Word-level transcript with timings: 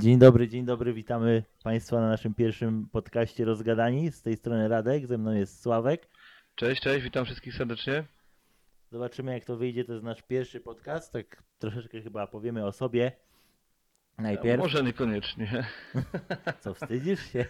Dzień 0.00 0.18
dobry, 0.18 0.48
dzień 0.48 0.64
dobry, 0.64 0.92
witamy 0.92 1.42
Państwa 1.62 2.00
na 2.00 2.08
naszym 2.08 2.34
pierwszym 2.34 2.88
podcaście 2.92 3.44
Rozgadani. 3.44 4.12
Z 4.12 4.22
tej 4.22 4.36
strony 4.36 4.68
Radek, 4.68 5.06
ze 5.06 5.18
mną 5.18 5.32
jest 5.32 5.62
Sławek. 5.62 6.08
Cześć, 6.54 6.82
cześć, 6.82 7.04
witam 7.04 7.24
wszystkich 7.24 7.54
serdecznie. 7.54 8.04
Zobaczymy 8.92 9.32
jak 9.32 9.44
to 9.44 9.56
wyjdzie, 9.56 9.84
to 9.84 9.92
jest 9.92 10.04
nasz 10.04 10.22
pierwszy 10.22 10.60
podcast, 10.60 11.12
tak 11.12 11.42
troszeczkę 11.58 12.02
chyba 12.02 12.26
powiemy 12.26 12.66
o 12.66 12.72
sobie. 12.72 13.12
Najpierw, 14.18 14.62
Może 14.62 14.82
niekoniecznie. 14.82 15.66
co 16.60 16.74
wstydzisz 16.74 17.32
się? 17.32 17.44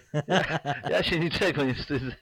Ja 0.89 1.03
się 1.03 1.19
niczego 1.19 1.63
nie 1.63 1.75
wstydzę. 1.75 2.15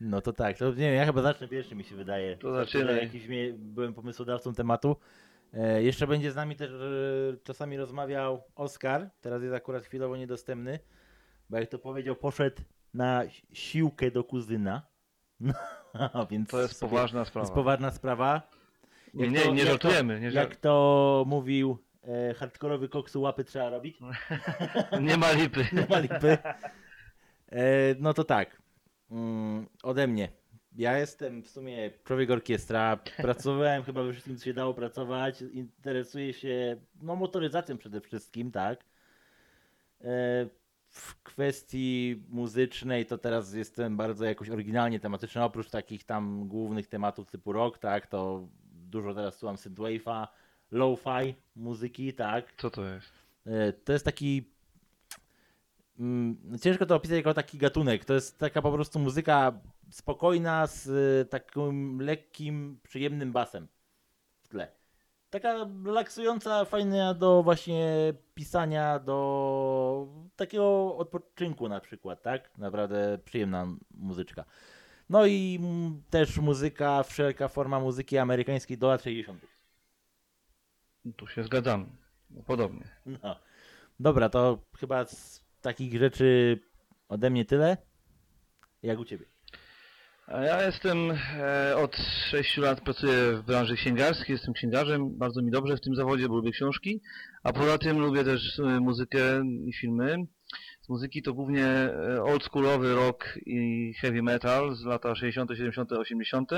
No 0.00 0.20
to 0.20 0.32
tak, 0.32 0.58
to 0.58 0.70
nie 0.70 0.74
wiem, 0.74 0.94
ja 0.94 1.06
chyba 1.06 1.22
zacznę 1.22 1.48
pierwszy 1.48 1.74
mi 1.74 1.84
się 1.84 1.96
wydaje. 1.96 2.36
To 2.36 2.54
zaczynaj. 2.54 2.96
Jakiś 2.96 3.28
byłem 3.52 3.94
pomysłodawcą 3.94 4.54
tematu. 4.54 4.96
E, 5.54 5.82
jeszcze 5.82 6.06
będzie 6.06 6.32
z 6.32 6.36
nami 6.36 6.56
też 6.56 6.70
e, 6.70 7.36
czasami 7.44 7.76
rozmawiał 7.76 8.42
Oskar, 8.54 9.10
teraz 9.20 9.42
jest 9.42 9.54
akurat 9.54 9.84
chwilowo 9.84 10.16
niedostępny, 10.16 10.78
bo 11.50 11.58
jak 11.58 11.68
to 11.68 11.78
powiedział, 11.78 12.16
poszedł 12.16 12.62
na 12.94 13.22
siłkę 13.52 14.10
do 14.10 14.24
kuzyna. 14.24 14.82
No, 16.14 16.26
więc 16.26 16.48
To 16.50 16.60
jest 16.62 16.80
poważna 16.80 17.18
To 17.18 17.20
jest 17.20 17.30
sprawa. 17.30 17.54
poważna 17.54 17.90
sprawa. 17.90 18.42
Nie, 19.14 19.24
Jak 19.24 19.32
nie, 19.34 19.40
to- 19.40 19.50
nie 19.52 19.58
jak 19.58 19.68
żartujemy. 19.68 20.20
Nie, 20.20 20.28
Jak 20.28 20.56
to 20.56 21.24
mówił 21.26 21.78
e, 22.02 22.34
hardkorowy 22.34 22.88
koksu, 22.88 23.20
łapy 23.20 23.44
trzeba 23.44 23.70
robić. 23.70 23.98
nie 25.00 25.16
ma 25.16 25.32
lipy. 25.32 25.66
Nie 25.72 25.86
ma 25.90 25.98
lipy. 25.98 26.38
E, 27.52 27.94
no 27.98 28.14
to 28.14 28.24
tak. 28.24 28.62
Mm, 29.10 29.66
ode 29.82 30.06
mnie. 30.06 30.28
Ja 30.78 30.98
jestem 30.98 31.42
w 31.42 31.48
sumie 31.48 31.90
człowiek 32.04 32.30
orkiestra. 32.30 32.96
Pracowałem 33.16 33.82
chyba 33.82 34.02
we 34.02 34.12
wszystkim, 34.12 34.36
co 34.36 34.44
się 34.44 34.54
dało 34.54 34.74
pracować. 34.74 35.42
Interesuję 35.52 36.32
się 36.32 36.76
no, 37.02 37.16
motoryzacją 37.16 37.78
przede 37.78 38.00
wszystkim, 38.00 38.50
tak. 38.50 38.84
E, 40.00 40.04
w 40.88 41.22
kwestii 41.22 42.22
muzycznej 42.28 43.06
to 43.06 43.18
teraz 43.18 43.54
jestem 43.54 43.96
bardzo 43.96 44.24
jakoś 44.24 44.50
oryginalnie 44.50 45.00
tematyczny. 45.00 45.42
Oprócz 45.44 45.70
takich 45.70 46.04
tam 46.04 46.48
głównych 46.48 46.86
tematów 46.86 47.30
typu 47.30 47.52
rock, 47.52 47.78
tak, 47.78 48.06
to 48.06 48.48
dużo 48.72 49.14
teraz 49.14 49.38
słucham 49.38 49.56
synthwave'a, 49.56 50.26
lo-fi 50.70 51.34
muzyki, 51.56 52.14
tak. 52.14 52.54
Co 52.56 52.70
to 52.70 52.84
jest? 52.84 53.12
E, 53.46 53.72
To 53.72 53.92
jest 53.92 54.04
taki. 54.04 54.50
mm, 55.98 56.36
Ciężko 56.62 56.86
to 56.86 56.94
opisać 56.96 57.16
jako 57.16 57.34
taki 57.34 57.58
gatunek. 57.58 58.04
To 58.04 58.14
jest 58.14 58.38
taka 58.38 58.62
po 58.62 58.72
prostu 58.72 58.98
muzyka 58.98 59.60
spokojna 59.90 60.66
z 60.66 60.88
e, 60.88 61.24
takim 61.24 62.00
lekkim, 62.00 62.80
przyjemnym 62.82 63.32
basem 63.32 63.68
w 64.42 64.48
tle. 64.48 64.72
Taka 65.30 65.66
relaksująca, 65.84 66.64
fajna 66.64 67.14
do 67.14 67.42
właśnie 67.42 68.12
pisania, 68.34 68.98
do 68.98 70.08
takiego 70.36 70.96
odpoczynku 70.96 71.68
na 71.68 71.80
przykład, 71.80 72.22
tak? 72.22 72.58
Naprawdę 72.58 73.18
przyjemna 73.24 73.66
muzyczka. 73.90 74.44
No 75.08 75.26
i 75.26 75.60
też 76.10 76.38
muzyka, 76.38 77.02
wszelka 77.02 77.48
forma 77.48 77.80
muzyki 77.80 78.18
amerykańskiej 78.18 78.78
do 78.78 78.88
lat 78.88 79.02
60. 79.02 79.46
Tu 81.16 81.26
się 81.26 81.44
zgadzamy. 81.44 81.86
Podobnie. 82.46 82.84
No. 83.06 83.36
Dobra, 84.00 84.28
to 84.28 84.58
chyba 84.76 85.04
z 85.04 85.44
takich 85.60 85.98
rzeczy 85.98 86.60
ode 87.08 87.30
mnie 87.30 87.44
tyle. 87.44 87.76
Jak 88.82 88.98
u 88.98 89.04
ciebie? 89.04 89.26
Ja 90.30 90.62
jestem 90.62 91.10
e, 91.40 91.76
od 91.76 91.96
6 92.30 92.56
lat 92.56 92.80
pracuję 92.80 93.32
w 93.32 93.42
branży 93.42 93.76
księgarskiej, 93.76 94.34
jestem 94.34 94.54
księgarzem, 94.54 95.18
bardzo 95.18 95.42
mi 95.42 95.50
dobrze 95.50 95.76
w 95.76 95.80
tym 95.80 95.94
zawodzie, 95.94 96.28
bo 96.28 96.36
lubię 96.36 96.50
książki, 96.50 97.00
a 97.42 97.52
poza 97.52 97.78
tym 97.78 97.98
lubię 97.98 98.24
też 98.24 98.58
e, 98.58 98.80
muzykę 98.80 99.42
i 99.66 99.72
filmy. 99.72 100.16
Z 100.80 100.88
muzyki 100.88 101.22
to 101.22 101.34
głównie 101.34 101.66
e, 101.66 102.22
oldschoolowy 102.22 102.94
rock 102.94 103.38
i 103.46 103.92
heavy 104.00 104.22
metal 104.22 104.74
z 104.74 104.84
lata 104.84 105.14
60., 105.14 105.50
70., 105.50 105.92
80. 105.92 106.50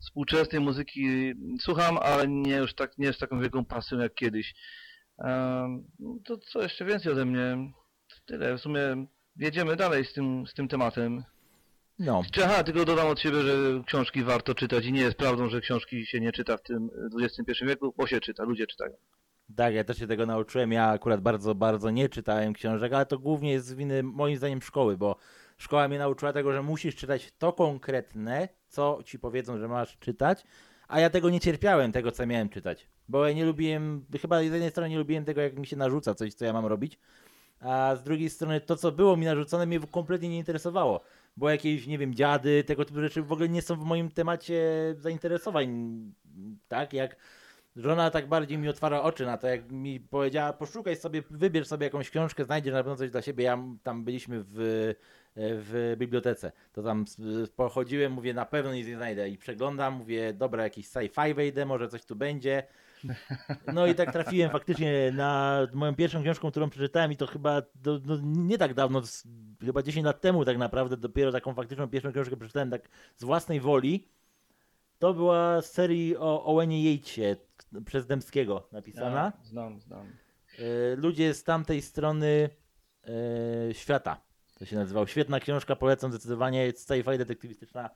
Współczesnej 0.00 0.60
muzyki 0.60 1.32
słucham, 1.60 1.98
ale 1.98 2.28
nie 2.28 2.56
już 2.56 2.74
tak, 2.74 2.98
nie 2.98 3.12
z 3.12 3.18
taką 3.18 3.40
wielką 3.40 3.64
pasją 3.64 3.98
jak 3.98 4.14
kiedyś. 4.14 4.54
No 5.98 6.18
to 6.24 6.38
co 6.38 6.62
jeszcze 6.62 6.84
więcej 6.84 7.12
ode 7.12 7.24
mnie? 7.24 7.72
Tyle, 8.26 8.58
w 8.58 8.60
sumie 8.60 9.06
jedziemy 9.36 9.76
dalej 9.76 10.04
z 10.04 10.12
tym, 10.12 10.46
z 10.46 10.54
tym 10.54 10.68
tematem. 10.68 11.24
No, 11.98 12.22
aha, 12.44 12.64
tylko 12.64 12.84
dodam 12.84 13.06
od 13.06 13.20
siebie, 13.20 13.42
że 13.42 13.82
książki 13.86 14.22
warto 14.24 14.54
czytać 14.54 14.84
i 14.86 14.92
nie 14.92 15.00
jest 15.00 15.16
prawdą, 15.16 15.48
że 15.48 15.60
książki 15.60 16.06
się 16.06 16.20
nie 16.20 16.32
czyta 16.32 16.56
w 16.56 16.62
tym 16.62 16.90
XXI 17.20 17.64
wieku, 17.66 17.94
bo 17.96 18.06
się 18.06 18.20
czyta, 18.20 18.44
ludzie 18.44 18.66
czytają. 18.66 18.92
tak, 19.56 19.74
ja 19.74 19.84
też 19.84 19.98
się 19.98 20.06
tego 20.06 20.26
nauczyłem. 20.26 20.72
Ja 20.72 20.88
akurat 20.88 21.20
bardzo, 21.20 21.54
bardzo 21.54 21.90
nie 21.90 22.08
czytałem 22.08 22.52
książek, 22.54 22.92
ale 22.92 23.06
to 23.06 23.18
głównie 23.18 23.52
jest 23.52 23.66
z 23.66 23.74
winy 23.74 24.02
moim 24.02 24.36
zdaniem 24.36 24.62
szkoły, 24.62 24.96
bo 24.96 25.16
szkoła 25.58 25.88
mnie 25.88 25.98
nauczyła 25.98 26.32
tego, 26.32 26.52
że 26.52 26.62
musisz 26.62 26.96
czytać 26.96 27.32
to 27.38 27.52
konkretne, 27.52 28.48
co 28.68 28.98
ci 29.04 29.18
powiedzą, 29.18 29.58
że 29.58 29.68
masz 29.68 29.98
czytać, 29.98 30.44
a 30.88 31.00
ja 31.00 31.10
tego 31.10 31.30
nie 31.30 31.40
cierpiałem, 31.40 31.92
tego 31.92 32.12
co 32.12 32.26
miałem 32.26 32.48
czytać. 32.48 32.88
Bo 33.08 33.26
ja 33.26 33.34
nie 33.34 33.44
lubiłem, 33.44 34.06
chyba 34.22 34.40
z 34.40 34.42
jednej 34.42 34.70
strony 34.70 34.88
nie 34.88 34.98
lubiłem 34.98 35.24
tego, 35.24 35.40
jak 35.40 35.58
mi 35.58 35.66
się 35.66 35.76
narzuca 35.76 36.14
coś, 36.14 36.34
co 36.34 36.44
ja 36.44 36.52
mam 36.52 36.66
robić, 36.66 36.98
a 37.60 37.96
z 37.96 38.02
drugiej 38.02 38.30
strony 38.30 38.60
to, 38.60 38.76
co 38.76 38.92
było 38.92 39.16
mi 39.16 39.26
narzucone, 39.26 39.66
mnie 39.66 39.80
kompletnie 39.80 40.28
nie 40.28 40.38
interesowało. 40.38 41.00
Bo 41.36 41.50
jakieś, 41.50 41.86
nie 41.86 41.98
wiem, 41.98 42.14
dziady, 42.14 42.64
tego 42.64 42.84
typu 42.84 43.00
rzeczy 43.00 43.22
w 43.22 43.32
ogóle 43.32 43.48
nie 43.48 43.62
są 43.62 43.76
w 43.76 43.84
moim 43.84 44.10
temacie 44.10 44.62
zainteresowań. 44.98 45.98
Tak, 46.68 46.92
jak 46.92 47.16
żona 47.76 48.10
tak 48.10 48.28
bardziej 48.28 48.58
mi 48.58 48.68
otwarła 48.68 49.02
oczy 49.02 49.26
na 49.26 49.38
to, 49.38 49.48
jak 49.48 49.70
mi 49.72 50.00
powiedziała, 50.00 50.52
poszukaj 50.52 50.96
sobie, 50.96 51.22
wybierz 51.30 51.66
sobie 51.66 51.84
jakąś 51.84 52.10
książkę, 52.10 52.44
znajdziesz 52.44 52.72
na 52.72 52.78
pewno 52.82 52.96
coś 52.96 53.10
dla 53.10 53.22
siebie. 53.22 53.44
Ja 53.44 53.58
tam 53.82 54.04
byliśmy 54.04 54.44
w, 54.46 54.54
w 55.36 55.94
bibliotece. 55.98 56.52
To 56.72 56.82
tam 56.82 57.02
s- 57.08 57.50
pochodziłem, 57.56 58.12
mówię, 58.12 58.34
na 58.34 58.46
pewno 58.46 58.74
nic 58.74 58.86
nie 58.86 58.96
znajdę. 58.96 59.28
I 59.28 59.38
przeglądam, 59.38 59.94
mówię, 59.94 60.32
dobra, 60.32 60.62
jakiś 60.62 60.88
sci-fi 60.88 61.34
wejdę, 61.34 61.66
może 61.66 61.88
coś 61.88 62.04
tu 62.04 62.16
będzie. 62.16 62.62
No 63.74 63.86
i 63.86 63.94
tak 63.94 64.12
trafiłem 64.12 64.50
faktycznie 64.50 65.12
na 65.12 65.60
moją 65.72 65.94
pierwszą 65.94 66.22
książką, 66.22 66.50
którą 66.50 66.70
przeczytałem 66.70 67.12
i 67.12 67.16
to 67.16 67.26
chyba 67.26 67.62
do, 67.74 68.00
no, 68.04 68.18
nie 68.22 68.58
tak 68.58 68.74
dawno, 68.74 69.02
chyba 69.60 69.82
10 69.82 70.04
lat 70.06 70.20
temu 70.20 70.44
tak 70.44 70.58
naprawdę, 70.58 70.96
dopiero 70.96 71.32
taką 71.32 71.54
faktyczną 71.54 71.88
pierwszą 71.88 72.12
książkę 72.12 72.36
przeczytałem 72.36 72.70
tak 72.70 72.88
z 73.16 73.24
własnej 73.24 73.60
woli. 73.60 74.08
To 74.98 75.14
była 75.14 75.62
z 75.62 75.72
serii 75.72 76.16
o 76.16 76.44
Owenie 76.44 76.94
Yatesie 76.94 77.36
przez 77.84 78.06
Dębskiego 78.06 78.68
napisana. 78.72 79.32
Ja, 79.38 79.44
znam, 79.44 79.80
znam. 79.80 80.06
E, 80.58 80.96
Ludzie 80.96 81.34
z 81.34 81.44
tamtej 81.44 81.82
strony 81.82 82.50
e, 83.70 83.74
świata. 83.74 84.20
To 84.58 84.64
się 84.64 84.76
nazywał. 84.76 85.06
Świetna 85.06 85.40
książka, 85.40 85.76
polecam 85.76 86.10
zdecydowanie. 86.10 86.72
Sci-fi 86.72 87.18
detektywistyczna 87.18 87.90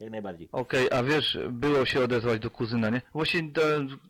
jak 0.00 0.10
najbardziej. 0.10 0.48
Okej, 0.52 0.88
a 0.90 1.02
wiesz, 1.02 1.38
było 1.50 1.84
się 1.84 2.04
odezwać 2.04 2.40
do 2.40 2.50
kuzyna, 2.50 2.90
nie? 2.90 3.02
Właśnie 3.12 3.42
do, 3.42 3.62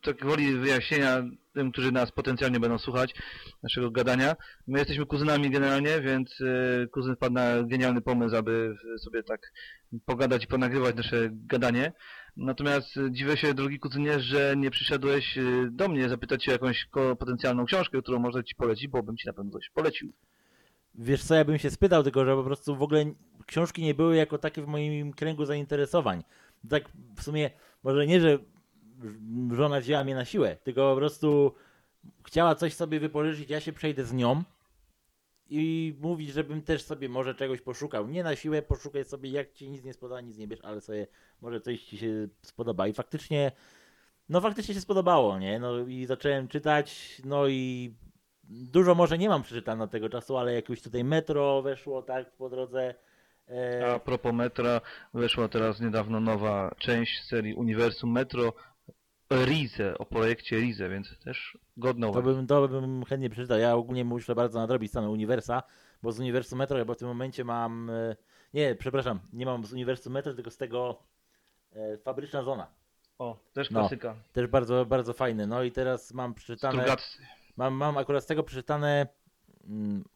tak 0.03 0.27
woli 0.27 0.57
wyjaśnienia 0.57 1.23
tym, 1.55 1.73
którzy 1.73 1.93
nas 1.93 2.13
potencjalnie 2.13 2.61
będą 2.61 2.79
słuchać, 2.79 3.15
naszego 3.63 3.91
gadania. 3.91 4.37
My 4.67 4.79
jesteśmy 4.79 5.07
kuzynami 5.07 5.51
generalnie, 5.51 6.01
więc 6.01 6.41
e, 6.41 6.87
kuzyn 6.87 7.17
wpadł 7.17 7.35
na 7.35 7.63
genialny 7.63 8.01
pomysł, 8.01 8.37
aby 8.37 8.77
sobie 8.99 9.23
tak 9.23 9.53
pogadać 10.05 10.45
i 10.45 10.47
ponagrywać 10.47 10.97
nasze 10.97 11.29
gadanie. 11.33 11.93
Natomiast 12.37 12.97
e, 12.97 13.11
dziwię 13.13 13.37
się, 13.37 13.55
drogi 13.55 13.79
kuzynie, 13.79 14.21
że 14.21 14.55
nie 14.57 14.71
przyszedłeś 14.71 15.39
e, 15.39 15.43
do 15.71 15.89
mnie 15.89 16.09
zapytać 16.09 16.45
się 16.45 16.51
o 16.51 16.55
jakąś 16.55 16.85
ko- 16.85 17.17
potencjalną 17.17 17.65
książkę, 17.65 18.03
którą 18.03 18.19
można 18.19 18.43
ci 18.43 18.55
polecić, 18.55 18.89
bo 18.89 19.03
bym 19.03 19.17
ci 19.17 19.27
na 19.27 19.33
pewno 19.33 19.51
coś 19.53 19.71
polecił. 19.71 20.13
Wiesz 20.95 21.25
co, 21.25 21.35
ja 21.35 21.45
bym 21.45 21.59
się 21.59 21.71
spytał, 21.71 22.03
tylko 22.03 22.25
że 22.25 22.35
po 22.35 22.45
prostu 22.45 22.77
w 22.77 22.83
ogóle 22.83 23.05
książki 23.47 23.83
nie 23.83 23.95
były 23.95 24.17
jako 24.17 24.39
takie 24.39 24.63
w 24.63 24.67
moim 24.67 25.13
kręgu 25.13 25.45
zainteresowań. 25.45 26.25
Tak 26.71 26.85
w 27.17 27.23
sumie, 27.23 27.51
może 27.83 28.07
nie, 28.07 28.21
że 28.21 28.39
żona 29.53 29.81
wzięła 29.81 30.05
mnie 30.05 30.15
na 30.15 30.25
siłę, 30.25 30.57
tylko 30.57 30.91
po 30.91 30.97
prostu 30.97 31.55
chciała 32.27 32.55
coś 32.55 32.75
sobie 32.75 33.01
wypożyczyć, 33.01 33.51
ja 33.51 33.61
się 33.61 33.73
przejdę 33.73 34.05
z 34.05 34.13
nią 34.13 34.43
i 35.51 35.95
mówić, 36.01 36.33
żebym 36.33 36.63
też 36.63 36.83
sobie 36.83 37.09
może 37.09 37.35
czegoś 37.35 37.61
poszukał. 37.61 38.09
Nie 38.09 38.23
na 38.23 38.37
siłę, 38.37 38.63
poszukaj 38.63 39.05
sobie, 39.05 39.31
jak 39.31 39.53
ci 39.53 39.71
nic 39.71 39.85
nie 39.85 39.93
spodoba, 39.93 40.21
nic 40.21 40.39
nie 40.39 40.49
bierz, 40.49 40.61
ale 40.63 40.81
sobie 40.81 41.07
może 41.41 41.61
coś 41.61 41.83
ci 41.83 41.99
się 41.99 42.29
spodoba. 42.43 42.87
I 42.87 42.93
faktycznie, 42.93 43.53
no 44.29 44.41
faktycznie 44.41 44.75
się 44.75 44.81
spodobało, 44.81 45.39
nie? 45.39 45.59
No 45.59 45.87
i 45.87 46.07
zacząłem 46.07 46.49
czytać, 46.49 47.21
no 47.25 47.49
i 47.49 47.95
dużo 48.45 48.95
może 48.95 49.19
nie 49.19 49.29
mam 49.29 49.43
przeczytane 49.43 49.85
od 49.85 49.91
tego 49.91 50.09
czasu, 50.09 50.37
ale 50.37 50.55
jakieś 50.55 50.83
tutaj 50.83 51.05
metro 51.05 51.63
weszło, 51.63 52.03
tak, 52.03 52.37
po 52.37 52.51
drodze. 52.51 52.95
E, 53.49 53.93
A 53.95 53.99
propos 53.99 54.35
metra, 54.35 54.81
weszła 55.15 55.49
teraz 55.49 55.81
niedawno 55.81 56.21
nowa 56.21 56.75
część 56.79 57.25
serii 57.25 57.55
Uniwersum 57.55 58.13
Metro 58.13 58.53
Rize, 59.31 59.99
o 59.99 60.07
projekcie 60.07 60.57
Rize, 60.57 60.89
więc 60.89 61.19
też 61.19 61.59
godna 61.77 62.11
to, 62.13 62.23
bym, 62.23 62.47
to 62.47 62.69
bym 62.69 63.05
chętnie 63.05 63.31
przeczytał. 63.31 63.59
Ja 63.59 63.75
ogólnie 63.75 64.05
muszę 64.05 64.35
bardzo 64.35 64.59
nadrobić 64.59 64.93
same 64.93 65.11
Uniwersa, 65.11 65.63
bo 66.03 66.13
z 66.13 66.21
Uniwersum 66.21 66.59
Metro 66.59 66.79
chyba 66.79 66.95
w 66.95 66.97
tym 66.97 67.09
momencie 67.09 67.45
mam... 67.45 67.91
e, 67.91 68.17
Nie, 68.55 68.75
przepraszam, 68.75 69.21
nie 69.33 69.47
mam 69.47 69.65
z 69.65 69.73
Uniwersum 69.73 70.13
Metro, 70.13 70.35
tylko 70.35 70.51
z 70.51 70.57
tego 70.57 71.03
e, 71.73 71.99
Fabryczna 71.99 72.43
Zona. 72.43 72.67
O, 73.19 73.37
też 73.53 73.71
No. 73.71 73.81
klasyka. 73.81 74.15
Też 74.33 74.47
bardzo, 74.47 74.87
bardzo 74.87 75.13
fajny. 75.13 75.47
No 75.47 75.63
i 75.63 75.73
teraz 75.73 76.13
mam 76.15 76.35
przeczytane... 76.35 76.75
Strugacy. 76.75 77.19
Mam, 77.57 77.75
mam 77.75 77.99
akurat 77.99 78.25
z 78.25 78.27
tego 78.27 78.43
przeczytane 78.43 79.07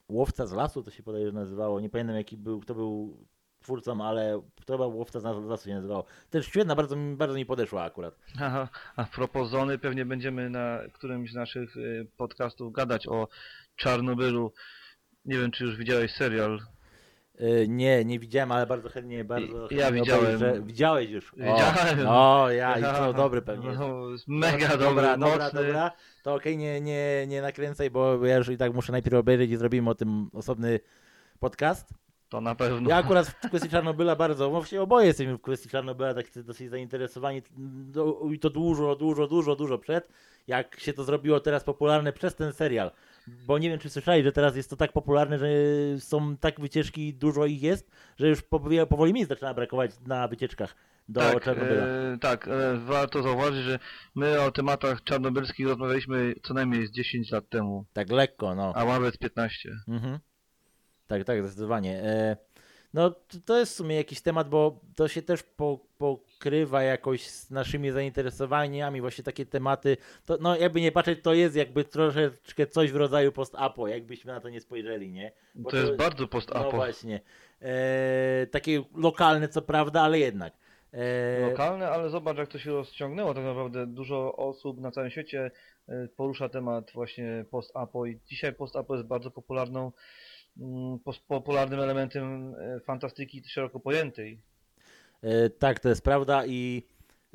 Łowca 0.08 0.46
z 0.46 0.52
lasu, 0.52 0.82
to 0.82 0.90
się 0.90 1.02
podaje, 1.02 1.26
że 1.26 1.32
nazywało. 1.32 1.80
Nie 1.80 1.90
pamiętam 1.90 2.16
jaki 2.16 2.36
był, 2.36 2.60
kto 2.60 2.74
był 2.74 3.26
twórcą, 3.60 4.04
ale 4.04 4.42
to 4.64 4.74
chyba 4.74 4.86
Łowca 4.86 5.20
z 5.20 5.24
lasu 5.24 5.64
się 5.64 5.74
nazywało. 5.74 6.04
Też 6.30 6.46
świetna, 6.46 6.74
bardzo, 6.74 6.96
bardzo 7.16 7.36
mi 7.36 7.46
podeszła 7.46 7.82
akurat. 7.82 8.18
A, 8.40 8.68
a 8.96 9.04
propos 9.04 9.50
Zony, 9.50 9.78
pewnie 9.78 10.04
będziemy 10.04 10.50
na 10.50 10.78
którymś 10.92 11.32
z 11.32 11.34
naszych 11.34 11.76
y, 11.76 12.06
podcastów 12.16 12.72
gadać 12.72 13.06
o 13.06 13.28
Czarnobylu. 13.76 14.52
Nie 15.24 15.38
wiem, 15.38 15.50
czy 15.50 15.64
już 15.64 15.76
widziałeś 15.76 16.12
serial. 16.12 16.60
Y, 17.40 17.66
Nie, 17.68 18.04
nie 18.04 18.18
widziałem, 18.18 18.52
ale 18.52 18.66
bardzo 18.66 18.88
chętnie, 18.88 19.24
bardzo 19.24 19.68
Ja 19.70 19.84
chętnie 19.84 20.00
widziałem. 20.00 20.24
obejrzę. 20.24 20.62
Widziałeś 20.62 21.10
już. 21.10 21.32
O, 21.32 21.36
Widziałem. 21.36 22.06
O, 22.08 22.50
ja, 22.50 22.78
i 22.78 22.82
to 22.82 23.12
dobry 23.12 23.42
pewnie. 23.42 23.66
jest. 23.68 23.80
No, 23.80 24.08
jest 24.10 24.28
mega 24.28 24.68
dobry, 24.68 24.84
dobra, 24.86 25.16
mocny. 25.16 25.30
dobra, 25.36 25.50
dobra. 25.50 25.90
To 26.22 26.34
okej, 26.34 26.56
nie, 26.58 26.80
nie, 26.80 27.26
nie 27.28 27.42
nakręcaj, 27.42 27.90
bo 27.90 28.26
ja 28.26 28.36
już 28.36 28.48
i 28.48 28.56
tak 28.56 28.74
muszę 28.74 28.92
najpierw 28.92 29.16
obejrzeć 29.16 29.50
i 29.50 29.56
zrobimy 29.56 29.90
o 29.90 29.94
tym 29.94 30.30
osobny 30.34 30.80
podcast. 31.40 31.94
To 32.28 32.40
na 32.40 32.54
pewno. 32.54 32.90
Ja 32.90 32.96
akurat 32.96 33.26
w 33.26 33.48
kwestii 33.48 33.68
Czarnobyla 33.70 34.16
bardzo, 34.16 34.50
właściwie 34.50 34.82
oboje 34.82 35.06
jesteśmy 35.06 35.36
w 35.36 35.40
kwestii 35.40 35.68
Czarnobyla 35.68 36.14
tak 36.14 36.26
dosyć 36.44 36.70
zainteresowani 36.70 37.42
do- 37.56 38.20
i 38.32 38.38
to 38.38 38.50
dużo, 38.50 38.96
dużo, 38.96 39.26
dużo, 39.26 39.56
dużo 39.56 39.78
przed, 39.78 40.08
jak 40.46 40.80
się 40.80 40.92
to 40.92 41.04
zrobiło 41.04 41.40
teraz 41.40 41.64
popularne 41.64 42.12
przez 42.12 42.34
ten 42.34 42.52
serial. 42.52 42.90
Bo 43.46 43.58
nie 43.58 43.70
wiem, 43.70 43.78
czy 43.78 43.90
słyszeli, 43.90 44.24
że 44.24 44.32
teraz 44.32 44.56
jest 44.56 44.70
to 44.70 44.76
tak 44.76 44.92
popularne, 44.92 45.38
że 45.38 45.48
są 45.98 46.36
tak 46.36 46.60
wycieczki, 46.60 47.14
dużo 47.14 47.46
ich 47.46 47.62
jest, 47.62 47.90
że 48.16 48.28
już 48.28 48.42
powoli, 48.88 49.12
miejsc 49.12 49.28
zaczyna 49.28 49.54
brakować 49.54 49.90
na 50.06 50.28
wycieczkach 50.28 50.74
do 51.08 51.20
tak, 51.20 51.44
Czarnobyla. 51.44 51.82
e, 51.86 52.18
tak, 52.20 52.48
e, 52.48 52.76
warto 52.76 53.22
zauważyć, 53.22 53.64
że 53.64 53.78
my 54.14 54.40
o 54.40 54.50
tematach 54.50 55.04
czarnobylskich 55.04 55.66
rozmawialiśmy 55.66 56.34
co 56.42 56.54
najmniej 56.54 56.86
z 56.86 56.90
10 56.90 57.30
lat 57.30 57.48
temu, 57.48 57.84
Tak 57.92 58.10
lekko, 58.10 58.54
no. 58.54 58.72
a 58.76 58.84
nawet 58.84 59.18
15. 59.18 59.70
Mhm. 59.88 60.18
Tak, 61.06 61.24
tak, 61.24 61.42
zdecydowanie. 61.46 62.02
E, 62.02 62.36
no, 62.94 63.10
to- 63.10 63.38
to 63.44 63.58
jest 63.58 63.72
w 63.72 63.76
sumie 63.76 63.96
jakiś 63.96 64.20
temat, 64.20 64.48
bo 64.48 64.80
to 64.96 65.08
się 65.08 65.22
też 65.22 65.42
po, 65.42 65.78
pokrywa 65.98 66.82
jakoś 66.82 67.26
z 67.26 67.50
naszymi 67.50 67.90
zainteresowaniami, 67.90 69.00
właśnie 69.00 69.24
takie 69.24 69.46
tematy. 69.46 69.96
To, 70.26 70.38
no, 70.40 70.56
jakby 70.56 70.80
nie 70.80 70.92
patrzeć, 70.92 71.18
to 71.22 71.34
jest 71.34 71.56
jakby 71.56 71.84
troszeczkę 71.84 72.66
coś 72.66 72.92
w 72.92 72.96
rodzaju 72.96 73.32
post-apo, 73.32 73.88
jakbyśmy 73.88 74.32
na 74.32 74.40
to 74.40 74.48
nie 74.48 74.60
spojrzeli, 74.60 75.10
nie? 75.12 75.32
Bo 75.54 75.70
To 75.70 75.76
jest 75.76 75.96
bardzo 75.96 76.28
post-apo. 76.28 76.64
No 76.64 76.70
właśnie. 76.70 77.20
E, 77.62 78.46
takie 78.50 78.82
lokalne, 78.96 79.48
co 79.48 79.62
prawda, 79.62 80.02
ale 80.02 80.18
jednak. 80.18 80.52
E, 80.92 81.40
lokalne, 81.50 81.88
ale 81.90 82.10
zobacz 82.10 82.38
jak 82.38 82.48
to 82.48 82.58
się 82.58 82.70
rozciągnęło. 82.70 83.34
Tak 83.34 83.44
naprawdę 83.44 83.86
dużo 83.86 84.36
osób 84.36 84.80
na 84.80 84.90
całym 84.90 85.10
świecie 85.10 85.50
e, 85.88 86.08
porusza 86.16 86.48
temat 86.48 86.90
właśnie 86.94 87.44
post-apo 87.50 88.06
i 88.06 88.20
dzisiaj 88.26 88.52
post-apo 88.52 88.94
jest 88.94 89.06
bardzo 89.06 89.30
popularną, 89.30 89.92
popularnym 91.28 91.80
elementem 91.80 92.54
e, 92.54 92.80
fantastyki 92.80 93.42
szeroko 93.48 93.80
pojętej. 93.80 94.40
E, 95.22 95.50
tak, 95.50 95.80
to 95.80 95.88
jest 95.88 96.02
prawda 96.02 96.46
i 96.46 96.82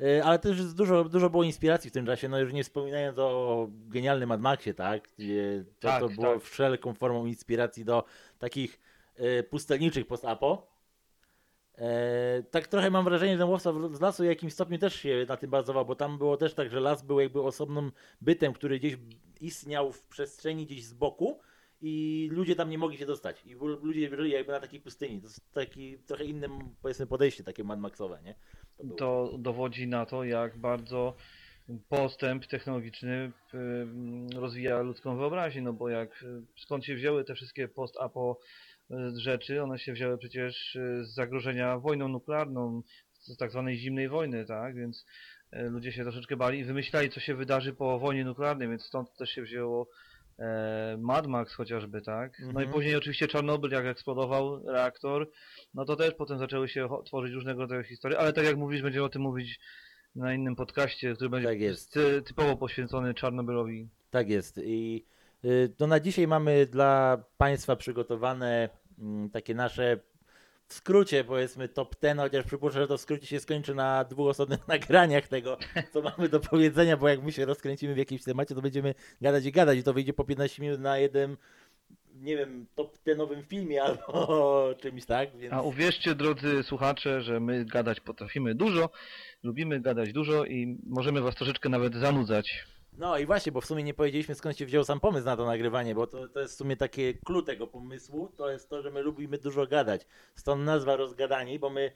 e, 0.00 0.24
ale 0.24 0.38
też 0.38 0.74
dużo, 0.74 1.04
dużo 1.04 1.30
było 1.30 1.44
inspiracji 1.44 1.90
w 1.90 1.92
tym 1.92 2.06
czasie, 2.06 2.28
no 2.28 2.38
już 2.38 2.52
nie 2.52 2.64
wspominając 2.64 3.18
o 3.18 3.66
genialnym 3.70 4.28
Mad 4.28 4.40
Maxie, 4.40 4.74
tak? 4.74 5.08
Gdzie 5.18 5.64
to, 5.80 5.88
Tak, 5.88 6.00
to 6.00 6.08
było 6.08 6.34
tak. 6.34 6.42
wszelką 6.42 6.94
formą 6.94 7.26
inspiracji 7.26 7.84
do 7.84 8.04
takich 8.38 8.80
pustelniczych 9.50 10.06
post-apo. 10.06 10.66
Tak 12.50 12.68
trochę 12.68 12.90
mam 12.90 13.04
wrażenie, 13.04 13.38
że 13.38 13.46
łowca 13.46 13.72
z 13.92 14.00
lasu 14.00 14.22
w 14.22 14.26
jakimś 14.26 14.52
stopniu 14.52 14.78
też 14.78 14.94
się 14.94 15.26
na 15.28 15.36
tym 15.36 15.50
bazował, 15.50 15.84
bo 15.86 15.94
tam 15.94 16.18
było 16.18 16.36
też 16.36 16.54
tak, 16.54 16.70
że 16.70 16.80
las 16.80 17.02
był 17.02 17.20
jakby 17.20 17.42
osobnym 17.42 17.92
bytem, 18.20 18.52
który 18.52 18.78
gdzieś 18.78 18.96
istniał 19.40 19.92
w 19.92 20.02
przestrzeni 20.02 20.66
gdzieś 20.66 20.84
z 20.84 20.92
boku 20.92 21.40
i 21.86 22.28
ludzie 22.32 22.56
tam 22.56 22.70
nie 22.70 22.78
mogli 22.78 22.98
się 22.98 23.06
dostać. 23.06 23.46
I 23.46 23.54
ludzie 23.82 24.08
żyli 24.08 24.30
jakby 24.30 24.52
na 24.52 24.60
takiej 24.60 24.80
pustyni. 24.80 25.20
To 25.20 25.26
jest 25.26 25.52
taki 25.52 25.98
trochę 25.98 26.24
innym 26.24 26.50
powiedzmy 26.82 27.06
podejście, 27.06 27.44
takie 27.44 27.64
Mad 27.64 27.80
Maxowe, 27.80 28.18
nie? 28.24 28.34
To. 28.78 28.94
To 28.94 29.38
dowodzi 29.38 29.86
na 29.88 30.06
to, 30.06 30.24
jak 30.24 30.58
bardzo 30.58 31.16
postęp 31.88 32.46
technologiczny 32.46 33.32
ym, 33.54 34.28
rozwija 34.34 34.80
ludzką 34.80 35.16
wyobraźnię, 35.16 35.62
no 35.62 35.72
bo 35.72 35.88
jak 35.88 36.22
y, 36.22 36.42
skąd 36.56 36.84
się 36.84 36.94
wzięły 36.94 37.24
te 37.24 37.34
wszystkie 37.34 37.68
post-apo 37.68 38.38
y, 38.90 38.94
rzeczy, 39.20 39.62
one 39.62 39.78
się 39.78 39.92
wzięły 39.92 40.18
przecież 40.18 40.76
y, 40.76 41.04
z 41.04 41.14
zagrożenia 41.14 41.78
wojną 41.78 42.08
nuklearną, 42.08 42.82
z 43.12 43.36
tak 43.36 43.50
zwanej 43.50 43.76
zimnej 43.76 44.08
wojny, 44.08 44.44
tak, 44.44 44.74
więc 44.74 45.06
y, 45.52 45.62
ludzie 45.62 45.92
się 45.92 46.02
troszeczkę 46.02 46.36
bali 46.36 46.58
i 46.58 46.64
wymyślali, 46.64 47.10
co 47.10 47.20
się 47.20 47.34
wydarzy 47.34 47.72
po 47.72 47.98
wojnie 47.98 48.24
nuklearnej, 48.24 48.68
więc 48.68 48.84
stąd 48.84 49.16
też 49.16 49.30
się 49.30 49.42
wzięło 49.42 49.88
e, 50.38 50.96
Mad 51.00 51.26
Max 51.26 51.54
chociażby, 51.54 52.02
tak, 52.02 52.38
no 52.40 52.46
i 52.46 52.48
Mhm. 52.50 52.70
później 52.70 52.96
oczywiście 52.96 53.28
Czarnobyl, 53.28 53.70
jak 53.70 53.86
eksplodował 53.86 54.66
reaktor, 54.66 55.30
no 55.74 55.84
to 55.84 55.96
też 55.96 56.14
potem 56.14 56.38
zaczęły 56.38 56.68
się 56.68 56.88
tworzyć 57.04 57.32
różnego 57.32 57.60
rodzaju 57.60 57.82
historie, 57.82 58.18
ale 58.18 58.32
tak 58.32 58.44
jak 58.44 58.56
mówisz, 58.56 58.82
będziemy 58.82 59.04
o 59.04 59.08
tym 59.08 59.22
mówić 59.22 59.60
na 60.16 60.34
innym 60.34 60.56
podcaście, 60.56 61.14
który 61.14 61.30
będzie 61.30 61.48
Tak 61.48 61.60
jest. 61.60 61.92
ty, 61.92 62.22
typowo 62.22 62.56
poświęcony 62.56 63.14
Czarnobylowi. 63.14 63.88
Tak 64.10 64.30
jest. 64.30 64.60
I 64.64 65.04
y, 65.44 65.72
to 65.76 65.86
na 65.86 66.00
dzisiaj 66.00 66.26
mamy 66.26 66.66
dla 66.66 67.18
Państwa 67.38 67.76
przygotowane 67.76 68.68
mm, 68.98 69.30
takie 69.30 69.54
nasze 69.54 69.98
w 70.68 70.74
skrócie 70.74 71.24
powiedzmy 71.24 71.68
top 71.68 71.96
10, 72.02 72.20
chociaż 72.20 72.44
przypuszczam, 72.44 72.82
że 72.82 72.88
to 72.88 72.98
w 72.98 73.00
skrócie 73.00 73.26
się 73.26 73.40
skończy 73.40 73.74
na 73.74 74.04
dwóch 74.04 74.28
osobnych 74.28 74.68
nagraniach 74.68 75.28
tego, 75.28 75.58
co 75.92 76.02
mamy 76.02 76.28
do 76.28 76.40
powiedzenia, 76.40 76.96
bo 76.96 77.08
jak 77.08 77.22
my 77.22 77.32
się 77.32 77.44
rozkręcimy 77.44 77.94
w 77.94 77.98
jakimś 77.98 78.24
temacie, 78.24 78.54
to 78.54 78.62
będziemy 78.62 78.94
gadać 79.20 79.44
i 79.44 79.52
gadać 79.52 79.78
i 79.78 79.82
to 79.82 79.92
wyjdzie 79.92 80.12
po 80.12 80.24
15 80.24 80.62
minut 80.62 80.80
na 80.80 80.98
jeden, 80.98 81.36
nie 82.14 82.36
wiem, 82.36 82.66
top 82.74 82.98
10 83.06 83.30
filmie 83.48 83.82
albo 83.82 84.68
czymś 84.82 85.04
tak, 85.04 85.36
więc... 85.36 85.52
A 85.52 85.62
uwierzcie, 85.62 86.14
drodzy 86.14 86.62
słuchacze, 86.62 87.22
że 87.22 87.40
my 87.40 87.64
gadać 87.64 88.00
potrafimy 88.00 88.54
dużo, 88.54 88.90
lubimy 89.42 89.80
gadać 89.80 90.12
dużo 90.12 90.44
i 90.44 90.78
możemy 90.86 91.20
was 91.20 91.34
troszeczkę 91.34 91.68
nawet 91.68 91.94
zanudzać. 91.94 92.64
No 92.98 93.18
i 93.18 93.26
właśnie, 93.26 93.52
bo 93.52 93.60
w 93.60 93.66
sumie 93.66 93.82
nie 93.82 93.94
powiedzieliśmy 93.94 94.34
skąd 94.34 94.58
się 94.58 94.66
wziął 94.66 94.84
sam 94.84 95.00
pomysł 95.00 95.24
na 95.26 95.36
to 95.36 95.46
nagrywanie, 95.46 95.94
bo 95.94 96.06
to, 96.06 96.28
to 96.28 96.40
jest 96.40 96.54
w 96.54 96.56
sumie 96.56 96.76
takie 96.76 97.14
clue 97.14 97.42
tego 97.42 97.66
pomysłu, 97.66 98.28
to 98.36 98.50
jest 98.50 98.68
to, 98.68 98.82
że 98.82 98.90
my 98.90 99.02
lubimy 99.02 99.38
dużo 99.38 99.66
gadać. 99.66 100.06
Stąd 100.34 100.64
nazwa 100.64 100.96
rozgadani, 100.96 101.58
bo 101.58 101.70
my, 101.70 101.92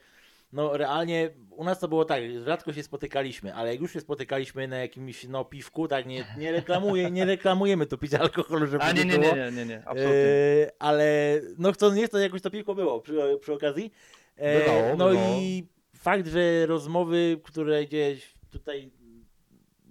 no 0.53 0.77
realnie, 0.77 1.29
u 1.51 1.63
nas 1.63 1.79
to 1.79 1.87
było 1.87 2.05
tak, 2.05 2.23
rzadko 2.45 2.73
się 2.73 2.83
spotykaliśmy, 2.83 3.55
ale 3.55 3.71
jak 3.71 3.81
już 3.81 3.93
się 3.93 3.99
spotykaliśmy 3.99 4.67
na 4.67 4.77
jakimś, 4.77 5.23
no 5.27 5.45
piwku, 5.45 5.87
tak, 5.87 6.05
nie, 6.05 6.25
nie, 6.37 6.51
reklamuje, 6.51 7.11
nie 7.11 7.25
reklamujemy 7.25 7.85
tu 7.85 7.97
picia 7.97 8.19
alkoholu, 8.19 8.67
żeby 8.67 8.83
A 8.83 8.91
nie, 8.91 9.05
nie, 9.05 9.19
było. 9.19 9.35
nie, 9.35 9.35
nie, 9.35 9.51
nie, 9.51 9.65
nie 9.65 9.77
absolutnie. 9.85 10.13
E, 10.13 10.71
ale 10.79 11.39
no 11.57 11.71
chcąc 11.71 11.95
nie, 11.95 12.07
to 12.07 12.17
jakoś 12.19 12.41
to 12.41 12.49
piłko 12.51 12.75
było 12.75 13.01
przy, 13.01 13.37
przy 13.41 13.53
okazji. 13.53 13.91
E, 14.37 14.59
Bywało, 14.59 14.95
no 14.97 15.09
bywało. 15.09 15.37
i 15.39 15.67
fakt, 15.95 16.27
że 16.27 16.65
rozmowy, 16.65 17.39
które 17.43 17.85
gdzieś 17.85 18.33
tutaj 18.51 18.91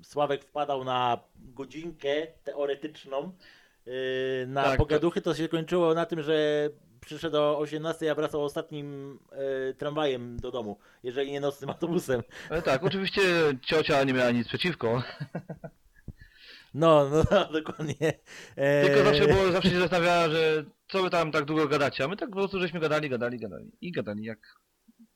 Sławek 0.08 0.44
wpadał 0.44 0.84
na 0.84 1.18
godzinkę 1.36 2.26
teoretyczną 2.44 3.32
e, 3.86 4.46
na 4.46 4.62
Tak, 4.64 4.78
pogaduchy, 4.78 5.20
to... 5.20 5.34
się 5.34 5.48
kończyło 5.48 5.94
na 5.94 6.06
tym, 6.06 6.22
że 6.22 6.68
przyszedł 7.00 7.36
o 7.36 7.58
18, 7.58 8.10
a 8.10 8.14
wracał 8.14 8.44
ostatnim 8.44 9.18
e, 9.32 9.74
tramwajem 9.74 10.40
do 10.40 10.50
domu, 10.50 10.78
jeżeli 11.02 11.32
nie 11.32 11.40
nocnym 11.40 11.70
autobusem. 11.70 12.22
Ale 12.50 12.62
tak, 12.62 12.84
oczywiście 12.84 13.22
ciocia 13.62 14.04
nie 14.04 14.12
miała 14.12 14.30
nic 14.30 14.48
przeciwko, 14.48 15.02
No, 16.74 17.08
no, 17.08 17.24
dokładnie. 17.60 18.12
E, 18.56 18.86
tylko 18.86 19.04
zawsze, 19.04 19.26
było, 19.26 19.52
zawsze 19.52 19.70
się 19.70 19.80
zastanawiała, 19.80 20.28
że 20.28 20.64
co 20.88 21.02
wy 21.02 21.10
tam 21.10 21.32
tak 21.32 21.44
długo 21.44 21.68
gadacie, 21.68 22.04
a 22.04 22.08
my 22.08 22.16
tak 22.16 22.28
po 22.28 22.36
prostu 22.36 22.60
żeśmy 22.60 22.80
gadali, 22.80 23.10
gadali, 23.10 23.38
gadali 23.38 23.72
i 23.80 23.92
gadali 23.92 24.24
jak... 24.24 24.38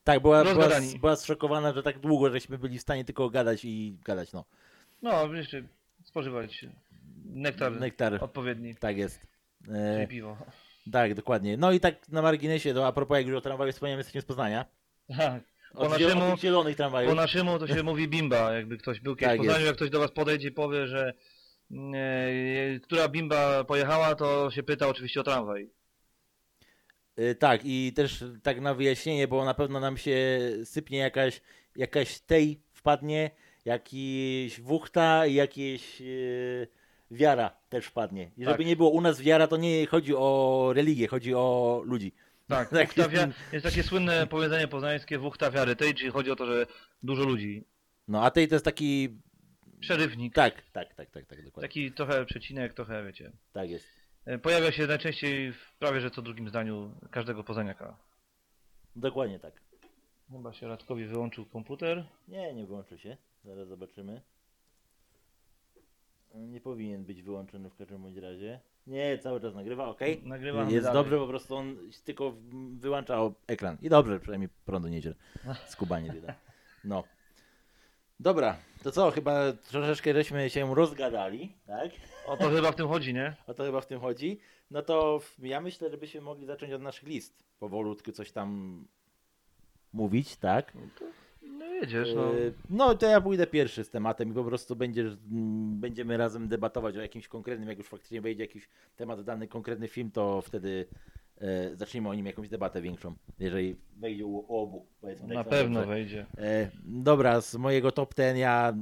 Tak, 0.04 0.22
była, 0.22 0.44
była, 0.44 0.68
była 1.00 1.16
zszokowana, 1.16 1.72
że 1.72 1.82
tak 1.82 1.98
długo 1.98 2.30
żeśmy 2.30 2.58
byli 2.58 2.78
w 2.78 2.82
stanie 2.82 3.04
tylko 3.04 3.30
gadać 3.30 3.64
i 3.64 3.98
gadać, 4.04 4.32
no. 4.32 4.44
No, 5.02 5.34
jeszcze 5.34 5.62
spożywać 6.04 6.64
nektar 7.24 7.72
Nektar, 7.72 8.18
odpowiedni, 8.24 8.74
tak 8.74 8.96
jest. 8.96 9.26
czyli 9.64 9.78
E, 9.78 10.06
piwo. 10.06 10.36
tak, 10.92 11.14
dokładnie. 11.14 11.56
No 11.56 11.72
i 11.72 11.80
tak 11.80 12.08
na 12.08 12.22
marginesie, 12.22 12.74
to 12.74 12.86
a 12.86 12.92
propos 12.92 13.16
jak 13.18 13.26
już 13.26 13.36
o 13.36 13.40
tramwaju 13.40 13.72
wspomniałem, 13.72 13.98
jesteśmy 13.98 14.20
z 14.20 14.24
Poznania. 14.24 14.64
Tak. 15.16 15.42
Po 15.72 15.88
naszemu- 15.88 16.38
zielonych 16.38 16.76
tramwajów. 16.76 17.10
Po 17.10 17.14
naszemu 17.16 17.58
to 17.58 17.66
się 17.66 17.82
mówi 17.92 18.08
bimba, 18.08 18.52
jakby 18.52 18.78
ktoś 18.78 19.00
był 19.00 19.16
kiedyś 19.16 19.28
Tak 19.30 19.36
w 19.36 19.38
Poznaniu, 19.38 19.58
jest. 19.58 19.66
jak 19.66 19.76
ktoś 19.76 19.90
do 19.90 19.98
was 19.98 20.10
podejdzie 20.10 20.48
i 20.48 20.52
powie, 20.52 20.86
że 20.86 21.12
e, 21.94 22.80
która 22.82 23.08
bimba 23.08 23.64
pojechała, 23.64 24.14
to 24.14 24.50
się 24.50 24.62
pyta 24.62 24.88
oczywiście 24.88 25.20
o 25.20 25.24
tramwaj. 25.24 25.70
Y, 27.18 27.34
Tak, 27.34 27.60
i 27.64 27.92
też 27.96 28.24
tak 28.42 28.60
na 28.60 28.74
wyjaśnienie, 28.74 29.28
bo 29.28 29.44
na 29.44 29.54
pewno 29.54 29.80
nam 29.80 29.96
się 29.96 30.40
sypnie 30.64 30.98
jakaś, 30.98 31.40
jakaś 31.76 32.20
tej 32.20 32.60
wpadnie, 32.72 33.30
jakiś 33.64 34.60
wuchta 34.60 35.26
i 35.26 35.34
jakieś 35.34 36.00
yy, 36.00 36.68
wiara 37.10 37.50
też 37.68 37.86
wpadnie. 37.86 38.30
I 38.36 38.44
Tak. 38.44 38.48
żeby 38.54 38.64
nie 38.64 38.76
było 38.76 38.90
u 38.90 39.00
nas 39.00 39.20
wiara, 39.20 39.46
to 39.46 39.56
nie 39.56 39.86
chodzi 39.86 40.14
o 40.16 40.70
religię, 40.74 41.06
chodzi 41.08 41.34
o 41.34 41.82
ludzi. 41.84 42.12
Tak, 42.48 42.68
Tak 42.78 42.96
jest. 42.96 43.10
wia- 43.10 43.32
jest 43.52 43.64
takie 43.66 43.82
słynne 43.82 44.26
powiedzenie 44.26 44.68
poznańskie 44.68 45.18
wuchta 45.18 45.50
wiary 45.50 45.76
tej, 45.76 45.94
czyli 45.94 46.10
chodzi 46.10 46.30
o 46.30 46.36
to, 46.36 46.46
że 46.46 46.66
dużo 47.02 47.24
ludzi. 47.24 47.64
No 48.08 48.24
a 48.24 48.30
tej 48.30 48.48
to 48.48 48.54
jest 48.54 48.64
taki. 48.64 49.08
Przerywnik. 49.80 50.34
Tak, 50.34 50.62
tak, 50.72 50.94
tak, 50.94 51.10
tak, 51.10 51.26
tak, 51.26 51.44
dokładnie. 51.44 51.68
Taki 51.68 51.92
trochę 51.92 52.24
przecinek, 52.24 52.74
trochę 52.74 53.04
wiecie. 53.04 53.32
Tak 53.52 53.70
jest. 53.70 53.86
E, 54.26 54.38
Pojawia 54.38 54.72
się 54.72 54.86
najczęściej 54.86 55.52
w 55.52 55.74
prawie 55.78 56.00
że 56.00 56.10
co 56.10 56.22
drugim 56.22 56.48
zdaniu 56.48 56.94
każdego 57.10 57.44
poznaniaka. 57.44 57.96
Dokładnie 58.96 59.38
tak. 59.38 59.54
Chyba 60.32 60.52
się 60.52 60.68
Radkowi 60.68 61.04
wyłączył 61.04 61.46
komputer. 61.46 62.04
Nie, 62.28 62.54
nie 62.54 62.66
wyłączył 62.66 62.98
się. 62.98 63.16
Zaraz 63.44 63.68
zobaczymy. 63.68 64.20
Nie 66.34 66.60
powinien 66.60 67.04
być 67.04 67.22
wyłączony 67.22 67.70
w 67.70 67.76
każdym 67.76 68.02
bądź 68.02 68.16
razie. 68.16 68.60
Nie, 68.86 69.18
cały 69.18 69.40
czas 69.40 69.54
nagrywa, 69.54 69.88
ok. 69.88 70.00
Nagrywamy 70.22 70.72
Jest 70.72 70.84
dalej. 70.86 71.02
dobrze, 71.04 71.18
po 71.18 71.26
prostu 71.26 71.56
on 71.56 71.76
tylko 72.04 72.34
wyłącza 72.78 73.22
o- 73.22 73.34
ekran. 73.46 73.76
I 73.82 73.88
dobrze, 73.88 74.20
przynajmniej 74.20 74.48
prądu 74.64 74.88
nie 74.88 74.98
idzie. 74.98 75.14
Skubanie 75.68 76.10
bieda. 76.12 76.34
No. 76.84 77.04
Dobra, 78.20 78.56
to 78.82 78.92
co, 78.92 79.10
chyba 79.10 79.52
troszeczkę 79.52 80.12
żeśmy 80.14 80.50
się 80.50 80.74
rozgadali, 80.74 81.52
tak? 81.66 81.90
O 82.26 82.36
to 82.36 82.50
chyba 82.50 82.72
w 82.72 82.76
tym 82.76 82.88
chodzi, 82.88 83.14
nie? 83.14 83.36
O 83.46 83.54
to 83.54 83.64
chyba 83.64 83.80
w 83.80 83.86
tym 83.86 84.00
chodzi. 84.00 84.40
No 84.70 84.82
to 84.82 85.20
ja 85.38 85.60
myślę, 85.60 85.90
żebyśmy 85.90 86.20
mogli 86.20 86.46
zacząć 86.46 86.72
od 86.72 86.82
naszych 86.82 87.08
list. 87.08 87.44
Powolutku 87.58 88.12
coś 88.12 88.32
tam 88.32 88.84
mówić, 89.92 90.36
tak? 90.36 90.74
No 90.74 90.80
jedziesz, 90.80 91.16
no. 92.16 92.32
Yy, 92.32 92.52
No 92.70 92.94
to 92.94 93.06
ja 93.06 93.20
pójdę 93.20 93.46
pierwszy 93.46 93.84
z 93.84 93.90
tematem 93.90 94.30
i 94.30 94.34
po 94.34 94.44
prostu 94.44 94.76
będziesz, 94.76 95.12
mm, 95.30 95.80
będziemy 95.80 96.16
razem 96.16 96.48
debatować 96.48 96.96
o 96.96 97.00
jakimś 97.00 97.28
konkretnym, 97.28 97.68
jak 97.68 97.78
już 97.78 97.86
faktycznie 97.86 98.20
wejdzie 98.20 98.42
jakiś 98.42 98.68
temat 98.96 99.22
dany 99.22 99.48
konkretny 99.48 99.88
film, 99.88 100.10
to 100.10 100.40
wtedy 100.42 100.86
e, 101.40 101.76
zaczniemy 101.76 102.08
o 102.08 102.14
nim 102.14 102.26
jakąś 102.26 102.48
debatę 102.48 102.82
większą, 102.82 103.14
jeżeli 103.38 103.76
wejdzie 103.96 104.26
u, 104.26 104.56
obu. 104.62 104.86
Powiedzmy, 105.00 105.28
tak 105.28 105.36
Na 105.36 105.44
pewno 105.44 105.80
dobrze. 105.80 105.94
wejdzie. 105.94 106.26
E, 106.38 106.70
dobra, 106.84 107.40
z 107.40 107.54
mojego 107.54 107.92
top 107.92 108.14
ten 108.14 108.36
ja 108.36 108.74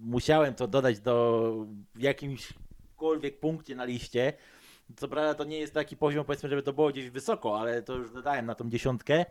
musiałem 0.00 0.54
to 0.54 0.68
dodać 0.68 1.00
do 1.00 1.66
jakimśkolwiek 1.98 3.40
punkcie 3.40 3.74
na 3.76 3.84
liście. 3.84 4.32
Co 4.96 5.08
prawda 5.08 5.34
to 5.34 5.44
nie 5.44 5.58
jest 5.58 5.74
taki 5.74 5.96
poziom, 5.96 6.24
powiedzmy, 6.24 6.48
żeby 6.48 6.62
to 6.62 6.72
było 6.72 6.88
gdzieś 6.90 7.10
wysoko, 7.10 7.60
ale 7.60 7.82
to 7.82 7.94
już 7.96 8.12
dodałem 8.12 8.46
na 8.46 8.54
tą 8.54 8.70
dziesiątkę. 8.70 9.24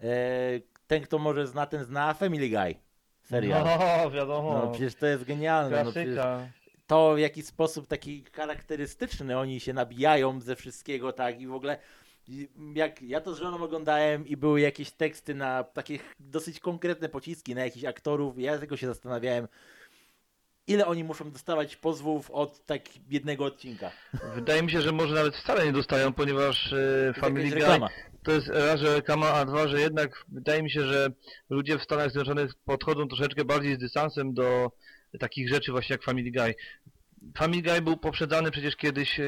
E, 0.00 0.60
ten, 0.86 1.02
kto 1.02 1.18
może 1.18 1.46
zna, 1.46 1.66
ten 1.66 1.84
zna 1.84 2.14
Family 2.14 2.48
Guy. 2.48 2.74
Serial. 3.22 3.64
No, 3.64 4.10
wiadomo. 4.10 4.58
No 4.64 4.70
przecież 4.70 4.94
to 4.94 5.06
jest 5.06 5.24
genialne. 5.24 5.84
No, 5.84 5.90
przecież 5.90 6.18
to 6.86 7.14
w 7.14 7.18
jaki 7.18 7.42
sposób 7.42 7.86
taki 7.86 8.24
charakterystyczny 8.32 9.38
oni 9.38 9.60
się 9.60 9.72
nabijają 9.72 10.40
ze 10.40 10.56
wszystkiego, 10.56 11.12
tak 11.12 11.40
i 11.40 11.46
w 11.46 11.54
ogóle 11.54 11.78
jak 12.74 13.02
ja 13.02 13.20
to 13.20 13.34
z 13.34 13.38
żoną 13.38 13.64
oglądałem 13.64 14.26
i 14.26 14.36
były 14.36 14.60
jakieś 14.60 14.90
teksty 14.90 15.34
na 15.34 15.64
takie 15.64 15.98
dosyć 16.20 16.60
konkretne 16.60 17.08
pociski 17.08 17.54
na 17.54 17.64
jakichś 17.64 17.84
aktorów, 17.84 18.38
ja 18.38 18.58
tylko 18.58 18.76
się 18.76 18.86
zastanawiałem, 18.86 19.48
ile 20.66 20.86
oni 20.86 21.04
muszą 21.04 21.30
dostawać 21.30 21.76
pozwów 21.76 22.30
od 22.30 22.66
tak 22.66 22.82
jednego 23.10 23.44
odcinka. 23.44 23.90
Wydaje 24.34 24.62
mi 24.62 24.70
się, 24.70 24.80
że 24.82 24.92
może 24.92 25.14
nawet 25.14 25.36
wcale 25.36 25.66
nie 25.66 25.72
dostają, 25.72 26.12
ponieważ 26.12 26.70
To 26.70 26.76
jest 26.76 27.18
Family 27.20 27.48
Guy 27.48 27.54
reklama. 27.54 27.88
to 28.24 28.32
jest 28.32 28.48
raz, 28.48 28.80
że 28.80 28.94
reklama, 28.94 29.28
a 29.32 29.44
dwa, 29.44 29.68
że 29.68 29.80
jednak 29.80 30.24
wydaje 30.28 30.62
mi 30.62 30.70
się, 30.70 30.82
że 30.86 31.08
ludzie 31.50 31.78
w 31.78 31.82
Stanach 31.82 32.10
Zjednoczonych 32.10 32.52
podchodzą 32.64 33.08
troszeczkę 33.08 33.44
bardziej 33.44 33.74
z 33.74 33.78
dystansem 33.78 34.34
do 34.34 34.70
takich 35.20 35.48
rzeczy 35.48 35.72
właśnie 35.72 35.94
jak 35.94 36.02
Family 36.02 36.30
Guy. 36.30 36.54
Family 37.38 37.62
Guy 37.62 37.82
był 37.82 37.96
poprzedzany 37.96 38.50
przecież 38.50 38.76
kiedyś 38.76 39.20
e, 39.20 39.24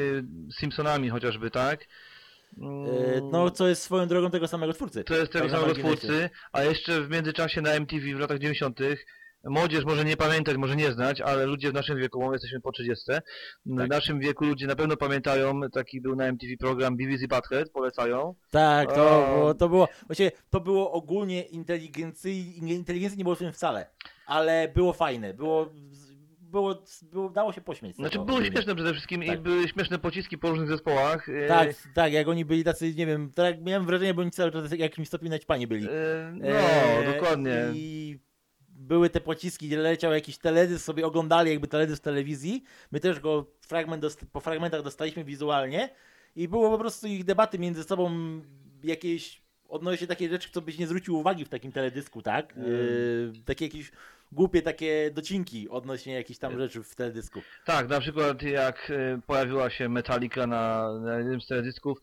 Simpsonami 0.60 1.08
chociażby, 1.10 1.50
tak? 1.50 1.80
E, 1.82 3.20
No, 3.32 3.50
co 3.50 3.68
jest 3.68 3.82
swoją 3.82 4.06
drogą 4.08 4.30
tego 4.30 4.48
samego 4.48 4.72
twórcy. 4.72 5.04
To 5.04 5.16
jest 5.16 5.32
tego 5.32 5.44
Tak 5.48 5.54
samego 5.60 5.74
twórcy, 5.74 6.30
a 6.52 6.62
jeszcze 6.62 7.00
w 7.00 7.10
międzyczasie 7.10 7.60
na 7.60 7.70
MTV 7.72 8.14
w 8.14 8.18
latach 8.18 8.38
90. 8.38 8.78
Młodzież 9.44 9.84
może 9.84 10.04
nie 10.04 10.16
pamiętać, 10.16 10.56
może 10.56 10.76
nie 10.76 10.92
znać, 10.92 11.20
ale 11.20 11.46
ludzie 11.46 11.70
w 11.70 11.74
naszym 11.74 11.98
wieku, 11.98 12.20
bo 12.20 12.26
my 12.26 12.32
jesteśmy 12.34 12.60
po 12.60 12.72
30. 12.72 13.04
Tak. 13.06 13.22
W 13.66 13.88
naszym 13.88 14.20
wieku 14.20 14.44
ludzie 14.44 14.66
na 14.66 14.76
pewno 14.76 14.96
pamiętają, 14.96 15.60
taki 15.72 16.00
był 16.00 16.16
na 16.16 16.24
MTV 16.26 16.52
program 16.60 16.96
BBC 16.96 17.28
Butthead, 17.28 17.70
polecają. 17.70 18.34
Tak, 18.50 18.94
to 18.94 19.26
A. 19.26 19.34
było, 19.34 19.54
to 19.54 19.68
było, 19.68 19.88
właściwie 20.06 20.30
to 20.50 20.60
było 20.60 20.92
ogólnie 20.92 21.42
inteligencji, 21.42 22.58
inteligencji 22.72 23.18
nie 23.18 23.24
było 23.24 23.36
w 23.36 23.38
tym 23.38 23.52
wcale, 23.52 23.86
ale 24.26 24.68
było 24.74 24.92
fajne, 24.92 25.34
było, 25.34 25.70
było, 26.40 26.82
było 27.02 27.30
dało 27.30 27.52
się 27.52 27.60
pośmiać. 27.60 27.92
z 27.94 27.96
Znaczy 27.96 28.20
ogólnie. 28.20 28.46
śmieszne 28.50 28.74
przede 28.74 28.92
wszystkim 28.92 29.24
i 29.24 29.26
Tak. 29.26 29.42
były 29.42 29.68
śmieszne 29.68 29.98
pociski 29.98 30.38
po 30.38 30.50
różnych 30.50 30.68
zespołach. 30.68 31.28
E, 31.28 31.48
Tak, 31.48 31.68
tak, 31.94 32.12
jak 32.12 32.28
oni 32.28 32.44
byli 32.44 32.64
tacy, 32.64 32.94
nie 32.94 33.06
wiem, 33.06 33.32
tak 33.34 33.60
miałem 33.62 33.86
wrażenie, 33.86 34.14
bo 34.14 34.22
oni 34.22 34.30
cały 34.30 34.52
czas 34.52 34.72
jakimś 34.72 35.08
stopniu 35.08 35.30
naćpani 35.30 35.66
byli. 35.66 35.86
e, 35.86 36.32
No, 36.34 36.46
Eee, 36.48 37.14
dokładnie. 37.14 37.56
I 37.74 38.18
były 38.84 39.10
te 39.10 39.20
pociski, 39.20 39.66
gdzie 39.66 39.78
leciał 39.78 40.12
jakiś 40.12 40.38
teledysk, 40.38 40.84
sobie 40.84 41.06
oglądali 41.06 41.50
jakby 41.50 41.68
teledysk 41.68 42.02
w 42.02 42.04
telewizji. 42.04 42.64
My 42.92 43.00
też 43.00 43.20
go 43.20 43.46
fragment 43.60 44.04
po 44.32 44.40
fragmentach 44.40 44.82
dostaliśmy 44.82 45.24
wizualnie 45.24 45.88
i 46.36 46.48
było 46.48 46.70
po 46.70 46.78
prostu 46.78 47.06
ich 47.06 47.24
debaty 47.24 47.58
między 47.58 47.84
sobą 47.84 48.10
jakieś 48.84 49.42
odnośnie 49.68 50.06
takiej 50.06 50.28
rzeczy, 50.28 50.48
co 50.52 50.62
byś 50.62 50.78
nie 50.78 50.86
zwrócił 50.86 51.18
uwagi 51.18 51.44
w 51.44 51.48
takim 51.48 51.72
teledysku, 51.72 52.22
tak? 52.22 52.56
Yy, 52.56 53.32
takie 53.44 53.64
jakieś 53.64 53.92
głupie 54.32 54.62
takie 54.62 55.10
docinki 55.10 55.68
odnośnie 55.68 56.14
jakichś 56.14 56.38
tam 56.38 56.58
rzeczy 56.58 56.82
w 56.82 56.94
teledysku. 56.94 57.40
Tak, 57.64 57.88
na 57.88 58.00
przykład 58.00 58.42
jak 58.42 58.90
e, 58.90 59.20
pojawiła 59.26 59.70
się 59.70 59.88
Metallica 59.88 60.46
na, 60.46 60.92
na 60.98 61.18
jednym 61.18 61.40
z 61.40 61.46
teledysków, 61.46 61.98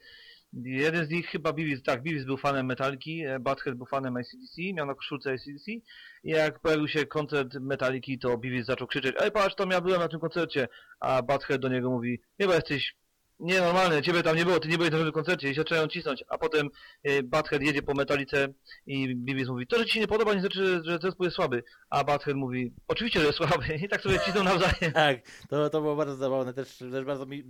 jeden 0.54 1.06
z 1.06 1.10
nich 1.10 1.28
chyba 1.28 1.54
Beavis, 1.54 1.84
tak, 1.84 2.04
Beavis 2.04 2.26
był 2.26 2.38
fanem 2.38 2.66
Metaliki, 2.66 3.26
e, 3.26 3.40
Butthead 3.40 3.76
był 3.76 3.86
fanem 3.86 4.18
ACDC, 4.18 4.74
miał 4.74 4.86
na 4.86 4.96
koszulce 4.96 5.32
ACDC 5.32 5.72
i 5.72 5.82
jak 6.24 6.60
pojawił 6.60 6.88
się 6.88 7.06
koncert 7.06 7.54
Metaliki, 7.54 8.20
to 8.20 8.38
Beavis 8.38 8.66
zaczął 8.66 8.88
krzyczeć, 8.88 9.16
ej 9.20 9.32
patrz, 9.32 9.56
tam 9.56 9.72
ja 9.72 9.82
byłem 9.82 10.00
na 10.00 10.08
tym 10.08 10.20
koncercie, 10.20 10.68
a 11.00 11.22
Butthead 11.22 11.62
do 11.62 11.70
niego 11.70 11.90
mówi, 11.90 12.22
chyba 12.38 12.56
jesteś 12.56 12.96
nienormalny, 13.42 14.02
ciebie 14.02 14.24
tam 14.24 14.38
nie 14.38 14.46
było, 14.46 14.60
ty 14.60 14.68
nie 14.68 14.78
byłeś 14.78 14.92
na 14.92 14.98
żadnym 14.98 15.14
koncercie. 15.14 15.50
I 15.52 15.56
się 15.56 15.62
zaczynają 15.62 15.88
cisnąć, 15.88 16.24
a 16.28 16.38
potem 16.38 16.70
e, 17.04 17.24
Butthead 17.24 17.62
jedzie 17.62 17.82
po 17.82 17.94
Metalice 17.94 18.48
i 18.86 19.16
Beavis 19.16 19.48
mówi, 19.48 19.68
to, 19.68 19.78
że 19.80 19.86
ci 19.86 19.94
się 19.94 20.00
nie 20.00 20.08
podoba, 20.08 20.34
nie 20.34 20.40
znaczy, 20.40 20.82
że 20.84 21.00
zespół 21.02 21.24
jest 21.24 21.36
słaby, 21.36 21.64
a 21.90 22.04
Butthead 22.04 22.36
mówi, 22.36 22.74
oczywiście, 22.88 23.20
że 23.20 23.26
jest 23.26 23.38
słaby. 23.38 23.76
I 23.86 23.90
tak 23.90 24.02
sobie 24.02 24.20
cisną 24.20 24.44
nawzajem. 24.44 24.92
Tak, 24.94 25.18
to, 25.50 25.70
to 25.70 25.82
było 25.82 25.96
bardzo 25.96 26.16
zabawne. 26.16 26.54
Też, 26.54 26.78
też 26.78 27.06
bardzo 27.06 27.26
mi, 27.26 27.44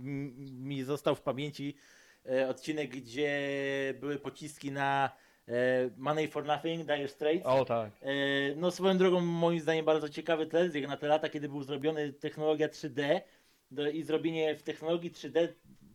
mi 0.52 0.82
został 0.82 1.14
w 1.14 1.22
pamięci 1.22 1.76
odcinek, 2.48 2.90
gdzie 2.90 3.30
były 4.00 4.18
pociski 4.18 4.72
na 4.72 5.10
e, 5.48 5.52
Money 5.96 6.28
for 6.28 6.44
Nothing, 6.44 6.86
Dire 6.86 7.08
Straits. 7.08 7.46
O 7.46 7.64
tak. 7.64 7.90
E, 8.02 8.10
no 8.56 8.70
swoją 8.70 8.98
drogą 8.98 9.20
moim 9.20 9.60
zdaniem 9.60 9.84
bardzo 9.84 10.08
ciekawy 10.08 10.46
teledysk, 10.46 10.74
jak 10.74 10.88
na 10.88 10.96
te 10.96 11.06
lata, 11.06 11.28
kiedy 11.28 11.48
był 11.48 11.62
zrobiony 11.62 12.12
technologia 12.12 12.68
3D 12.68 13.20
do, 13.70 13.88
i 13.88 14.02
zrobienie 14.02 14.56
w 14.56 14.62
technologii 14.62 15.10
3D 15.10 15.48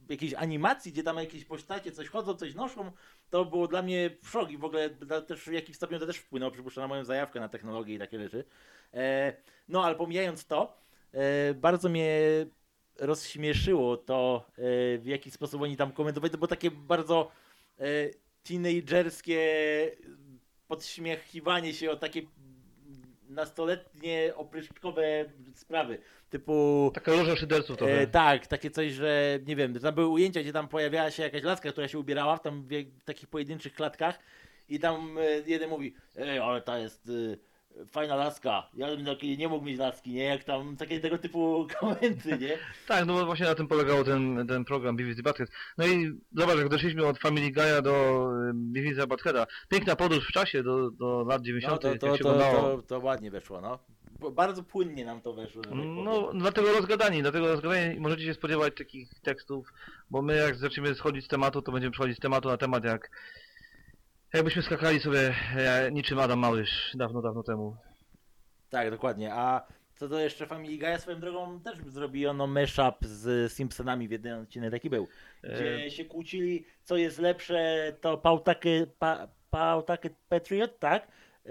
jakiejś 0.09 0.33
animacji, 0.33 0.91
gdzie 0.91 1.03
tam 1.03 1.17
jakieś 1.17 1.45
postacie 1.45 1.91
coś 1.91 2.07
chodzą, 2.07 2.33
coś 2.33 2.55
noszą, 2.55 2.91
to 3.29 3.45
było 3.45 3.67
dla 3.67 3.81
mnie 3.81 4.09
szok 4.23 4.51
i 4.51 4.57
w 4.57 4.63
ogóle 4.63 4.89
też 5.27 5.43
w 5.43 5.51
jakimś 5.51 5.77
stopniu 5.77 5.99
to 5.99 6.05
też 6.05 6.17
wpłynęło, 6.17 6.51
przypuszczam, 6.51 6.81
na 6.81 6.87
moją 6.87 7.03
zajawkę 7.03 7.39
na 7.39 7.49
technologię 7.49 7.95
i 7.95 7.99
takie 7.99 8.19
rzeczy. 8.19 8.43
E, 8.93 9.33
no 9.67 9.83
ale 9.83 9.95
pomijając 9.95 10.45
to, 10.45 10.77
e, 11.11 11.53
bardzo 11.53 11.89
mnie 11.89 12.19
rozśmieszyło 12.99 13.97
to, 13.97 14.45
e, 14.57 14.61
w 14.97 15.05
jaki 15.05 15.31
sposób 15.31 15.61
oni 15.61 15.77
tam 15.77 15.91
komentowali, 15.91 16.31
to 16.31 16.37
było 16.37 16.47
takie 16.47 16.71
bardzo 16.71 17.31
e, 17.79 17.83
teenagerskie 18.43 19.41
podśmiechiwanie 20.67 21.73
się 21.73 21.91
o 21.91 21.95
takie 21.95 22.21
nastoletnie 23.29 24.33
opryszkowe 24.35 25.25
sprawy, 25.53 25.97
typu 26.29 26.91
Taka 26.93 27.11
loża 27.11 27.35
szyderców 27.35 27.77
trochę. 27.77 28.01
e, 28.01 28.07
tak, 28.07 28.47
takie 28.47 28.71
coś, 28.71 28.91
że 28.91 29.39
nie 29.45 29.55
wiem, 29.55 29.79
tam 29.79 29.95
były 29.95 30.07
ujęcia, 30.07 30.41
gdzie 30.41 30.53
tam 30.53 30.67
pojawiała 30.67 31.11
się 31.11 31.23
jakaś 31.23 31.43
laska, 31.43 31.71
która 31.71 31.87
się 31.87 31.99
ubierała 31.99 32.37
w 32.37 32.41
tam 32.41 32.63
w, 32.63 32.67
w 32.99 33.03
takich 33.03 33.29
pojedynczych 33.29 33.73
klatkach 33.73 34.19
i 34.69 34.79
tam 34.79 35.17
e, 35.17 35.23
jeden 35.45 35.69
mówi, 35.69 35.93
ej, 36.17 36.39
ale 36.39 36.61
ta 36.61 36.79
jest 36.79 37.09
e, 37.09 37.37
fajna 37.85 38.15
laska, 38.15 38.69
ja 38.73 38.87
bym 38.87 39.05
takiej 39.05 39.37
nie 39.37 39.47
mógł 39.47 39.65
mieć 39.65 39.79
laski, 39.79 40.11
nie, 40.11 40.23
jak 40.23 40.43
tam 40.43 40.77
takie 40.77 40.99
tego 40.99 41.17
typu 41.17 41.67
komenty, 41.79 42.37
nie? 42.37 42.57
Tak, 42.87 43.05
no 43.05 43.13
bo 43.13 43.25
właśnie 43.25 43.45
na 43.45 43.55
tym 43.55 43.67
polegał 43.67 44.03
ten, 44.03 44.47
ten 44.47 44.65
program 44.65 44.95
BBC 44.95 45.23
Butthead. 45.23 45.49
No 45.77 45.87
i 45.87 46.11
zobacz, 46.35 46.57
jak 46.57 46.69
doszliśmy 46.69 47.05
od 47.05 47.19
Family 47.19 47.51
Guy'a 47.51 47.81
do 47.81 48.27
y, 48.49 48.53
BBC 48.53 49.07
Buttheada. 49.07 49.47
Piękna 49.69 49.95
podróż 49.95 50.27
w 50.27 50.31
czasie 50.31 50.63
do, 50.63 50.91
do 50.91 51.23
lat 51.23 51.41
90. 51.41 51.73
No 51.73 51.77
to, 51.77 51.87
jak 51.87 52.01
to, 52.01 52.17
się 52.17 52.23
to, 52.23 52.37
to, 52.37 52.81
to 52.87 52.99
ładnie 52.99 53.31
weszło, 53.31 53.61
no. 53.61 53.79
Bardzo 54.31 54.63
płynnie 54.63 55.05
nam 55.05 55.21
to 55.21 55.33
weszło. 55.33 55.61
tak. 55.61 55.71
No, 55.75 56.31
dlatego 56.33 56.71
rozgadani, 56.71 57.21
dlatego 57.21 57.47
rozgadani 57.47 57.99
możecie 57.99 58.23
się 58.23 58.33
spodziewać 58.33 58.73
takich 58.77 59.19
tekstów, 59.19 59.73
bo 60.09 60.21
my 60.21 60.35
jak 60.35 60.55
zaczniemy 60.55 60.95
schodzić 60.95 61.25
z 61.25 61.27
tematu, 61.27 61.61
to 61.61 61.71
będziemy 61.71 61.91
przechodzić 61.91 62.17
z 62.17 62.21
tematu 62.21 62.49
na 62.49 62.57
temat 62.57 62.83
jak 62.83 63.09
jakbyśmy 64.33 64.61
skakali 64.61 64.99
sobie 64.99 65.35
e, 65.55 65.91
niczym 65.91 66.19
Adam 66.19 66.39
Małysz 66.39 66.91
dawno, 66.95 67.21
dawno 67.21 67.43
temu. 67.43 67.75
Tak, 68.69 68.91
dokładnie. 68.91 69.33
A 69.33 69.67
co 69.95 70.07
do 70.07 70.19
jeszcze 70.19 70.47
Family 70.47 70.77
Guy'a, 70.77 70.99
swoją 70.99 71.19
drogą 71.19 71.59
też 71.59 71.77
zrobiono 71.87 72.47
mashup 72.47 72.95
z 73.01 73.53
Simpsonami 73.53 74.07
w 74.07 74.11
jeden 74.11 74.41
odcinek 74.41 74.71
taki 74.71 74.89
był. 74.89 75.07
Gdzie 75.43 75.85
E, 75.85 75.91
się 75.91 76.05
kłócili, 76.05 76.65
co 76.83 76.97
jest 76.97 77.19
lepsze, 77.19 77.93
to 78.01 78.17
Pawtucket, 78.17 78.93
pa, 78.99 79.27
Patriot, 80.29 80.79
tak? 80.79 81.07
E, 81.45 81.49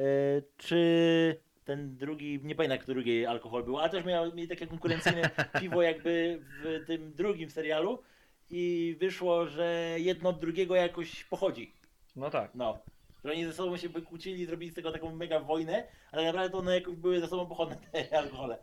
czy 0.57 1.41
ten 1.65 1.97
drugi, 1.97 2.41
nie 2.43 2.55
pamiętam, 2.55 2.79
który 2.79 2.95
drugi 2.95 3.27
alkohol 3.27 3.65
był, 3.65 3.79
ale 3.79 3.91
też 3.91 4.05
miał, 4.05 4.35
mieli 4.35 4.49
takie 4.49 4.67
konkurencyjne 4.67 5.31
piwo 5.61 5.83
jakby 5.83 6.41
w 6.63 6.87
tym 6.87 7.13
drugim 7.13 7.51
serialu. 7.51 8.03
i 8.51 8.97
wyszło, 9.01 9.47
że 9.47 9.95
jedno 9.97 10.29
od 10.29 10.41
drugiego 10.41 10.75
jakoś 10.75 11.25
pochodzi. 11.25 11.73
No 12.17 12.31
tak. 12.31 12.51
No. 12.55 12.79
Że 13.25 13.33
oni 13.33 13.45
ze 13.45 13.53
sobą 13.53 13.77
się 13.77 13.89
wykłócili, 13.89 14.47
zrobili 14.47 14.73
z 14.73 14.75
tego 14.75 14.93
taką 14.93 15.17
mega 15.17 15.41
wojnę, 15.41 15.85
ale 16.13 16.25
naprawdę 16.25 16.51
to 16.51 16.59
one 16.59 16.75
jakoś 16.75 16.97
były 16.97 17.21
ze 17.21 17.29
sobą 17.29 17.47
pochodne 17.47 17.77
te 17.77 18.19
alkohole. 18.19 18.59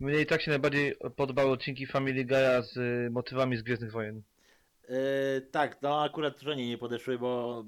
Mnie 0.00 0.20
i 0.20 0.26
tak 0.26 0.42
się 0.42 0.50
najbardziej 0.50 0.94
podobały 1.16 1.50
odcinki 1.50 1.86
Family 1.86 2.24
Guy'a 2.24 2.62
z 2.62 2.76
y, 2.76 3.10
motywami 3.10 3.56
z 3.56 3.62
Gwiezdnych 3.62 3.92
Wojen. 3.92 4.22
Yy, 4.88 4.96
tak, 5.50 5.82
no 5.82 6.02
akurat 6.02 6.40
żonie 6.40 6.68
nie 6.68 6.78
podeszły, 6.78 7.18
bo 7.18 7.64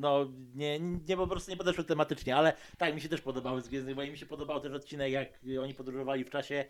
no 0.00 0.28
nie, 0.54 0.80
nie 0.80 1.16
po 1.16 1.26
prostu 1.26 1.50
nie 1.50 1.56
podeszły 1.56 1.84
tematycznie, 1.84 2.36
ale 2.36 2.52
tak, 2.78 2.94
mi 2.94 3.00
się 3.00 3.08
też 3.08 3.20
podobały 3.20 3.62
z 3.62 3.68
Gwiezdnych 3.68 3.96
Wojen, 3.96 4.12
mi 4.12 4.18
się 4.18 4.26
podobał 4.26 4.60
też 4.60 4.72
odcinek, 4.72 5.12
jak 5.12 5.28
oni 5.62 5.74
podróżowali 5.74 6.24
w 6.24 6.30
czasie. 6.30 6.64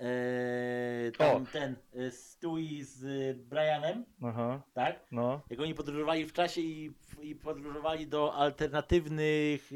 Yy, 0.00 1.12
tam 1.12 1.42
O. 1.42 1.46
ten 1.52 1.76
y, 1.96 2.10
Stewie 2.10 2.84
z 2.84 3.04
y, 3.04 3.34
Brianem, 3.34 4.04
Aha, 4.22 4.62
tak? 4.74 5.00
no. 5.12 5.40
Jak 5.50 5.60
oni 5.60 5.74
podróżowali 5.74 6.24
w 6.24 6.32
czasie 6.32 6.60
i, 6.60 6.92
i 7.22 7.34
podróżowali 7.34 8.06
do 8.06 8.34
alternatywnych 8.34 9.70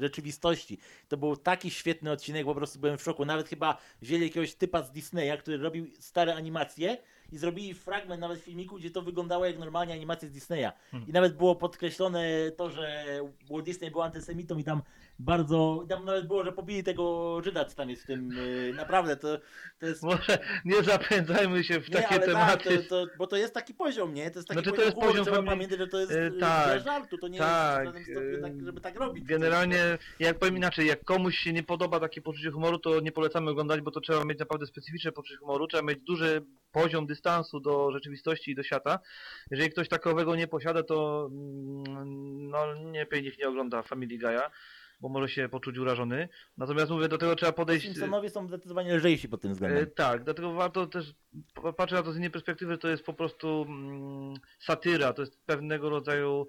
rzeczywistości. 0.00 0.78
To 1.08 1.16
był 1.16 1.36
taki 1.36 1.70
świetny 1.70 2.10
odcinek, 2.10 2.44
po 2.44 2.54
prostu 2.54 2.78
byłem 2.78 2.98
w 2.98 3.02
szoku. 3.02 3.24
Nawet 3.24 3.48
chyba 3.48 3.78
wzięli 4.02 4.22
jakiegoś 4.24 4.54
typa 4.54 4.82
z 4.82 4.92
Disneya, 4.92 5.38
który 5.38 5.56
robił 5.58 5.86
stare 5.98 6.34
animacje 6.34 6.96
i 7.32 7.38
zrobili 7.38 7.74
fragment 7.74 8.20
nawet 8.20 8.40
filmiku, 8.40 8.76
gdzie 8.76 8.90
to 8.90 9.02
wyglądało 9.02 9.46
jak 9.46 9.58
normalnie 9.58 9.94
animacje 9.94 10.28
z 10.28 10.32
Disneya. 10.32 10.70
Hmm. 10.90 11.08
I 11.08 11.12
nawet 11.12 11.36
było 11.36 11.56
podkreślone 11.56 12.50
to, 12.56 12.70
że 12.70 13.04
Walt 13.50 13.64
Disney 13.64 13.90
był 13.90 14.02
antysemitą 14.02 14.58
i 14.58 14.64
tam 14.64 14.82
bardzo, 15.18 15.84
tam 15.88 16.04
nawet 16.04 16.26
było, 16.26 16.44
że 16.44 16.52
pobili 16.52 16.84
tego 16.84 17.40
Żyda, 17.44 17.64
co 17.64 17.76
tam 17.76 17.90
jest 17.90 18.02
w 18.02 18.06
tym, 18.06 18.30
yy, 18.32 18.72
naprawdę 18.72 19.16
to, 19.16 19.38
to 19.78 19.86
jest... 19.86 20.02
Może 20.02 20.38
nie 20.64 20.82
zapędzajmy 20.82 21.64
się 21.64 21.80
w 21.80 21.88
Nie, 21.88 21.94
takie 21.94 22.14
ale 22.14 22.26
tematy. 22.26 22.76
Tak, 22.76 22.88
to, 22.88 23.06
to, 23.06 23.12
bo 23.18 23.26
to 23.26 23.36
jest 23.36 23.54
taki 23.54 23.74
poziom, 23.74 24.14
nie? 24.14 24.30
To 24.30 24.38
jest 24.38 24.48
taki 24.48 24.62
Znaczy, 24.62 24.70
to 24.70 24.76
poziom, 24.76 24.84
jest 24.84 24.94
humoru, 24.94 25.12
poziom 25.12 25.24
trzeba 25.24 25.38
fami- 25.38 25.46
pamiętać, 25.46 25.78
że 25.78 25.86
to 25.88 26.00
jest 26.00 26.12
E, 26.12 26.26
e, 26.26 26.30
tak, 26.30 26.66
dla 26.66 26.78
żartu, 26.78 27.18
to 27.18 27.28
nie 27.28 27.38
tak, 27.38 27.84
jest 27.84 27.92
w 27.92 28.04
żadnym 28.04 28.04
stopniu 28.04 28.42
tak, 28.42 28.64
żeby 28.64 28.80
tak 28.80 28.96
robić. 28.96 29.24
Generalnie, 29.24 29.98
jak 30.18 30.38
powiem 30.38 30.56
inaczej, 30.56 30.86
jak 30.86 31.04
komuś 31.04 31.38
się 31.38 31.52
nie 31.52 31.62
podoba 31.62 32.00
takie 32.00 32.22
poczucie 32.22 32.50
humoru, 32.50 32.78
to 32.78 33.00
nie 33.00 33.12
polecamy 33.12 33.50
oglądać, 33.50 33.80
bo 33.80 33.90
to 33.90 34.00
trzeba 34.00 34.24
mieć 34.24 34.38
naprawdę 34.38 34.66
specyficzne 34.66 35.12
poczucie 35.12 35.36
humoru, 35.36 35.66
trzeba 35.66 35.82
mieć 35.82 35.98
duży 36.00 36.42
poziom 36.74 37.06
dystansu 37.06 37.60
do 37.60 37.92
rzeczywistości 37.92 38.50
i 38.50 38.54
do 38.54 38.62
świata. 38.62 38.98
Jeżeli 39.50 39.70
ktoś 39.70 39.88
takowego 39.88 40.36
nie 40.36 40.46
posiada, 40.46 40.82
to 40.82 41.28
mm, 41.32 42.50
no 42.50 42.74
nie 42.74 43.06
niech 43.22 43.38
nie 43.38 43.48
ogląda 43.48 43.82
Family 43.82 44.18
Guy'a, 44.18 44.50
bo 45.00 45.08
może 45.08 45.28
się 45.28 45.48
poczuć 45.48 45.78
urażony. 45.78 46.28
Natomiast 46.56 46.90
mówię, 46.90 47.08
do 47.08 47.18
tego 47.18 47.36
trzeba 47.36 47.52
podejść... 47.52 47.84
Simpsonowie 47.84 48.30
są 48.30 48.48
zdecydowanie 48.48 48.96
lżejsi 48.96 49.28
pod 49.28 49.40
tym 49.40 49.50
E, 49.50 49.54
względem. 49.54 49.90
tak, 49.90 50.24
dlatego 50.24 50.52
warto 50.52 50.86
też 50.86 51.14
patrzeć 51.76 51.98
na 51.98 52.02
to 52.02 52.12
z 52.12 52.16
innej 52.16 52.30
perspektywy, 52.30 52.72
że 52.72 52.78
to 52.78 52.88
jest 52.88 53.04
po 53.04 53.14
prostu 53.14 53.66
mm, 53.68 54.34
satyra, 54.58 55.12
to 55.12 55.22
jest 55.22 55.44
pewnego 55.46 55.90
rodzaju 55.90 56.48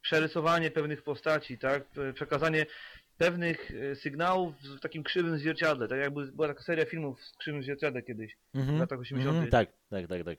przerysowanie 0.00 0.70
pewnych 0.70 1.02
postaci, 1.02 1.58
tak, 1.58 1.84
przekazanie 2.14 2.66
pewnych 3.18 3.70
e, 3.70 3.96
sygnałów 3.96 4.54
w 4.62 4.80
takim 4.80 5.02
krzywym 5.02 5.38
zwierciadle, 5.38 5.88
tak 5.88 5.98
jakby 5.98 6.32
była 6.32 6.48
taka 6.48 6.62
seria 6.62 6.84
filmów 6.84 7.24
z 7.24 7.36
krzywym 7.36 7.62
zwierciadle 7.62 8.02
kiedyś. 8.02 8.36
Mhm. 8.54 8.76
w 8.76 8.80
latach 8.80 8.98
80. 8.98 9.34
Mhm, 9.34 9.50
tak, 9.50 9.68
tak, 9.90 10.06
tak, 10.08 10.24
tak. 10.24 10.38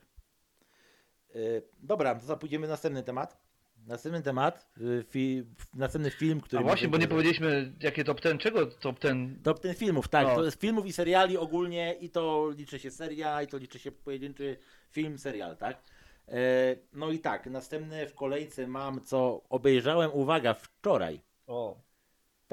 E, 1.35 1.39
dobra, 1.83 2.15
to 2.15 2.37
pójdziemy 2.37 2.67
na 2.67 2.73
następny 2.73 3.03
temat. 3.03 3.45
Następny 3.87 4.21
temat, 4.21 4.69
y, 4.77 5.03
fi, 5.09 5.43
następny 5.73 6.11
film, 6.11 6.41
który... 6.41 6.59
A 6.59 6.63
właśnie, 6.63 6.87
bo 6.87 6.97
nie 6.97 7.07
powiedzieliśmy 7.07 7.73
jakie 7.81 8.03
top 8.03 8.21
ten, 8.21 8.37
czego 8.37 8.65
top 8.65 8.99
ten? 8.99 9.39
Top 9.43 9.59
ten 9.59 9.75
filmów, 9.75 10.07
tak. 10.07 10.27
No. 10.27 10.35
To 10.35 10.45
jest 10.45 10.61
filmów 10.61 10.85
i 10.85 10.93
seriali 10.93 11.37
ogólnie 11.37 11.95
i 11.99 12.09
to 12.09 12.49
liczy 12.57 12.79
się 12.79 12.91
seria 12.91 13.41
i 13.41 13.47
to 13.47 13.57
liczy 13.57 13.79
się 13.79 13.91
pojedynczy 13.91 14.57
film, 14.91 15.17
serial, 15.17 15.57
tak? 15.57 15.81
E, 16.27 16.75
no 16.93 17.11
i 17.11 17.19
tak, 17.19 17.45
następne 17.45 18.07
w 18.07 18.15
kolejce 18.15 18.67
mam, 18.67 19.01
co 19.01 19.41
obejrzałem, 19.49 20.11
uwaga, 20.13 20.53
wczoraj. 20.53 21.21
O, 21.47 21.77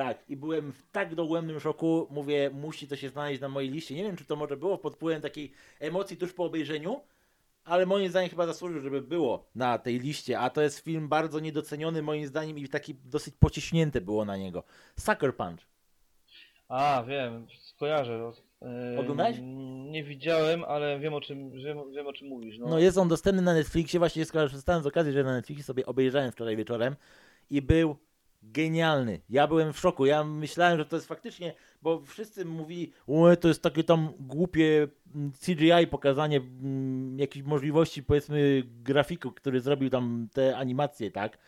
Tak, 0.03 0.25
i 0.29 0.37
byłem 0.37 0.73
w 0.73 0.91
tak 0.93 1.15
dogłębnym 1.15 1.61
szoku, 1.61 2.07
mówię, 2.11 2.51
musi 2.55 2.88
to 2.88 2.97
się 2.97 3.09
znaleźć 3.09 3.41
na 3.41 3.49
mojej 3.49 3.71
liście. 3.71 3.95
Nie 3.95 4.03
wiem, 4.03 4.17
czy 4.17 4.25
to 4.25 4.37
może 4.37 4.57
było 4.57 4.79
pod 4.79 4.95
wpływem 4.95 5.23
takiej 5.23 5.53
emocji 5.81 6.17
tuż 6.17 6.33
po 6.33 6.45
obejrzeniu, 6.45 7.01
ale 7.65 7.87
moim 7.87 8.09
zdaniem 8.09 8.31
chyba 8.31 8.47
zasłużył, 8.47 8.81
żeby 8.81 9.03
było 9.03 9.47
na 9.55 9.79
tej 9.79 10.01
liście, 10.01 10.38
a 10.38 10.51
to 10.51 10.62
jest 10.62 10.79
film 10.79 11.09
bardzo 11.09 11.41
niedoceniony 11.41 12.03
moim 12.03 12.27
zdaniem 12.27 12.59
i 12.59 12.69
taki 12.69 12.95
dosyć 12.95 13.35
pociśnięte 13.41 14.01
było 14.01 14.25
na 14.25 14.37
niego. 14.37 14.65
Sucker 14.99 15.37
Punch. 15.37 15.61
a 16.69 17.05
wiem, 17.09 17.47
skojarzę. 17.61 18.33
E, 18.62 19.01
Oglądałeś? 19.01 19.37
Nie 19.91 20.05
widziałem, 20.05 20.65
ale 20.65 20.99
wiem 20.99 21.15
o 21.15 21.21
czym, 21.21 21.51
wiem, 21.51 21.79
wiem 21.93 22.07
o 22.07 22.12
czym 22.12 22.29
mówisz. 22.29 22.59
No. 22.59 22.69
No 22.69 22.79
jest 22.79 22.99
on 22.99 23.09
dostępny 23.09 23.43
na 23.43 23.55
Netflixie, 23.55 23.99
właśnie 23.99 24.25
skorzystałem 24.25 24.83
z 24.83 24.87
okazji, 24.87 25.12
że 25.12 25.25
na 25.25 25.33
Netflixie 25.33 25.65
sobie 25.65 25.87
obejrzałem 25.87 26.33
wczoraj 26.33 26.57
wieczorem 26.57 26.97
i 27.51 27.62
był 27.62 27.97
genialny. 28.42 29.20
Ja 29.31 29.46
byłem 29.46 29.72
w 29.72 29.78
szoku. 29.78 30.07
Ja 30.07 30.24
myślałem, 30.24 30.78
że 30.78 30.85
to 30.85 30.96
jest 30.96 31.09
faktycznie, 31.09 31.55
bo 31.83 32.00
wszyscy 32.00 32.44
mówili, 32.44 32.92
to 33.40 33.48
jest 33.48 33.62
takie 33.62 33.85
tam 33.85 34.12
głupie 34.20 34.88
mm, 35.14 35.33
CGI 35.33 35.87
pokazanie 35.90 36.37
mm, 36.37 37.18
jakichś 37.18 37.46
możliwości, 37.46 38.02
powiedzmy, 38.02 38.62
grafiku, 38.66 39.33
który 39.33 39.61
zrobił 39.61 39.90
tam 39.90 40.28
te 40.33 40.57
animacje, 40.57 41.11
tak? 41.11 41.38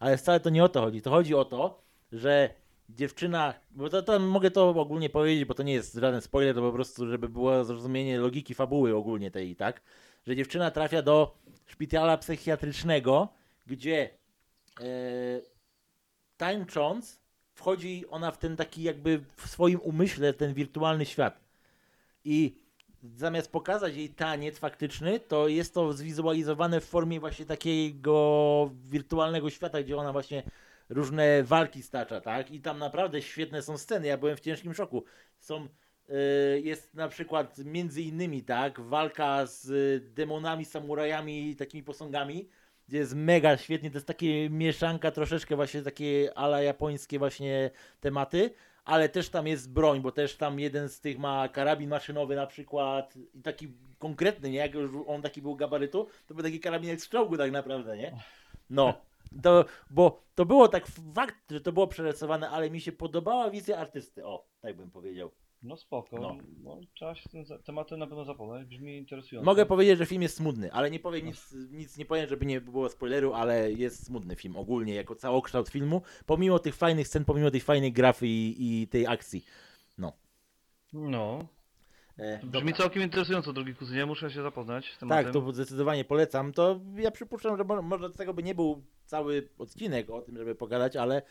Ale 0.00 0.16
wcale 0.16 0.40
to 0.40 0.50
nie 0.50 0.64
o 0.64 0.68
to 0.68 0.80
chodzi. 0.80 1.02
To 1.02 1.10
chodzi 1.10 1.34
o 1.34 1.44
to, 1.44 1.82
że 2.12 2.50
dziewczyna, 2.88 3.54
bo 3.70 3.88
to, 3.88 4.02
to 4.02 4.18
mogę 4.18 4.50
to 4.50 4.68
ogólnie 4.68 5.10
powiedzieć, 5.10 5.44
bo 5.44 5.54
to 5.54 5.62
nie 5.62 5.72
jest 5.72 5.94
żaden 5.94 6.20
spoiler, 6.20 6.54
to 6.54 6.60
po 6.60 6.72
prostu, 6.72 7.06
żeby 7.06 7.28
było 7.28 7.64
zrozumienie 7.64 8.18
logiki 8.18 8.54
fabuły 8.54 8.96
ogólnie 8.96 9.30
tej, 9.30 9.56
tak? 9.56 9.80
Że 10.26 10.36
dziewczyna 10.36 10.70
trafia 10.70 11.02
do 11.02 11.34
szpitala 11.66 12.16
psychiatrycznego, 12.18 13.28
gdzie 13.66 14.10
e, 14.80 14.84
tańcząc 16.40 17.20
wchodzi 17.54 18.04
ona 18.10 18.30
w 18.30 18.38
ten 18.38 18.56
taki 18.56 18.82
jakby 18.82 19.20
w 19.36 19.46
swoim 19.48 19.80
umyśle 19.80 20.34
ten 20.34 20.54
wirtualny 20.54 21.06
świat. 21.06 21.40
I 22.24 22.56
zamiast 23.14 23.52
pokazać 23.52 23.96
jej 23.96 24.08
taniec 24.08 24.58
faktyczny, 24.58 25.20
to 25.20 25.48
jest 25.48 25.74
to 25.74 25.92
zwizualizowane 25.92 26.80
w 26.80 26.84
formie 26.84 27.20
właśnie 27.20 27.46
takiego 27.46 28.70
wirtualnego 28.84 29.50
świata, 29.50 29.82
gdzie 29.82 29.96
ona 29.96 30.12
właśnie 30.12 30.42
różne 30.88 31.42
walki 31.42 31.82
stacza, 31.82 32.20
tak? 32.20 32.50
I 32.50 32.60
tam 32.60 32.78
naprawdę 32.78 33.22
świetne 33.22 33.62
są 33.62 33.78
sceny. 33.78 34.06
Ja 34.06 34.18
byłem 34.18 34.36
w 34.36 34.40
ciężkim 34.40 34.74
szoku. 34.74 35.04
Są 35.38 35.64
y, 35.64 36.60
jest 36.60 36.94
na 36.94 37.08
przykład 37.08 37.58
między 37.58 38.02
innymi, 38.02 38.42
tak, 38.42 38.80
walka 38.80 39.46
z 39.46 39.64
demonami, 40.14 40.64
samurajami, 40.64 41.56
takimi 41.56 41.82
posągami, 41.82 42.48
gdzie 42.90 42.98
jest 42.98 43.14
mega 43.14 43.56
świetnie, 43.56 43.90
to 43.90 43.96
jest 43.96 44.06
takie 44.06 44.50
mieszanka 44.50 45.10
troszeczkę 45.10 45.56
właśnie 45.56 45.82
takie 45.82 46.32
ala 46.38 46.62
japońskie 46.62 47.18
właśnie 47.18 47.70
tematy, 48.00 48.50
ale 48.84 49.08
też 49.08 49.28
tam 49.28 49.46
jest 49.46 49.72
broń, 49.72 50.00
bo 50.00 50.12
też 50.12 50.36
tam 50.36 50.60
jeden 50.60 50.88
z 50.88 51.00
tych 51.00 51.18
ma 51.18 51.48
karabin 51.48 51.90
maszynowy 51.90 52.36
na 52.36 52.46
przykład 52.46 53.14
i 53.34 53.42
taki 53.42 53.68
konkretny, 53.98 54.50
nie, 54.50 54.58
jak 54.58 54.74
już 54.74 54.90
on 55.06 55.22
taki 55.22 55.42
był 55.42 55.56
gabarytu, 55.56 56.06
to 56.26 56.34
był 56.34 56.44
taki 56.44 56.60
karabin 56.60 56.90
jak 56.90 57.00
z 57.00 57.08
czołgu 57.08 57.36
tak 57.36 57.50
naprawdę, 57.50 57.96
nie? 57.96 58.16
No, 58.70 58.94
to, 59.42 59.64
bo 59.90 60.22
to 60.34 60.44
było 60.46 60.68
tak 60.68 60.86
fakt, 61.14 61.50
że 61.50 61.60
to 61.60 61.72
było 61.72 61.86
przerysowane, 61.86 62.50
ale 62.50 62.70
mi 62.70 62.80
się 62.80 62.92
podobała 62.92 63.50
wizja 63.50 63.78
artysty, 63.78 64.26
o, 64.26 64.46
tak 64.60 64.76
bym 64.76 64.90
powiedział. 64.90 65.30
No 65.62 65.76
spoko. 65.76 66.18
No. 66.20 66.36
No. 66.64 66.80
trzeba 66.94 67.14
się 67.14 67.28
tym 67.28 67.44
za- 67.44 67.58
tematem 67.58 67.98
na 67.98 68.06
pewno 68.06 68.24
zapoznać, 68.24 68.66
brzmi 68.66 68.96
interesująco. 68.96 69.44
Mogę 69.46 69.66
powiedzieć, 69.66 69.98
że 69.98 70.06
film 70.06 70.22
jest 70.22 70.36
smutny, 70.36 70.72
ale 70.72 70.90
nie 70.90 71.00
powiem 71.00 71.26
nic, 71.26 71.54
nic 71.70 71.96
nie 71.96 72.04
powiem, 72.04 72.28
żeby 72.28 72.46
nie 72.46 72.60
było 72.60 72.88
spoileru, 72.88 73.32
ale 73.32 73.72
jest 73.72 74.06
smutny 74.06 74.36
film 74.36 74.56
ogólnie, 74.56 74.94
jako 74.94 75.14
całokształt 75.14 75.68
filmu, 75.68 76.02
pomimo 76.26 76.58
tych 76.58 76.74
fajnych 76.74 77.08
scen, 77.08 77.24
pomimo 77.24 77.50
tej 77.50 77.60
fajnej 77.60 77.92
grafy 77.92 78.26
i, 78.26 78.82
i 78.82 78.88
tej 78.88 79.06
akcji. 79.06 79.44
No. 80.92 81.44
E, 82.18 82.38
Brzmi 82.38 82.50
dobra. 82.50 82.72
całkiem 82.76 83.02
interesująco, 83.02 83.52
drogi 83.52 83.74
kuzynie, 83.74 84.06
muszę 84.06 84.30
się 84.30 84.42
zapoznać 84.42 84.92
z 84.94 84.98
tematem. 84.98 85.24
Tak, 85.24 85.32
to 85.32 85.52
zdecydowanie 85.52 86.04
polecam. 86.04 86.52
To 86.52 86.80
ja 86.96 87.10
przypuszczam, 87.10 87.56
że 87.56 87.64
mo- 87.64 87.82
może 87.82 88.08
z 88.08 88.16
tego 88.16 88.34
by 88.34 88.42
nie 88.42 88.54
był 88.54 88.82
cały 89.04 89.48
odcinek 89.58 90.10
o 90.10 90.20
tym, 90.22 90.36
żeby 90.36 90.54
pogadać, 90.54 90.96
ale 90.96 91.22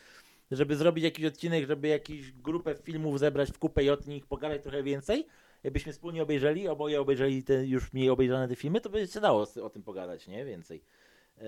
żeby 0.50 0.76
zrobić 0.76 1.04
jakiś 1.04 1.24
odcinek, 1.24 1.66
żeby 1.66 1.88
jakąś 1.88 2.32
grupę 2.32 2.74
filmów 2.74 3.18
zebrać 3.18 3.50
w 3.50 3.58
kupę 3.58 3.84
i 3.84 3.90
od 3.90 4.06
nich 4.06 4.26
pogadać 4.26 4.62
trochę 4.62 4.82
więcej, 4.82 5.26
jakbyśmy 5.62 5.92
wspólnie 5.92 6.22
obejrzeli, 6.22 6.68
oboje 6.68 7.00
obejrzeli 7.00 7.42
te 7.42 7.66
już 7.66 7.92
mniej 7.92 8.10
obejrzane 8.10 8.48
te 8.48 8.56
filmy, 8.56 8.80
to 8.80 8.90
by 8.90 9.06
się 9.06 9.20
dało 9.20 9.46
o 9.62 9.70
tym 9.70 9.82
pogadać, 9.82 10.26
nie? 10.28 10.44
Więcej. 10.44 10.82
Eee, 11.38 11.44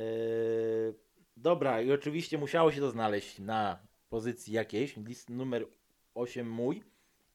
dobra, 1.37 1.83
i 1.83 1.93
oczywiście 1.93 2.39
musiało 2.39 2.73
się 2.73 2.81
to 2.81 2.91
znaleźć 2.91 3.39
na 3.39 3.79
pozycji 4.09 4.53
jakiejś. 4.53 4.97
List 4.97 5.31
numer 5.31 5.67
8 6.15 6.51
mój. 6.51 6.83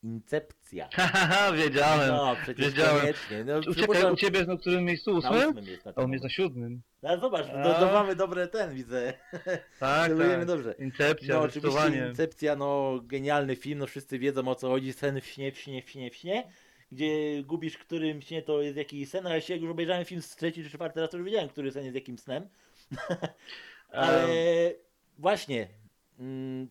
Incepcja. 0.04 0.90
Haha, 0.94 1.52
wiedziałem. 1.52 2.10
No, 2.10 2.36
przecież 2.44 2.66
wiedziałem. 2.66 3.00
koniecznie. 3.02 3.44
No, 3.44 3.58
Uciekaj, 3.58 3.76
przypuszczam- 3.76 4.14
u 4.14 4.16
ciebie 4.16 4.38
jest 4.38 4.50
na 4.50 4.58
którym 4.58 4.84
miejscu? 4.86 5.12
na 5.12 5.18
Ósmym? 5.18 5.50
ósmym 5.50 5.66
jest 5.66 5.86
na 5.86 5.92
A 5.92 5.94
tym 5.94 6.04
u 6.04 6.08
mnie 6.08 6.16
jest 6.16 6.24
na 6.24 6.30
siódmym. 6.30 6.82
no, 7.04 7.20
zobacz, 7.20 7.48
A. 7.50 7.64
do, 7.64 7.80
do 7.80 7.94
mamy 7.94 8.16
dobre 8.16 8.48
ten, 8.48 8.76
widzę. 8.76 9.14
Tak, 9.80 10.08
Celujemy 10.12 10.38
tak. 10.38 10.46
dobrze. 10.46 10.76
Incepcja, 10.80 11.36
No 11.36 11.42
oczywiście. 11.42 12.08
Incepcja, 12.10 12.56
no 12.56 13.00
genialny 13.04 13.56
film, 13.56 13.80
no 13.80 13.88
wszyscy 13.88 14.20
wiedzą 14.20 14.48
o 14.48 14.56
co 14.56 14.68
chodzi, 14.70 14.94
sceny 14.94 15.22
w 15.22 15.26
śnie, 15.26 15.52
w 15.52 15.58
śnie, 15.60 15.82
w 15.82 15.90
śnie, 15.90 16.12
w 16.12 16.16
śnie, 16.16 16.52
gdzie 16.92 17.44
gubisz, 17.44 17.78
którym 17.78 18.22
śnie 18.22 18.42
to 18.42 18.62
jest 18.62 18.78
jakiś 18.78 19.10
sen, 19.10 19.28
a 19.28 19.34
ja 19.36 19.42
się 19.42 19.54
jak 19.54 19.62
już 19.62 19.72
obejrzałem 19.72 20.06
film 20.06 20.22
z 20.22 20.36
trzeci 20.36 20.64
czy 20.64 20.70
czwarty 20.70 21.02
raz, 21.02 21.10
to 21.10 21.18
już 21.18 21.26
wiedziałem, 21.26 21.50
który 21.50 21.72
sen 21.72 21.84
jest 21.84 21.96
jakim 21.96 22.18
snem. 22.18 22.48
Ale 23.92 24.28
właśnie, 25.18 25.68
mm, 26.20 26.68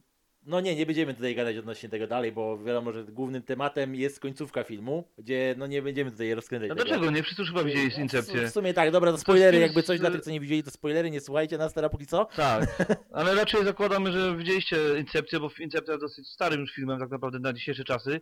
no 0.46 0.60
nie, 0.60 0.76
nie 0.76 0.86
będziemy 0.86 1.14
tutaj 1.14 1.34
gadać 1.34 1.56
odnośnie 1.56 1.88
tego 1.88 2.06
dalej, 2.06 2.32
bo 2.32 2.58
wiadomo, 2.58 2.92
że 2.92 3.04
głównym 3.04 3.42
tematem 3.42 3.94
jest 3.94 4.20
końcówka 4.20 4.64
filmu, 4.64 5.04
gdzie 5.18 5.54
no 5.58 5.66
nie 5.66 5.82
będziemy 5.82 6.10
tutaj 6.10 6.34
rozkręcać 6.34 6.70
A 6.70 6.74
tego. 6.74 6.86
dlaczego 6.86 7.10
nie? 7.10 7.22
Wszyscy 7.22 7.42
już 7.42 7.50
chyba 7.50 7.64
widzieli 7.64 7.90
z 7.90 7.94
W, 7.96 7.98
Incepcję. 7.98 8.46
w 8.46 8.52
sumie 8.52 8.74
tak, 8.74 8.90
dobra, 8.90 9.12
to 9.12 9.18
spoilery, 9.18 9.58
jakby 9.58 9.82
coś 9.82 10.00
dla 10.00 10.10
tych, 10.10 10.20
co 10.20 10.30
nie 10.30 10.40
widzieli, 10.40 10.62
to 10.62 10.70
spoilery, 10.70 11.10
nie 11.10 11.20
słuchajcie 11.20 11.58
nas 11.58 11.74
teraz 11.74 11.90
póki 11.90 12.06
co. 12.06 12.24
Tak, 12.24 12.84
ale 13.12 13.34
raczej 13.34 13.64
zakładamy, 13.64 14.12
że 14.12 14.36
widzieliście 14.36 14.76
Incepcję, 14.98 15.40
bo 15.40 15.50
Incepcja 15.58 15.92
jest 15.92 16.04
dosyć 16.04 16.28
starym 16.28 16.60
już 16.60 16.72
filmem 16.72 16.98
tak 17.00 17.10
naprawdę 17.10 17.38
na 17.38 17.52
dzisiejsze 17.52 17.84
czasy. 17.84 18.20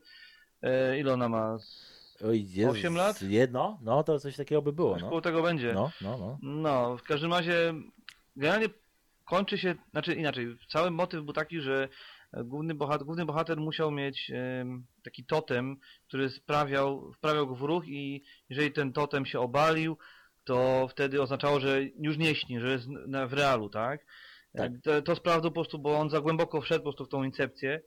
E, 0.63 0.99
ile 0.99 1.13
ona 1.13 1.29
ma? 1.29 1.59
Oj, 2.25 2.47
Jezus, 2.49 2.79
Osiem 2.79 2.97
lat? 2.97 3.23
Jedno? 3.23 3.79
No, 3.83 4.05
to 4.05 4.19
coś 4.19 4.37
takiego 4.37 4.63
by 4.63 4.73
było, 4.73 4.97
no. 5.01 5.09
Koło 5.09 5.21
tego 5.21 5.43
będzie. 5.43 5.73
No, 5.75 5.91
no, 6.01 6.19
no. 6.19 6.39
No, 6.43 6.97
w 6.97 7.03
każdym 7.03 7.33
razie 7.33 7.75
generalnie 8.37 8.69
kończy 9.25 9.59
się, 9.59 9.75
znaczy 9.91 10.15
inaczej, 10.15 10.57
cały 10.69 10.91
motyw 10.91 11.25
był 11.25 11.33
taki, 11.33 11.61
że 11.61 11.89
główny 12.44 12.75
bohater, 12.75 13.07
główny 13.07 13.25
bohater 13.25 13.57
musiał 13.59 13.90
mieć 13.90 14.33
taki 15.05 15.25
totem, 15.25 15.77
który 16.09 16.31
sprawiał, 16.31 17.12
wprawiał 17.12 17.47
go 17.47 17.55
w 17.55 17.62
ruch 17.62 17.85
i 17.88 18.23
jeżeli 18.49 18.73
ten 18.73 18.92
totem 18.92 19.27
się 19.27 19.40
obalił, 19.40 19.99
to 20.44 20.88
wtedy 20.90 21.23
oznaczało, 21.23 21.61
że 21.61 21.83
już 21.99 22.18
nie 22.18 22.35
śni, 22.35 22.61
że 22.61 22.68
jest 22.70 22.88
w 23.29 23.33
realu, 23.33 23.68
tak? 23.68 24.07
Tak. 24.57 24.73
To, 24.83 25.03
to 25.03 25.16
sprawdził 25.16 25.51
po 25.51 25.55
prostu, 25.55 25.79
bo 25.79 25.99
on 25.99 26.11
za 26.11 26.20
głęboko 26.20 26.61
wszedł 26.61 26.81
po 26.85 26.90
prostu 26.90 27.05
w 27.05 27.09
tą 27.09 27.23
incepcję. 27.25 27.81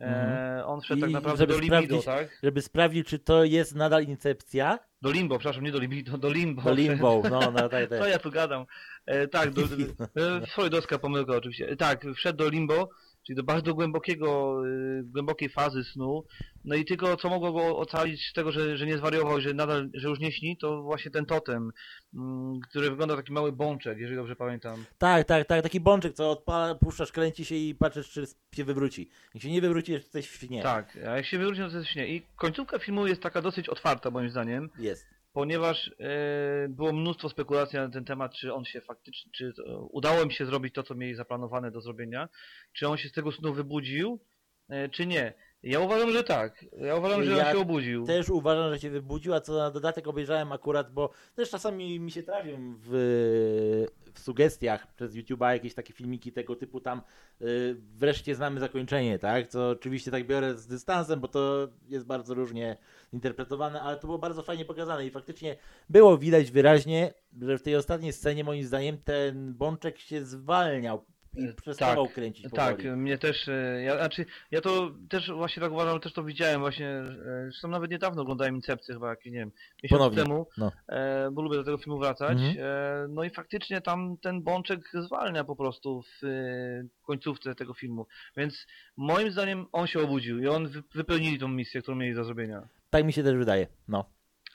E, 0.00 0.62
on 0.66 0.80
wszedł 0.80 1.00
tak 1.00 1.08
Mhm. 1.08 1.10
I 1.10 1.14
naprawdę 1.14 1.42
żeby 1.42 1.52
do 1.52 1.66
sprawdzić- 1.76 2.04
tak? 2.04 2.38
Żeby 2.42 2.62
sprawdzić, 2.62 3.06
czy 3.08 3.18
to 3.18 3.44
jest 3.44 3.74
nadal 3.74 4.04
incepcja, 4.04 4.78
Do 5.02 5.10
limbo, 5.10 5.38
przepraszam, 5.38 5.64
nie 5.64 5.72
do 5.72 5.78
libido, 5.78 6.18
do 6.18 6.32
limbo. 6.32 6.62
to 6.62 6.74
limbo, 6.74 7.22
no, 7.30 7.40
no, 7.50 7.68
tak, 7.68 7.88
Co 7.90 7.98
tak. 7.98 8.10
ja 8.10 8.18
tu 8.18 8.30
gadam? 8.30 8.64
E, 9.06 9.28
tak, 9.28 9.50
do, 9.50 9.62
e, 10.42 10.46
freudowska 10.46 10.98
pomyłka 10.98 11.36
oczywiście. 11.36 11.68
E, 11.68 11.76
tak, 11.76 12.04
wszedł 12.14 12.38
do 12.38 12.48
limbo, 12.48 12.88
czyli 13.28 13.36
do 13.36 13.42
bardzo 13.42 13.74
głębokiego, 13.74 14.62
e, 14.66 15.02
głębokiej 15.02 15.48
fazy 15.48 15.84
snu. 15.84 16.24
No 16.64 16.74
i 16.74 16.84
tylko 16.84 17.16
co 17.16 17.28
mogło 17.28 17.52
go 17.52 17.78
ocalić 17.78 18.26
z 18.26 18.32
tego, 18.32 18.52
że, 18.52 18.76
że 18.76 18.86
nie 18.86 18.98
zwariował, 18.98 19.40
że 19.40 19.54
nadal, 19.54 19.90
że 19.94 20.08
już 20.08 20.18
nie 20.18 20.32
śni, 20.32 20.56
to 20.56 20.82
właśnie 20.82 21.10
ten 21.10 21.26
totem, 21.26 21.70
mm, 22.14 22.60
który 22.70 22.90
wygląda 22.90 23.16
taki 23.16 23.32
mały 23.32 23.52
bączek, 23.52 23.98
jeżeli 23.98 24.16
dobrze 24.16 24.36
pamiętam. 24.36 24.84
Tak, 24.98 25.26
tak, 25.26 25.46
tak, 25.46 25.62
taki 25.62 25.80
bączek, 25.80 26.14
co 26.14 26.30
odpala, 26.30 26.74
puszczasz, 26.74 27.12
kręci 27.12 27.44
się 27.44 27.54
i 27.54 27.74
patrzysz, 27.74 28.10
czy 28.10 28.24
się 28.54 28.64
wywróci. 28.64 29.10
Jak 29.34 29.42
się 29.42 29.50
nie 29.50 29.60
wywróci, 29.60 29.92
jeszcze 29.92 30.10
coś 30.10 30.26
w 30.26 30.36
śnie. 30.36 30.62
Tak, 30.62 30.98
a 31.08 31.16
jak 31.16 31.26
się 31.26 31.38
wywróci, 31.38 31.60
to 31.60 31.78
jest 31.78 31.90
śnie. 31.90 32.08
I 32.08 32.22
końcówka 32.36 32.78
filmu 32.78 33.06
jest 33.06 33.22
taka 33.22 33.42
dosyć 33.42 33.68
otwarta 33.68 34.10
moim 34.10 34.30
zdaniem. 34.30 34.70
Jest. 34.78 35.17
Ponieważ 35.38 35.90
e, 36.00 36.68
było 36.68 36.92
mnóstwo 36.92 37.28
spekulacji 37.28 37.78
na 37.78 37.88
ten 37.88 38.04
temat, 38.04 38.34
czy 38.34 38.54
on 38.54 38.64
się 38.64 38.80
faktycznie, 38.80 39.32
czy 39.32 39.52
to, 39.52 39.86
udało 39.90 40.26
mi 40.26 40.32
się 40.32 40.46
zrobić 40.46 40.74
to, 40.74 40.82
co 40.82 40.94
mieli 40.94 41.14
zaplanowane 41.14 41.70
do 41.70 41.80
zrobienia, 41.80 42.28
czy 42.72 42.88
on 42.88 42.96
się 42.96 43.08
z 43.08 43.12
tego 43.12 43.32
snu 43.32 43.54
wybudził, 43.54 44.20
e, 44.68 44.88
czy 44.88 45.06
nie. 45.06 45.34
Ja 45.62 45.80
uważam, 45.80 46.10
że 46.10 46.24
tak. 46.24 46.64
Ja 46.72 46.96
uważam, 46.96 47.24
że 47.24 47.36
Ja 47.36 47.46
on 47.46 47.52
się 47.52 47.58
obudził. 47.58 48.06
Też 48.06 48.28
uważam, 48.28 48.72
że 48.72 48.80
się 48.80 48.90
wybudził, 48.90 49.34
a 49.34 49.40
co 49.40 49.52
na 49.52 49.70
dodatek 49.70 50.06
obejrzałem 50.06 50.52
akurat, 50.52 50.92
bo 50.92 51.10
też 51.34 51.50
czasami 51.50 52.00
mi 52.00 52.10
się 52.10 52.22
trafią 52.22 52.76
w, 52.84 53.86
w 54.18 54.22
sugestiach 54.22 54.94
przez 54.94 55.14
YouTube'a 55.14 55.52
jakieś 55.52 55.74
takie 55.74 55.92
filmiki 55.92 56.32
tego 56.32 56.56
typu 56.56 56.80
tam 56.80 57.02
y, 57.42 57.76
wreszcie 57.96 58.34
znamy 58.34 58.60
zakończenie, 58.60 59.18
tak? 59.18 59.48
Co 59.48 59.70
oczywiście 59.70 60.10
tak 60.10 60.26
biorę 60.26 60.54
z 60.54 60.66
dystansem, 60.66 61.20
bo 61.20 61.28
to 61.28 61.68
jest 61.88 62.06
bardzo 62.06 62.34
różnie 62.34 62.76
interpretowane, 63.12 63.82
ale 63.82 63.96
to 63.96 64.06
było 64.06 64.18
bardzo 64.18 64.42
fajnie 64.42 64.64
pokazane 64.64 65.06
i 65.06 65.10
faktycznie 65.10 65.56
było 65.88 66.18
widać 66.18 66.50
wyraźnie, 66.50 67.14
że 67.42 67.58
w 67.58 67.62
tej 67.62 67.76
ostatniej 67.76 68.12
scenie 68.12 68.44
moim 68.44 68.64
zdaniem 68.64 68.98
ten 68.98 69.54
bączek 69.54 69.98
się 69.98 70.24
zwalniał 70.24 71.04
przestawał 71.62 72.06
tak, 72.06 72.14
kręcić 72.14 72.46
Tak, 72.54 72.76
powoli. 72.76 72.96
mnie 72.96 73.18
też, 73.18 73.48
e, 73.48 73.82
ja, 73.82 73.96
znaczy, 73.96 74.24
ja 74.50 74.60
to 74.60 74.90
też 75.08 75.30
właśnie 75.32 75.60
tak 75.62 75.72
uważam, 75.72 76.00
też 76.00 76.12
to 76.12 76.24
widziałem 76.24 76.60
właśnie, 76.60 76.88
e, 76.88 77.44
zresztą 77.50 77.68
nawet 77.68 77.90
niedawno 77.90 78.22
oglądałem 78.22 78.54
Incepcję 78.56 78.94
chyba 78.94 79.10
jakiś, 79.10 79.32
nie 79.32 79.38
wiem, 79.38 79.50
miesiąc 79.82 79.98
Ponownie, 79.98 80.22
temu, 80.22 80.46
no. 80.58 80.72
e, 80.88 81.30
bo 81.32 81.42
lubię 81.42 81.56
do 81.56 81.64
tego 81.64 81.78
filmu 81.78 81.98
wracać, 81.98 82.38
Mhm. 82.38 82.56
e, 82.60 83.08
no 83.08 83.24
i 83.24 83.30
faktycznie 83.30 83.80
tam 83.80 84.16
ten 84.22 84.42
bączek 84.42 84.80
zwalnia 84.94 85.44
po 85.44 85.56
prostu 85.56 86.02
w 86.02 86.24
e, 86.24 86.28
końcówce 87.02 87.54
tego 87.54 87.74
filmu, 87.74 88.06
więc 88.36 88.66
moim 88.96 89.30
zdaniem 89.32 89.66
on 89.72 89.86
się 89.86 90.00
obudził 90.00 90.38
i 90.38 90.48
on 90.48 90.68
wy, 90.68 90.82
wypełnili 90.94 91.38
tą 91.38 91.48
misję, 91.48 91.82
którą 91.82 91.96
mieli 91.96 92.14
do 92.14 92.24
zrobienia. 92.24 92.68
Tak 92.90 93.04
mi 93.04 93.12
się 93.12 93.22
też 93.22 93.36
wydaje, 93.36 93.66
no. 93.88 94.04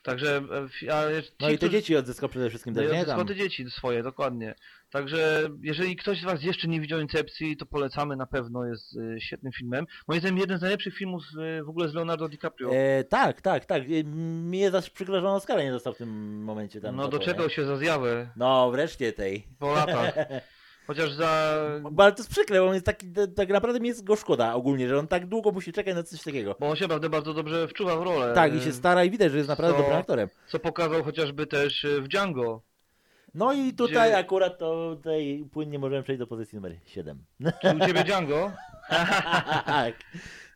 Także, 0.04 0.42
e, 0.88 0.94
ale 0.94 1.24
ci, 1.24 1.32
No 1.42 1.50
i 1.50 1.52
te 1.52 1.58
którzy- 1.58 1.72
dzieci 1.72 1.96
odzyskał 1.96 2.30
przede 2.30 2.50
wszystkim 2.50 2.74
no 2.74 2.82
też, 2.82 2.92
nie? 2.92 3.06
Tam. 3.06 3.28
te 3.28 3.36
dzieci 3.36 3.66
swoje, 3.70 4.04
dokładnie. 4.04 4.56
Także 4.90 5.50
jeżeli 5.62 5.96
ktoś 5.96 6.22
z 6.22 6.24
Was 6.24 6.44
jeszcze 6.44 6.68
nie 6.68 6.82
widział 6.82 7.00
Incepcji, 7.00 7.58
to 7.58 7.66
polecamy 7.66 8.16
na 8.16 8.26
pewno, 8.26 8.66
jest 8.66 8.96
y, 8.96 9.22
świetnym 9.22 9.54
filmem. 9.54 9.86
Moim 10.08 10.20
zdaniem 10.22 10.38
jeden 10.38 10.58
z 10.58 10.62
najlepszych 10.62 10.96
filmów 10.98 11.24
y, 11.60 11.64
w 11.64 11.70
ogóle 11.70 11.90
z 11.90 11.94
Leonardo 11.94 12.30
DiCaprio. 12.30 12.70
E, 12.74 13.04
tak, 13.04 13.42
tak, 13.42 13.66
tak. 13.66 13.84
E, 13.84 14.04
Mnie 14.04 14.72
zaś 14.72 14.90
przykro, 14.90 15.22
że 15.22 15.28
on 15.30 15.36
Oscara 15.36 15.64
nie 15.64 15.72
dostał 15.72 15.94
w 15.94 15.98
tym 15.98 16.44
momencie. 16.44 16.82
Tam 16.82 16.96
no 16.96 17.08
doczekał 17.08 17.50
się 17.50 17.66
za 17.66 17.78
zjawę 17.78 18.30
No, 18.36 18.72
wreszcie 18.72 19.14
tej. 19.14 19.48
po 19.60 19.74
latach. 19.74 20.16
Chociaż 20.88 21.12
za... 21.14 21.56
Bo, 21.92 22.04
ale 22.04 22.12
to 22.12 22.18
jest 22.20 22.30
przykre, 22.32 22.60
bo 22.60 22.68
on 22.68 22.74
jest 22.74 22.86
taki, 22.86 23.08
tak 23.36 23.50
naprawdę 23.50 23.80
mi 23.80 23.88
jest 23.88 24.04
go 24.04 24.16
szkoda 24.16 24.54
ogólnie, 24.54 24.88
że 24.90 25.00
on 25.00 25.08
tak 25.08 25.26
długo 25.28 25.52
musi 25.52 25.74
czekać 25.74 25.96
na 25.96 26.04
coś 26.04 26.24
takiego. 26.24 26.56
Bo 26.60 26.70
on 26.70 26.76
się 26.76 26.84
naprawdę 26.84 27.10
bardzo 27.10 27.34
dobrze 27.34 27.68
wczuwa 27.68 27.96
w 27.98 28.02
rolę. 28.02 28.34
Tak, 28.34 28.56
i 28.56 28.62
się 28.62 28.72
stara 28.74 29.04
i 29.04 29.10
widać, 29.10 29.32
że 29.32 29.38
jest 29.38 29.50
naprawdę 29.50 29.74
co- 29.78 29.82
dobrym 29.82 30.00
aktorem. 30.00 30.30
Co 30.48 30.60
pokazał 30.60 31.04
chociażby 31.04 31.48
też 31.48 31.84
y, 31.84 32.02
w 32.02 32.08
Django. 32.08 32.62
No 33.34 33.54
i 33.54 33.74
tutaj 33.74 34.10
Gdzie- 34.10 34.18
akurat 34.18 34.58
to 34.60 34.96
tutaj 34.96 35.46
płynnie 35.52 35.80
możemy 35.80 36.04
przejść 36.04 36.20
do 36.20 36.28
pozycji 36.28 36.56
numer 36.56 36.76
7. 36.86 37.24
Czy 37.62 37.76
u 37.76 37.88
Ciebie 37.88 38.04
Django? 38.04 38.52
tak. 39.66 39.96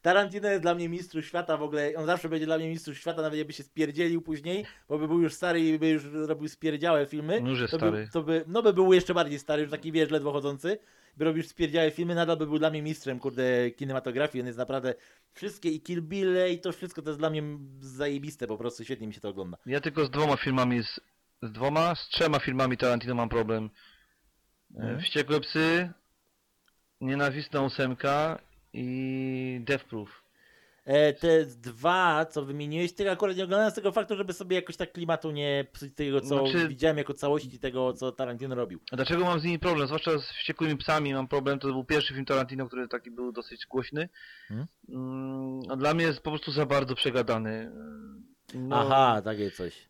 Tarantino 0.07 0.49
jest 0.49 0.61
dla 0.61 0.75
mnie 0.75 0.89
mistrzem 0.89 1.21
świata 1.21 1.57
w 1.57 1.61
ogóle, 1.61 1.93
on 1.97 2.05
zawsze 2.05 2.29
będzie 2.29 2.45
dla 2.45 2.57
mnie 2.57 2.69
mistrzem 2.69 2.95
świata, 2.95 3.21
nawet 3.21 3.37
jakby 3.37 3.53
się 3.53 3.63
spierdzielił 3.63 4.21
później, 4.21 4.65
bo 4.89 4.97
by 4.97 5.07
był 5.07 5.21
już 5.21 5.33
stary 5.33 5.61
i 5.61 5.79
by 5.79 5.89
już 5.89 6.03
robił 6.13 6.47
spierdziałe 6.47 7.05
filmy. 7.05 7.41
No 7.41 7.49
już 7.49 7.59
jest 7.59 7.71
to 7.71 7.77
stary. 7.77 8.05
By, 8.05 8.11
to 8.11 8.23
by, 8.23 8.43
no 8.47 8.63
by 8.63 8.73
był 8.73 8.93
jeszcze 8.93 9.13
bardziej 9.13 9.39
stary, 9.39 9.61
już 9.61 9.71
taki 9.71 9.91
wiesz, 9.91 10.09
ledwo 10.09 10.31
chodzący, 10.31 10.79
by 11.17 11.25
robił 11.25 11.43
spierdziałe 11.43 11.91
filmy, 11.91 12.15
nadal 12.15 12.37
by 12.37 12.45
był 12.45 12.59
dla 12.59 12.69
mnie 12.69 12.81
mistrzem, 12.81 13.19
kurde, 13.19 13.71
kinematografii, 13.71 14.41
on 14.41 14.47
jest 14.47 14.59
naprawdę, 14.59 14.93
wszystkie 15.33 15.69
i 15.69 15.81
Kill 15.81 16.01
Bille 16.01 16.51
i 16.51 16.59
to 16.59 16.71
wszystko 16.71 17.01
to 17.01 17.09
jest 17.09 17.19
dla 17.19 17.29
mnie 17.29 17.43
zajebiste, 17.79 18.47
po 18.47 18.57
prostu 18.57 18.83
świetnie 18.83 19.07
mi 19.07 19.13
się 19.13 19.21
to 19.21 19.29
ogląda. 19.29 19.57
Ja 19.65 19.81
tylko 19.81 20.05
z 20.05 20.09
dwoma 20.09 20.37
filmami, 20.37 20.83
z, 20.83 20.99
z 21.41 21.51
dwoma, 21.51 21.95
z 21.95 22.07
trzema 22.07 22.39
filmami 22.39 22.77
Tarantino 22.77 23.15
mam 23.15 23.29
problem. 23.29 23.69
Mhm. 24.75 24.99
Wściekłe 24.99 25.39
psy, 25.39 25.89
Nienawistna 27.01 27.61
ósemka 27.61 28.39
i 28.81 29.61
Death 29.63 29.85
Proof. 29.85 30.23
E, 30.85 31.13
te 31.13 31.45
dwa, 31.45 32.25
co 32.25 32.45
wymieniłeś, 32.45 32.93
tego 32.93 33.11
akurat 33.11 33.37
nie 33.37 33.43
oglądałem 33.43 33.71
z 33.71 33.75
tego 33.75 33.91
faktu, 33.91 34.15
żeby 34.15 34.33
sobie 34.33 34.55
jakoś 34.55 34.77
tak 34.77 34.91
klimatu 34.91 35.31
nie 35.31 35.65
psuć 35.73 35.93
tego, 35.95 36.21
co 36.21 36.27
Znaczy- 36.47 36.67
widziałem 36.67 36.97
jako 36.97 37.13
całości 37.13 37.59
tego, 37.59 37.93
co 37.93 38.11
Tarantino 38.11 38.55
robił. 38.55 38.79
A 38.91 38.95
dlaczego 38.95 39.23
mam 39.25 39.39
z 39.39 39.43
nimi 39.43 39.59
problem? 39.59 39.87
Zwłaszcza 39.87 40.19
z 40.19 40.23
Wściekłymi 40.31 40.77
psami 40.77 41.13
mam 41.13 41.27
problem. 41.27 41.59
To 41.59 41.67
był 41.67 41.83
pierwszy 41.83 42.13
film 42.13 42.25
Tarantino, 42.25 42.67
który 42.67 42.87
taki 42.87 43.11
był 43.11 43.31
dosyć 43.31 43.65
głośny. 43.65 44.09
Mhm. 44.51 44.67
Mm, 44.89 45.59
a 45.71 45.75
dla 45.75 45.93
mnie 45.93 46.05
jest 46.05 46.21
po 46.21 46.29
prostu 46.31 46.51
za 46.51 46.65
bardzo 46.65 46.95
przegadany. 46.95 47.71
No, 48.53 48.75
Aha, 48.79 49.21
takie 49.21 49.51
coś. 49.51 49.89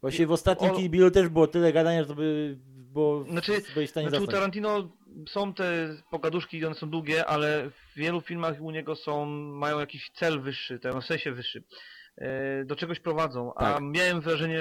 Właśnie 0.00 0.26
w 0.26 0.32
ostatnim 0.32 0.70
o- 0.70 0.74
Kill 0.76 0.90
Billu 0.90 1.10
też 1.10 1.28
było 1.28 1.46
tyle 1.46 1.72
gadania, 1.72 2.02
że 2.02 2.08
to 2.08 2.14
by 2.14 2.56
było 2.92 3.24
Znaczy- 3.24 3.60
w 3.60 3.90
stanie 3.90 4.08
Znaczy 4.08 4.24
u. 4.24 4.26
Tarantino 4.26 4.88
są 5.28 5.54
te 5.54 5.64
pogaduszki 6.10 6.58
i 6.58 6.64
one 6.66 6.74
są 6.74 6.90
długie, 6.90 7.26
ale 7.26 7.70
w 7.70 7.94
wielu 7.96 8.20
filmach 8.20 8.60
u 8.60 8.70
niego 8.70 8.96
są, 8.96 9.26
mają 9.26 9.80
jakiś 9.80 10.10
cel 10.14 10.40
wyższy, 10.40 10.78
ten, 10.78 11.00
w 11.00 11.04
sensie 11.04 11.32
wyższy. 11.32 11.62
E, 12.18 12.64
do 12.64 12.76
czegoś 12.76 13.00
prowadzą. 13.00 13.54
A 13.54 13.60
Tak. 13.72 13.82
miałem 13.82 14.20
wrażenie, 14.20 14.60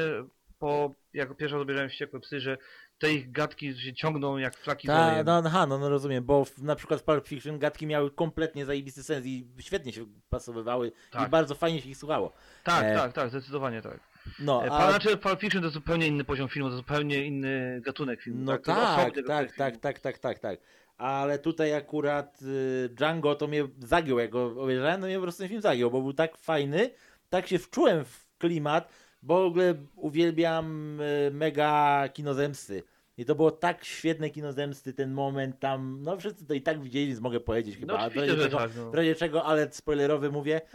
po, 0.59 0.91
jak 1.13 1.37
pierwszy 1.37 1.55
raz 1.55 1.61
obejrzałem 1.61 1.89
Wściekłe 1.89 2.19
Psy, 2.19 2.39
że 2.39 2.57
te 2.99 3.13
ich 3.13 3.31
gadki 3.31 3.79
się 3.81 3.93
ciągną 3.93 4.37
jak 4.37 4.57
flaki 4.57 4.87
z 4.87 4.91
Ta, 4.91 5.07
olejem. 5.07 5.25
no, 5.25 5.43
aha, 5.45 5.65
no, 5.67 5.77
no 5.77 5.89
rozumiem, 5.89 6.23
bo 6.23 6.45
w, 6.45 6.57
na 6.63 6.75
przykład 6.75 6.99
w 7.01 7.03
Pulp 7.03 7.27
Fiction 7.27 7.59
gadki 7.59 7.87
miały 7.87 8.11
kompletnie 8.11 8.65
zajebisty 8.65 9.03
sens 9.03 9.25
i 9.25 9.47
świetnie 9.59 9.93
się 9.93 10.05
pasowywały 10.29 10.87
i 10.87 11.11
Tak. 11.11 11.29
bardzo 11.29 11.55
fajnie 11.55 11.81
się 11.81 11.89
ich 11.89 11.97
słuchało. 11.97 12.33
Tak, 12.63 12.83
e, 12.85 12.95
tak, 12.95 13.13
tak, 13.13 13.29
zdecydowanie 13.29 13.81
tak. 13.81 13.99
No, 14.39 14.65
E, 14.65 14.71
a, 14.71 14.89
Znaczy 14.89 15.17
Pulp 15.17 15.39
Fiction 15.39 15.61
to 15.63 15.69
zupełnie 15.69 16.07
inny 16.07 16.23
poziom 16.23 16.49
filmu, 16.49 16.69
to 16.69 16.75
zupełnie 16.75 17.25
inny 17.25 17.81
gatunek 17.85 18.21
filmu. 18.21 18.43
no 18.43 18.57
tak, 18.57 18.65
tak, 18.65 19.15
tak, 19.27 19.51
tak, 19.55 19.77
tak, 19.77 19.99
tak, 19.99 20.19
tak, 20.19 20.39
tak. 20.39 20.59
Ale 20.97 21.39
tutaj 21.39 21.73
akurat 21.73 22.39
y, 22.41 22.89
Django 22.89 23.35
to 23.35 23.47
mnie 23.47 23.67
zagiął, 23.79 24.19
jak 24.19 24.29
go 24.29 24.45
obejrzałem, 24.63 25.01
no 25.01 25.07
mnie 25.07 25.15
po 25.15 25.21
prostu 25.21 25.39
ten 25.43 25.49
film 25.49 25.61
zagiął, 25.61 25.91
bo 25.91 26.01
był 26.01 26.13
tak 26.13 26.37
fajny, 26.37 26.89
tak 27.29 27.47
się 27.47 27.59
wczułem 27.59 28.05
w 28.05 28.37
klimat, 28.37 28.89
bo 29.21 29.43
w 29.43 29.45
ogóle 29.45 29.75
uwielbiam 29.95 30.99
y, 31.01 31.31
mega 31.33 32.03
kino 32.13 32.33
zemsty. 32.33 32.83
I 33.17 33.25
to 33.25 33.35
było 33.35 33.51
tak 33.51 33.85
świetne 33.85 34.29
kino 34.29 34.53
zemsty, 34.53 34.93
ten 34.93 35.11
moment 35.11 35.59
tam, 35.59 35.99
no 36.03 36.17
wszyscy 36.17 36.45
to 36.45 36.53
i 36.53 36.61
tak 36.61 36.81
widzieli, 36.81 37.07
więc 37.07 37.19
mogę 37.19 37.39
powiedzieć 37.39 37.77
chyba. 37.77 37.93
No 37.97 38.09
w 38.09 38.15
razie 38.15 38.35
czego- 38.35 38.57
tak. 38.57 38.71
No. 38.75 38.91
W 38.91 38.95
razie 38.95 39.15
czego, 39.15 39.45
ale 39.45 39.71
spoilerowy 39.71 40.31
mówię. 40.31 40.61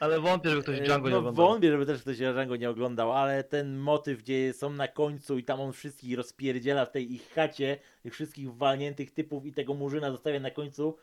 Ale 0.00 0.20
wątpię, 0.20 0.50
żeby 0.50 0.62
ktoś 0.62 0.78
E, 0.78 0.82
Django 0.82 1.08
nie 1.08 1.12
no, 1.12 1.18
oglądał. 1.18 1.46
wątpię, 1.46 1.70
żeby 1.70 1.86
też 1.86 2.00
ktoś 2.00 2.16
Django 2.18 2.56
nie 2.56 2.70
oglądał, 2.70 3.12
ale 3.12 3.44
ten 3.44 3.76
motyw, 3.78 4.18
gdzie 4.22 4.52
są 4.52 4.70
na 4.70 4.88
końcu 4.88 5.38
i 5.38 5.44
tam 5.44 5.60
on 5.60 5.72
wszystkich 5.72 6.16
rozpierdziela 6.16 6.84
w 6.84 6.90
tej 6.90 7.12
ich 7.12 7.30
chacie, 7.30 7.78
tych 8.02 8.14
wszystkich 8.14 8.54
walniętych 8.54 9.10
typów 9.10 9.46
i 9.46 9.52
tego 9.52 9.74
murzyna 9.74 10.10
zostawia 10.10 10.40
na 10.40 10.50
końcu, 10.50 10.96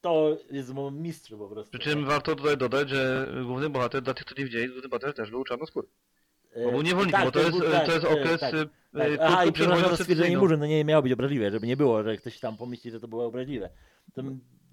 to 0.00 0.36
jest 0.50 0.72
mistrz 0.92 1.30
po 1.30 1.48
prostu. 1.48 1.78
Przy 1.78 1.90
czym 1.90 2.06
warto 2.06 2.36
tutaj 2.36 2.56
dodać, 2.56 2.88
że 2.88 3.28
główny 3.44 3.70
bohater, 3.70 4.02
dla 4.02 4.14
tych, 4.14 4.26
kto 4.26 4.34
nie 4.38 4.44
widzieli, 4.44 4.68
główny 4.68 4.88
bohater 4.88 5.14
też 5.14 5.30
był 5.30 5.44
czarnoskóry. 5.44 5.88
E, 6.52 6.64
Bo 6.64 6.70
był 6.70 6.82
niewolnikiem, 6.82 7.20
tak, 7.20 7.24
bo 7.24 7.32
to 7.32 7.38
jest, 7.40 7.50
był- 7.50 7.70
tak, 7.70 7.86
to 7.86 7.92
jest 7.92 8.06
tak, 8.06 8.12
okres 8.18 8.40
tak, 8.40 8.54
e, 8.54 8.66
tak. 8.92 9.08
e, 9.08 9.24
Aha, 9.24 9.44
i 9.44 9.52
przepraszam 9.52 9.90
za 9.90 9.96
stwierdzenie 9.96 10.38
murzyn, 10.38 10.60
no 10.60 10.66
nie 10.66 10.84
miało 10.84 11.02
być 11.02 11.12
obraźliwe, 11.12 11.50
żeby 11.50 11.66
nie 11.66 11.76
było, 11.76 12.02
że 12.02 12.16
ktoś 12.16 12.38
tam 12.40 12.56
pomyśli, 12.56 12.90
że 12.90 13.00
to 13.00 13.08
było 13.08 13.24
obraźliwe. 13.26 13.70
To 14.14 14.22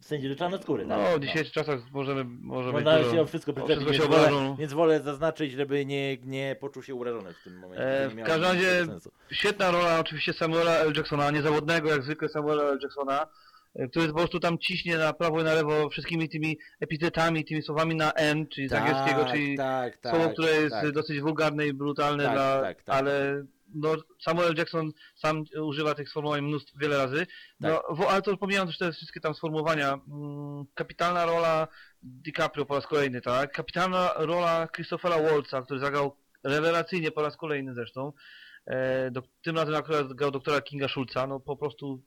w 0.09 0.11
sensie, 0.11 0.29
że 0.29 0.35
czarnoskóry, 0.35 0.85
tak? 0.85 0.99
No, 1.11 1.17
w 1.17 1.21
dzisiejszych 1.21 1.53
czasach 1.53 1.79
możemy, 1.91 2.23
może 2.23 2.73
być 2.73 2.73
Można 2.73 2.97
dużo... 2.97 3.11
się 3.11 3.21
o 3.21 3.25
wszystko 3.25 3.53
przyczepić, 3.53 3.87
wszystko 3.87 3.93
się 3.93 4.09
więc, 4.09 4.31
wolę, 4.31 4.55
więc 4.59 4.73
wolę 4.73 5.01
zaznaczyć, 5.01 5.51
żeby 5.51 5.85
nie, 5.85 6.17
nie 6.17 6.55
poczuł 6.59 6.83
się 6.83 6.95
urażony 6.95 7.33
w 7.33 7.43
tym 7.43 7.59
momencie. 7.59 8.05
E, 8.05 8.09
w 8.09 8.23
każdym 8.23 8.43
razie-. 8.43 8.87
Świetna 9.31 9.71
rola 9.71 9.99
oczywiście 9.99 10.33
Samuela 10.33 10.71
L. 10.71 10.93
Jacksona, 10.97 11.31
niezawodnego 11.31 11.89
jak 11.89 12.03
zwykle 12.03 12.29
Samuela 12.29 12.63
L. 12.63 12.79
Jacksona, 12.83 13.27
e, 13.75 13.87
który 13.87 14.07
po 14.07 14.13
prostu 14.13 14.39
tam 14.39 14.57
ciśnie 14.57 14.97
na 14.97 15.13
prawo 15.13 15.41
i 15.41 15.43
na 15.43 15.53
lewo 15.53 15.89
wszystkimi 15.89 16.29
tymi 16.29 16.57
epitetami, 16.79 17.45
tymi 17.45 17.61
słowami 17.61 17.95
na 17.95 18.11
N, 18.13 18.47
czyli 18.47 18.69
z 18.69 18.73
angielskiego, 18.73 19.25
czyli 19.25 19.57
tak, 19.57 19.97
tak, 19.97 20.15
słowo, 20.15 20.29
które 20.29 20.51
jest 20.51 20.75
tak. 20.75 20.91
dosyć 20.91 21.21
wulgarne 21.21 21.67
i 21.67 21.73
brutalne, 21.73 22.23
Tak, 22.23 22.33
dla, 22.33 22.61
tak, 22.61 22.83
tak. 22.83 22.95
ale 22.95 23.43
no, 23.75 23.95
Samuel 24.21 24.55
Jackson 24.57 24.91
sam 25.15 25.43
używa 25.61 25.95
tych 25.95 26.09
sformułowań 26.09 26.41
mnóstwo, 26.41 26.77
wiele 26.79 26.97
razy. 26.97 27.27
No, 27.59 27.69
Tak. 27.69 27.83
wo, 27.89 28.09
ale 28.09 28.21
to 28.21 28.37
pomijając 28.37 28.69
już 28.69 28.77
te 28.77 28.91
wszystkie 28.91 29.19
tam 29.19 29.33
sformułowania, 29.33 29.93
mm, 29.93 30.65
kapitalna 30.73 31.25
rola 31.25 31.67
DiCaprio 32.03 32.65
po 32.65 32.75
raz 32.75 32.87
kolejny, 32.87 33.21
tak? 33.21 33.51
Kapitalna 33.51 34.13
rola 34.17 34.67
Christophera 34.75 35.21
Waltza, 35.21 35.61
który 35.61 35.79
zagrał 35.79 36.15
rewelacyjnie 36.43 37.11
po 37.11 37.21
raz 37.21 37.37
kolejny 37.37 37.73
zresztą. 37.73 38.13
E, 38.65 39.11
do, 39.11 39.23
tym 39.41 39.55
razem 39.55 39.75
akurat 39.75 40.13
grał 40.13 40.31
doktora 40.31 40.61
Kinga 40.61 40.87
Schulza, 40.87 41.27
no 41.27 41.39
po 41.39 41.57
prostu 41.57 42.01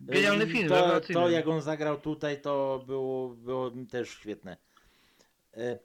genialny 0.00 0.46
film, 0.46 0.68
to, 0.68 0.74
rewelacyjny. 0.74 1.22
to 1.22 1.30
jak 1.30 1.48
on 1.48 1.62
zagrał 1.62 2.00
tutaj, 2.00 2.40
to 2.42 2.84
było, 2.86 3.28
było 3.28 3.70
też 3.90 4.08
świetne. 4.10 4.56
E, 5.56 5.78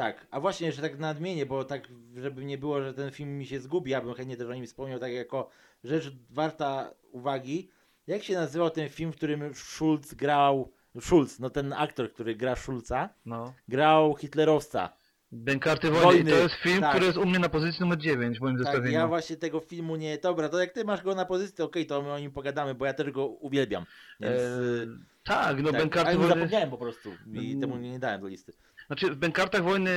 tak, 0.00 0.26
a 0.30 0.40
właśnie 0.40 0.66
jeszcze 0.66 0.82
tak 0.82 0.98
nadmienię, 0.98 1.46
bo 1.46 1.64
tak, 1.64 1.88
żeby 2.16 2.44
nie 2.44 2.58
było, 2.58 2.82
że 2.82 2.94
ten 2.94 3.10
film 3.10 3.38
mi 3.38 3.46
się 3.46 3.60
zgubi, 3.60 3.90
ja 3.90 4.00
bym 4.00 4.14
chętnie 4.14 4.36
też 4.36 4.46
o 4.48 4.54
nim 4.54 4.66
wspomniał, 4.66 4.98
tak 4.98 5.12
jako 5.12 5.50
rzecz 5.84 6.12
warta 6.30 6.90
uwagi. 7.12 7.70
Jak 8.06 8.22
się 8.22 8.34
nazywał 8.34 8.70
ten 8.70 8.88
film, 8.88 9.12
w 9.12 9.16
którym 9.16 9.54
Schulz 9.54 10.14
grał, 10.14 10.72
Schulz, 11.00 11.38
no 11.38 11.50
ten 11.50 11.72
aktor, 11.72 12.12
który 12.12 12.34
gra 12.36 12.56
Schulza, 12.56 13.08
No. 13.26 13.54
grał 13.68 14.16
hitlerowca. 14.16 14.92
Bękarty 15.32 15.90
wojny. 15.90 16.04
Wojny, 16.04 16.30
To 16.30 16.36
jest 16.36 16.54
film, 16.54 16.80
tak. 16.80 16.90
który 16.90 17.06
jest 17.06 17.18
u 17.18 17.26
mnie 17.26 17.38
na 17.38 17.48
pozycji 17.48 17.80
numer 17.80 17.98
9 17.98 18.38
w 18.38 18.40
moim 18.42 18.56
Tak, 18.56 18.64
zestawieniu. 18.66 18.92
ja 18.94 19.08
właśnie 19.08 19.36
tego 19.36 19.60
filmu 19.60 19.96
nie... 19.96 20.18
Dobra, 20.18 20.48
to 20.48 20.60
jak 20.60 20.72
ty 20.72 20.84
masz 20.84 21.02
go 21.02 21.14
na 21.14 21.24
pozycji, 21.24 21.64
okej, 21.64 21.86
to 21.86 22.02
my 22.02 22.12
o 22.12 22.18
nim 22.18 22.30
pogadamy, 22.32 22.74
bo 22.74 22.86
ja 22.86 22.94
też 22.94 23.10
go 23.10 23.26
uwielbiam. 23.26 23.84
Więc, 24.20 24.40
E, 24.40 24.60
y, 24.82 24.88
tak, 25.24 25.62
no 25.62 25.70
tak, 25.72 25.80
Bękarty 25.80 26.16
wojny... 26.18 26.34
zapomniałem 26.34 26.70
po 26.70 26.78
prostu 26.78 27.10
i 27.32 27.48
Mm. 27.50 27.60
temu 27.60 27.76
nie 27.76 27.98
dałem 27.98 28.20
do 28.20 28.28
listy. 28.28 28.52
Znaczy 28.90 29.10
w 29.10 29.16
Bękartach 29.16 29.62
wojny 29.62 29.90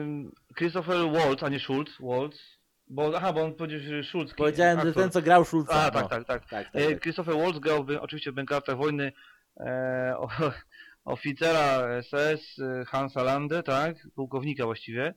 ym, 0.00 0.32
Christopher 0.58 0.96
Waltz, 1.12 1.42
a 1.42 1.48
nie 1.48 1.60
Schultz, 1.60 1.92
Waltz, 2.00 2.38
bo, 2.88 3.12
aha, 3.16 3.32
bo 3.32 3.42
on 3.42 3.54
powiedział, 3.54 3.80
że 3.80 4.04
Schultz. 4.04 4.34
Powiedziałem, 4.34 4.80
że 4.80 4.88
aktor. 4.88 5.02
ten 5.02 5.10
co 5.10 5.22
grał 5.22 5.44
Schulza. 5.44 5.72
A, 5.72 5.84
no. 5.84 5.90
tak, 5.90 6.08
tak, 6.08 6.24
tak. 6.24 6.24
tak, 6.26 6.48
tak, 6.50 6.82
E, 6.82 6.90
tak. 6.90 7.00
Christopher 7.00 7.34
Waltz 7.36 7.58
grał 7.58 7.84
w, 7.84 7.90
oczywiście 8.00 8.32
w 8.32 8.34
Bękartach 8.34 8.76
wojny 8.76 9.12
e, 9.60 10.14
o, 10.18 10.28
oficera 11.14 11.88
SS 12.02 12.58
e, 12.58 12.84
Hansa 12.84 13.22
Lande, 13.22 13.62
tak, 13.62 13.96
pułkownika 14.14 14.64
właściwie. 14.64 15.14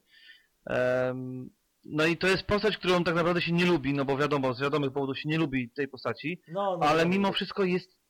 Em, 0.66 1.50
no 1.86 2.06
i 2.06 2.18
to 2.18 2.28
jest 2.28 2.44
postać, 2.44 2.78
którą 2.78 3.04
tak 3.04 3.16
naprawdę 3.16 3.42
się 3.42 3.52
nie 3.52 3.66
lubi, 3.66 3.94
no 3.94 4.06
bo 4.06 4.18
wiadomo, 4.18 4.54
z 4.54 4.62
wiadomych 4.62 4.94
powodów 4.94 5.20
się 5.20 5.30
nie 5.30 5.38
lubi 5.38 5.70
tej 5.70 5.88
postaci, 5.88 6.42
No, 6.48 6.78
no, 6.78 6.88
ale 6.88 7.04
no, 7.04 7.10
mimo 7.10 7.28
no. 7.28 7.34
wszystko 7.34 7.64
jest 7.64 8.03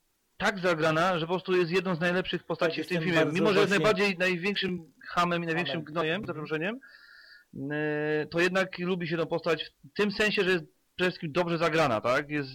tak 0.44 0.60
zagrana, 0.60 1.20
że 1.20 1.26
po 1.26 1.34
prostu 1.34 1.56
jest 1.56 1.72
jedną 1.72 1.96
z 1.96 2.00
najlepszych 2.00 2.44
postaci 2.44 2.78
Tak, 2.78 2.86
w 2.86 2.90
tym 2.90 3.04
filmie. 3.04 3.26
Mimo, 3.34 3.54
że 3.54 3.60
jest 3.60 3.70
najbardziej, 3.70 4.18
największym 4.18 4.94
hamem 5.08 5.44
i 5.44 5.46
największym 5.46 5.84
gnojem, 5.84 6.22
za 6.22 6.34
przeproszeniem, 6.34 6.80
e, 7.72 8.26
to 8.26 8.40
jednak 8.40 8.80
lubi 8.80 9.08
się 9.08 9.18
tą 9.18 9.26
postać 9.26 9.72
w 9.94 9.98
tym 9.98 10.12
sensie, 10.12 10.44
że 10.44 10.52
jest 10.52 10.66
przede 10.96 11.12
wszystkim 11.12 11.32
dobrze 11.32 11.58
zagrana, 11.58 12.02
tak? 12.02 12.30
Jest, 12.30 12.50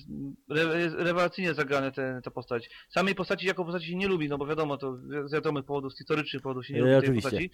re, 0.51 0.81
jest 0.81 0.96
rewelacyjnie 0.98 1.55
zagrana 1.55 1.90
te, 1.90 2.20
ta 2.24 2.31
postać. 2.31 2.70
Samej 2.88 3.14
postaci 3.14 3.46
jako 3.46 3.64
postaci 3.64 3.87
się 3.87 3.96
nie 3.96 4.09
lubi, 4.09 4.29
no 4.29 4.38
bo 4.38 4.46
wiadomo, 4.46 4.77
to 4.77 4.96
z 5.24 5.33
wiadomych 5.33 5.64
powodów, 5.64 5.92
z 5.94 5.98
historycznych 5.98 6.42
powodów 6.42 6.66
się 6.66 6.74
nie 6.74 6.81
E, 6.81 6.83
lubi 6.83 6.90
tej 6.92 6.98
oczywiście. 7.01 7.31
postaci. 7.31 7.51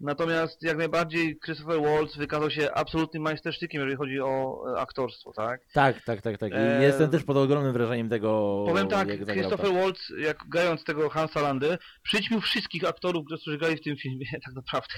Natomiast 0.00 0.62
jak 0.62 0.76
najbardziej 0.78 1.38
Christopher 1.44 1.80
Waltz 1.82 2.16
wykazał 2.16 2.50
się 2.50 2.72
absolutnym 2.72 3.22
majstersztykiem, 3.22 3.80
jeżeli 3.80 3.96
chodzi 3.96 4.20
o 4.20 4.62
e, 4.76 4.80
aktorstwo, 4.80 5.32
tak? 5.32 5.60
Tak, 5.72 6.02
tak, 6.04 6.22
tak, 6.22 6.38
tak. 6.38 6.52
I 6.52 6.56
E, 6.56 6.82
jestem 6.82 7.10
też 7.10 7.24
pod 7.24 7.36
ogromnym 7.36 7.72
wrażeniem 7.72 8.08
tego, 8.08 8.64
Powiem 8.68 8.88
tak, 8.88 9.08
zagrał. 9.08 9.36
Christopher 9.36 9.72
Waltz, 9.72 10.12
jak 10.18 10.38
grając 10.48 10.84
tego 10.84 11.08
Hansa 11.08 11.40
Landę, 11.42 11.78
przyćmił 12.02 12.40
wszystkich 12.40 12.84
aktorów, 12.84 13.26
którzy 13.26 13.58
grali 13.58 13.76
w 13.76 13.82
tym 13.82 13.96
filmie, 13.96 14.26
tak 14.44 14.54
naprawdę. 14.54 14.94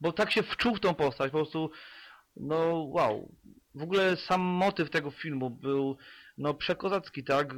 Bo 0.00 0.12
tak 0.12 0.30
się 0.30 0.42
wczuł 0.42 0.74
w 0.76 0.80
tą 0.80 0.94
postać, 0.94 1.32
po 1.32 1.38
prostu, 1.38 1.70
no 2.36 2.84
wow. 2.88 3.34
W 3.74 3.82
ogóle 3.82 4.16
sam 4.16 4.40
motyw 4.40 4.90
tego 4.90 5.10
filmu 5.10 5.50
był, 5.50 5.96
no 6.38 6.54
przekozacki, 6.54 7.24
tak? 7.24 7.54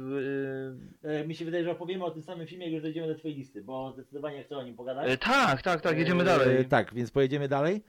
E, 1.03 1.27
mi 1.27 1.35
się 1.35 1.45
wydaje, 1.45 1.63
że 1.63 1.71
opowiemy 1.71 2.05
o 2.05 2.11
tym 2.11 2.23
samym 2.23 2.47
filmie, 2.47 2.65
jak 2.65 2.73
już 2.73 2.83
dojdziemy 2.83 3.07
do 3.07 3.15
twojej 3.15 3.37
listy, 3.37 3.63
bo 3.63 3.91
zdecydowanie 3.93 4.43
chcę 4.43 4.57
o 4.57 4.63
nim 4.63 4.75
pogadać. 4.75 5.11
e, 5.11 5.17
tak, 5.17 5.61
tak, 5.61 5.81
tak, 5.81 5.97
jedziemy 5.97 6.21
E, 6.21 6.25
dalej. 6.25 6.65
Tak, 6.65 6.93
więc 6.93 7.11
pojedziemy 7.11 7.47
dalej. 7.47 7.81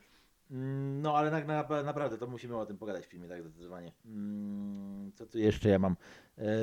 Mm, 0.50 1.02
No, 1.02 1.16
ale 1.16 1.30
na, 1.30 1.44
na, 1.44 1.82
naprawdę 1.82 2.18
to 2.18 2.26
musimy 2.26 2.56
o 2.56 2.66
tym 2.66 2.78
pogadać 2.78 3.06
w 3.06 3.08
filmie, 3.10 3.28
tak 3.28 3.42
zdecydowanie. 3.42 3.92
Mm, 4.06 5.12
Co 5.14 5.26
tu 5.26 5.38
jeszcze 5.38 5.68
ja 5.68 5.78
mam? 5.78 5.96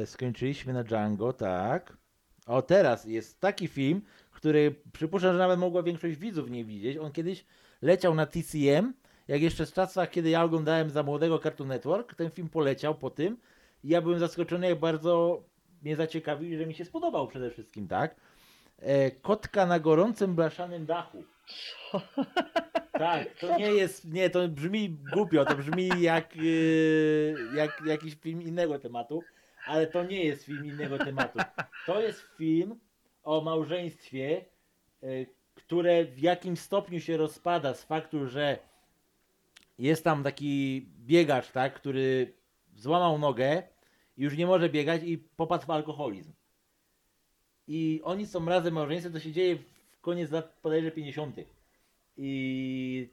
Skończyliśmy 0.05 0.73
na 0.73 0.83
Django, 0.83 1.33
tak. 1.33 1.97
O, 2.45 2.61
teraz 2.61 3.05
jest 3.05 3.39
taki 3.39 3.67
film, 3.67 4.01
który 4.31 4.75
przypuszczam, 4.93 5.31
że 5.33 5.37
nawet 5.39 5.59
mogła 5.59 5.83
większość 5.83 6.15
widzów 6.17 6.49
nie 6.49 6.65
widzieć. 6.65 6.97
On 6.97 7.11
kiedyś 7.11 7.45
leciał 7.81 8.15
na 8.15 8.25
TCM, 8.25 8.93
jak 9.27 9.41
jeszcze 9.41 9.65
z 9.65 9.73
czasach, 9.73 10.09
kiedy 10.09 10.29
ja 10.29 10.43
oglądałem 10.43 10.89
za 10.89 11.03
młodego 11.03 11.39
Cartoon 11.39 11.69
Network. 11.69 12.15
Ten 12.15 12.31
film 12.31 12.49
poleciał 12.49 12.95
po 12.95 13.09
tym. 13.09 13.37
I 13.83 13.89
ja 13.89 14.01
byłem 14.01 14.19
zaskoczony, 14.19 14.69
jak 14.69 14.79
bardzo 14.79 15.43
mnie 15.81 15.95
zaciekawił 15.95 16.51
i 16.51 16.57
że 16.57 16.65
mi 16.65 16.73
się 16.73 16.85
spodobał 16.85 17.27
przede 17.27 17.51
wszystkim, 17.51 17.87
tak. 17.87 18.15
E, 18.79 19.11
Kotka 19.11 19.65
na 19.65 19.79
gorącym 19.79 20.35
blaszanym 20.35 20.85
dachu. 20.85 21.23
Tak, 22.99 23.35
to 23.39 23.57
nie 23.57 23.71
jest, 23.71 24.13
nie, 24.13 24.29
to 24.29 24.47
brzmi 24.47 24.89
głupio, 25.13 25.45
to 25.45 25.55
brzmi 25.55 25.89
jak, 26.01 26.35
yy, 26.35 27.35
jak 27.55 27.81
jakiś 27.85 28.15
film 28.15 28.41
innego 28.41 28.79
tematu, 28.79 29.23
ale 29.65 29.87
to 29.87 30.03
nie 30.03 30.25
jest 30.25 30.43
film 30.43 30.65
innego 30.65 30.97
tematu. 30.97 31.39
To 31.85 32.01
jest 32.01 32.21
film 32.37 32.79
o 33.23 33.41
małżeństwie, 33.41 34.45
yy, 35.01 35.27
które 35.55 36.05
w 36.05 36.19
jakimś 36.19 36.59
stopniu 36.59 36.99
się 36.99 37.17
rozpada 37.17 37.73
z 37.73 37.83
faktu, 37.83 38.27
że 38.27 38.59
jest 39.77 40.03
tam 40.03 40.23
taki 40.23 40.85
biegacz, 41.05 41.51
tak, 41.51 41.73
który 41.73 42.33
złamał 42.75 43.17
nogę 43.17 43.63
i 44.17 44.23
już 44.23 44.37
nie 44.37 44.45
może 44.45 44.69
biegać 44.69 45.03
i 45.03 45.17
popadł 45.17 45.65
w 45.65 45.69
alkoholizm. 45.69 46.33
I 47.67 48.01
oni 48.03 48.27
są 48.27 48.45
razem 48.45 48.73
małżeństwem, 48.73 49.13
to 49.13 49.19
się 49.19 49.31
dzieje 49.31 49.55
w 49.55 50.01
koniec 50.01 50.31
lat 50.31 50.59
bodajże 50.63 50.91
50. 50.91 51.35
I 52.17 53.09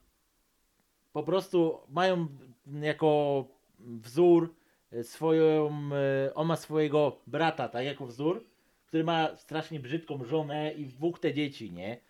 po 1.13 1.23
prostu 1.23 1.79
mają 1.89 2.29
jako 2.67 3.45
wzór 3.79 4.55
swoją, 5.03 5.71
e, 5.93 6.35
on 6.35 6.47
ma 6.47 6.57
swojego 6.57 7.21
brata, 7.27 7.69
tak, 7.69 7.85
jako 7.85 8.07
wzór, 8.07 8.45
który 8.87 9.05
ma 9.05 9.37
strasznie 9.37 9.81
brzydką 9.81 10.25
żonę 10.25 10.73
i 10.73 10.87
dwóch 10.87 11.19
te 11.19 11.35
dzieci, 11.35 11.73
nie? 11.73 12.01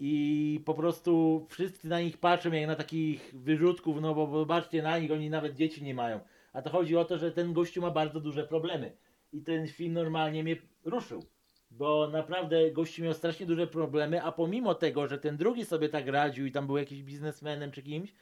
I 0.00 0.60
po 0.64 0.74
prostu 0.74 1.46
wszyscy 1.50 1.88
na 1.88 2.00
nich 2.00 2.18
patrzą 2.18 2.52
jak 2.52 2.66
na 2.66 2.76
takich 2.76 3.34
wyrzutków, 3.34 4.00
no 4.00 4.14
bo 4.14 4.38
zobaczcie 4.38 4.82
na 4.82 4.98
nich, 4.98 5.12
oni 5.12 5.30
nawet 5.30 5.54
dzieci 5.54 5.84
nie 5.84 5.94
mają. 5.94 6.20
A 6.52 6.62
to 6.62 6.70
chodzi 6.70 6.96
o 6.96 7.04
to, 7.04 7.18
że 7.18 7.32
ten 7.32 7.52
gościu 7.52 7.80
ma 7.82 7.90
bardzo 7.90 8.20
duże 8.20 8.44
problemy. 8.44 8.92
I 9.32 9.42
ten 9.42 9.68
film 9.68 9.92
normalnie 9.92 10.42
mnie 10.44 10.56
ruszył. 10.84 11.24
Bo 11.70 12.08
naprawdę 12.08 12.70
gościu 12.70 13.02
miał 13.02 13.14
strasznie 13.14 13.46
duże 13.46 13.66
problemy, 13.66 14.22
a 14.22 14.32
pomimo 14.32 14.74
tego, 14.74 15.08
że 15.08 15.18
ten 15.18 15.36
drugi 15.36 15.64
sobie 15.64 15.88
tak 15.88 16.06
radził 16.06 16.46
i 16.46 16.52
tam 16.52 16.66
był 16.66 16.76
jakiś 16.76 17.02
biznesmenem 17.02 17.72
czy 17.72 17.82
kimś, 17.82 18.14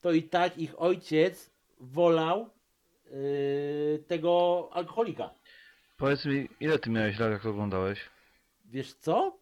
to 0.00 0.12
i 0.12 0.22
tak 0.22 0.58
ich 0.58 0.80
ojciec 0.80 1.50
wolał 1.80 2.50
yy, 3.10 4.04
tego 4.06 4.68
alkoholika. 4.72 5.30
Powiedz 5.96 6.24
mi, 6.24 6.48
ile 6.60 6.78
ty 6.78 6.90
miałeś 6.90 7.18
lat, 7.18 7.30
jak 7.30 7.42
to 7.42 7.50
oglądałeś? 7.50 8.00
Wiesz 8.64 8.94
co? 8.94 9.41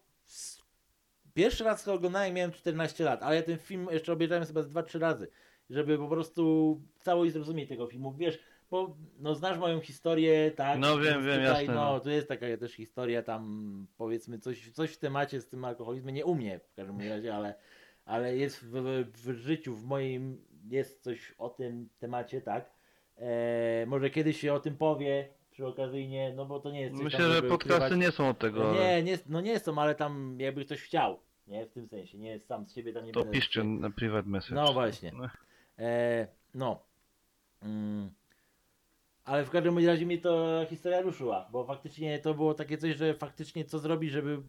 Pierwszy 1.33 1.63
raz 1.63 1.85
go 1.85 1.93
oglądałem, 1.93 2.33
miałem 2.33 2.51
14 2.51 3.03
lat, 3.03 3.23
ale 3.23 3.35
ja 3.35 3.43
ten 3.43 3.57
film 3.57 3.87
jeszcze 3.91 4.13
obejrzałem 4.13 4.45
sobie 4.45 4.63
z 4.63 4.69
2-3 4.69 4.99
razy, 4.99 5.27
żeby 5.69 5.97
po 5.97 6.07
prostu 6.07 6.81
całość 6.99 7.33
zrozumieć 7.33 7.69
tego 7.69 7.87
filmu. 7.87 8.13
Wiesz, 8.13 8.39
bo 8.71 8.97
no, 9.19 9.35
znasz 9.35 9.57
moją 9.57 9.79
historię, 9.79 10.51
tak? 10.55 10.79
No, 10.79 10.97
wiem, 10.97 11.13
Więc 11.13 11.25
wiem, 11.25 11.39
tutaj, 11.39 11.65
jasne, 11.65 11.73
No, 11.75 11.93
no. 11.93 11.99
tu 11.99 12.09
jest 12.09 12.27
taka 12.27 12.57
też 12.59 12.73
historia 12.73 13.23
tam, 13.23 13.87
powiedzmy, 13.97 14.39
coś, 14.39 14.71
coś 14.71 14.91
w 14.91 14.97
temacie 14.97 15.41
z 15.41 15.47
tym 15.47 15.65
alkoholizmem, 15.65 16.15
nie 16.15 16.25
u 16.25 16.35
mnie 16.35 16.59
w 16.59 16.73
każdym 16.73 17.09
razie, 17.09 17.35
ale, 17.35 17.55
ale 18.05 18.37
jest 18.37 18.59
w, 18.63 18.71
w, 18.71 19.31
w 19.33 19.37
życiu, 19.37 19.75
w 19.75 19.85
moim, 19.85 20.45
jest 20.69 21.03
coś 21.03 21.35
o 21.37 21.49
tym 21.49 21.89
temacie, 21.99 22.41
tak? 22.41 22.71
E, 23.17 23.85
może 23.87 24.09
kiedyś 24.09 24.39
się 24.39 24.53
o 24.53 24.59
tym 24.59 24.77
powie 24.77 25.29
przy 25.61 25.67
okazyjnie, 25.67 26.33
no 26.35 26.45
bo 26.45 26.59
to 26.59 26.71
nie 26.71 26.81
jest 26.81 26.95
coś 26.95 27.03
Myślę, 27.03 27.19
tam, 27.19 27.27
że 27.27 27.35
żeby 27.35 27.49
podcasty 27.49 27.85
ukrywać. 27.85 28.05
nie 28.05 28.11
są 28.11 28.29
od 28.29 28.39
tego, 28.39 28.59
No 28.59 28.69
ale 28.69 28.79
nie, 28.79 29.03
nie, 29.03 29.19
no 29.29 29.41
nie 29.41 29.59
są, 29.59 29.77
ale 29.77 29.95
tam 29.95 30.37
jakby 30.39 30.65
ktoś 30.65 30.81
chciał, 30.81 31.19
nie? 31.47 31.65
W 31.65 31.71
tym 31.71 31.87
sensie, 31.87 32.17
nie 32.17 32.39
sam 32.39 32.65
z 32.65 32.75
siebie 32.75 32.93
tam 32.93 33.05
nie 33.05 33.11
to 33.11 33.19
będę 33.19 33.33
piszcie 33.33 33.63
na 33.63 33.89
private 33.89 34.29
message. 34.29 34.55
No 34.55 34.73
właśnie. 34.73 35.11
No. 35.11 35.29
E, 35.79 36.27
no. 36.53 36.83
Mm. 37.61 38.11
Ale 39.25 39.45
w 39.45 39.49
każdym 39.49 39.73
bądź 39.73 39.85
razie 39.85 40.05
mnie 40.05 40.17
to 40.17 40.65
historia 40.69 41.01
ruszyła, 41.01 41.49
bo 41.51 41.65
faktycznie 41.65 42.19
to 42.19 42.33
było 42.33 42.53
takie 42.53 42.77
coś, 42.77 42.95
że 42.95 43.13
faktycznie 43.13 43.65
co 43.65 43.79
zrobić, 43.79 44.11
żeby 44.11 44.41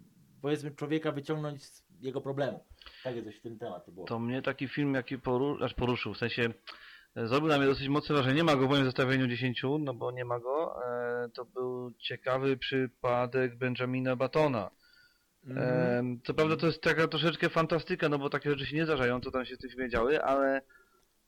powiedzmy 0.42 0.70
człowieka 0.70 1.12
wyciągnąć 1.12 1.64
z 1.64 1.84
jego 2.00 2.20
problemu. 2.20 2.64
Takie 3.04 3.22
coś 3.22 3.36
w 3.36 3.40
tym 3.40 3.58
temat 3.58 3.90
było. 3.90 4.06
To 4.06 4.18
mnie 4.18 4.42
taki 4.42 4.68
film, 4.68 4.94
jaki 4.94 5.18
poru... 5.18 5.64
aż 5.64 5.74
poruszył, 5.74 6.14
w 6.14 6.18
sensie 6.18 6.42
e, 7.16 7.26
zrobił 7.26 7.48
na 7.48 7.58
mnie 7.58 7.66
dosyć 7.66 7.88
mocne 7.88 8.14
wrażenie. 8.14 8.36
Nie 8.36 8.44
ma 8.44 8.56
go 8.56 8.66
w 8.66 8.70
moim 8.70 8.84
zestawieniu 8.84 9.26
10, 9.26 9.62
no 9.80 9.94
bo 9.94 10.10
nie 10.10 10.24
ma 10.24 10.40
go. 10.40 10.74
To 11.28 11.44
był 11.44 11.92
ciekawy 11.98 12.56
przypadek 12.56 13.56
Benjamina 13.56 14.16
Batona. 14.16 14.70
E, 15.56 16.02
co 16.24 16.34
prawda 16.34 16.56
to 16.56 16.66
jest 16.66 16.82
taka 16.82 17.08
troszeczkę 17.08 17.48
fantastyka, 17.48 18.08
no 18.08 18.18
bo 18.18 18.30
takie 18.30 18.50
rzeczy 18.50 18.66
się 18.66 18.76
nie 18.76 18.84
zdarzają, 18.84 19.20
co 19.20 19.30
tam 19.30 19.44
się 19.44 19.56
w 19.56 19.58
tym 19.58 19.70
filmie 19.70 19.88
działy, 19.88 20.22
ale 20.22 20.62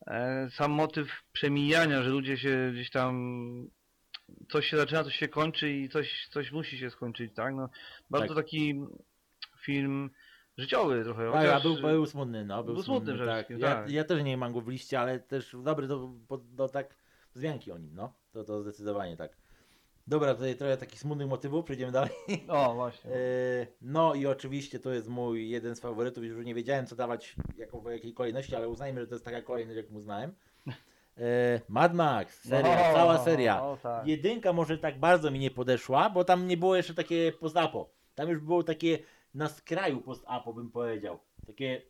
e, 0.06 0.48
sam 0.50 0.70
motyw 0.70 1.08
przemijania, 1.32 2.02
że 2.02 2.10
ludzie 2.10 2.38
się 2.38 2.70
gdzieś 2.72 2.90
tam 2.90 3.44
coś 4.50 4.66
się 4.66 4.76
zaczyna, 4.76 5.04
coś 5.04 5.14
się 5.14 5.28
kończy 5.28 5.70
i 5.70 5.88
coś, 5.88 6.28
coś 6.30 6.52
musi 6.52 6.78
się 6.78 6.90
skończyć, 6.90 7.34
tak? 7.34 7.54
No, 7.54 7.68
bardzo 8.10 8.34
Tak. 8.34 8.44
taki 8.44 8.80
film 9.60 10.10
życiowy 10.58 11.04
trochę. 11.04 11.32
Tak, 11.32 11.34
a 11.34 11.58
chociaż- 11.58 11.62
był, 11.62 11.90
był 11.90 12.06
smutny, 12.06 12.44
no. 12.44 12.64
Był, 12.64 12.74
był 12.74 12.82
smutny 12.82 13.12
smutny, 13.12 13.26
tak. 13.26 13.50
Ja, 13.50 13.74
tak. 13.74 13.90
ja 13.90 14.04
też 14.04 14.22
nie 14.22 14.36
mam 14.36 14.52
go 14.52 14.60
w 14.60 14.68
liście, 14.68 15.00
ale 15.00 15.20
też 15.20 15.56
dobry 15.64 15.86
do, 15.86 16.10
do, 16.28 16.38
do 16.38 16.68
tak 16.68 16.96
wzmianki 17.34 17.72
o 17.72 17.78
nim, 17.78 17.94
no. 17.94 18.12
To, 18.32 18.44
to 18.44 18.62
zdecydowanie 18.62 19.16
tak. 19.16 19.36
Dobra, 20.06 20.34
tutaj 20.34 20.56
trochę 20.56 20.76
takich 20.76 21.00
smutnych 21.00 21.28
motywów, 21.28 21.64
przejdziemy 21.64 21.92
dalej. 21.92 22.10
O, 22.48 22.74
właśnie. 22.74 23.10
E, 23.10 23.16
No 23.80 24.14
i 24.14 24.26
oczywiście 24.26 24.80
to 24.80 24.92
jest 24.92 25.08
mój 25.08 25.48
jeden 25.50 25.76
z 25.76 25.80
faworytów. 25.80 26.24
Już 26.24 26.44
nie 26.46 26.54
wiedziałem 26.54 26.86
co 26.86 26.96
dawać 26.96 27.36
jako, 27.56 27.80
w 27.80 27.90
jakiej 27.90 28.14
kolejności, 28.14 28.56
ale 28.56 28.68
uznajmy, 28.68 29.00
że 29.00 29.06
to 29.06 29.14
jest 29.14 29.24
taka 29.24 29.42
kolejność, 29.42 29.76
jak 29.76 29.90
mu 29.90 30.00
znałem. 30.00 30.34
E, 31.18 31.60
Mad 31.68 31.94
Max, 31.94 32.42
seria, 32.48 32.90
O, 32.90 32.94
cała 32.94 33.18
seria. 33.18 33.62
O, 33.62 33.76
tak. 33.76 34.06
Jedynka 34.06 34.52
może 34.52 34.78
tak 34.78 34.98
bardzo 35.00 35.30
mi 35.30 35.38
nie 35.38 35.50
podeszła, 35.50 36.10
bo 36.10 36.24
tam 36.24 36.48
nie 36.48 36.56
było 36.56 36.76
jeszcze 36.76 36.94
takie 36.94 37.32
post-apo. 37.32 37.90
Tam 38.14 38.28
już 38.28 38.40
było 38.40 38.62
takie 38.62 38.98
na 39.34 39.48
skraju 39.48 40.00
post-apo 40.00 40.52
bym 40.52 40.70
powiedział. 40.70 41.18
Takie 41.46 41.82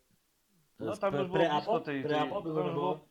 No 0.78 0.96
tam 0.96 1.14
już 1.14 1.28
było 1.28 1.38
blisko 1.48 1.80
tej, 1.80 2.02
tej, 2.02 2.30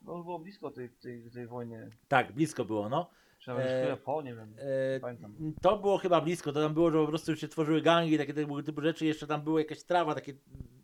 no 0.01 0.23
było 0.23 0.39
blisko 0.39 0.71
tej, 0.71 0.89
tej, 0.89 1.31
tej 1.31 1.47
wojny. 1.47 1.89
Tak, 2.07 2.31
blisko 2.31 2.65
było, 2.65 2.89
no. 2.89 3.09
Czy 3.43 3.49
nawet 3.49 3.65
E, 3.65 3.79
chwilę 3.82 3.97
po, 3.97 4.21
nie 4.21 4.36
wiem. 4.36 4.56
E, 4.95 4.99
Pamiętam. 4.99 5.53
To 5.62 5.77
było 5.77 5.97
chyba 5.97 6.21
blisko, 6.21 6.51
to 6.53 6.62
tam 6.62 6.73
było, 6.73 6.91
że 6.91 6.97
po 6.97 7.08
prostu 7.08 7.32
już 7.32 7.41
się 7.41 7.47
tworzyły 7.47 7.82
gangi, 7.82 8.17
takie 8.17 8.34
tego 8.34 8.63
typu 8.63 8.82
rzeczy, 8.82 9.06
jeszcze 9.06 9.27
tam 9.27 9.41
była 9.41 9.60
jakaś 9.60 9.84
trawa, 9.84 10.15
takie 10.15 10.34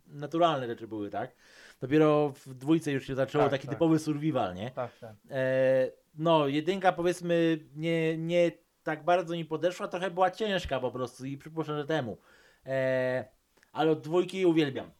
naturalne 0.06 0.66
rzeczy 0.66 0.88
były, 0.88 1.10
tak? 1.10 1.32
Dopiero 1.80 2.32
w 2.46 2.54
dwójce 2.54 2.92
już 2.92 3.06
się 3.06 3.14
zaczęło 3.14 3.44
Tak, 3.44 3.50
taki 3.50 3.66
tak. 3.66 3.74
typowy 3.74 3.98
survival, 3.98 4.54
nie? 4.54 4.70
Tak, 4.70 4.98
tak. 4.98 5.14
E, 5.30 5.90
no, 6.14 6.48
jedynka 6.48 6.92
powiedzmy 6.92 7.58
nie, 7.76 8.16
nie 8.18 8.52
tak 8.82 9.04
bardzo 9.04 9.34
mi 9.34 9.44
podeszła, 9.44 9.88
trochę 9.88 10.10
była 10.10 10.30
ciężka 10.30 10.80
po 10.80 10.90
prostu 10.90 11.24
i 11.24 11.36
przypuszczam, 11.36 11.76
że 11.76 11.86
temu. 11.86 12.18
E, 12.66 13.24
ale 13.72 13.90
od 13.90 14.00
dwójki 14.00 14.46
uwielbiam. 14.46 14.90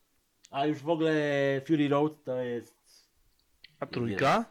A 0.51 0.67
już 0.67 0.79
w 0.79 0.89
ogóle 0.89 1.13
Fury 1.67 1.89
Road 1.89 2.25
to 2.25 2.37
jest... 2.37 3.09
A 3.81 3.87
trójka? 3.87 4.45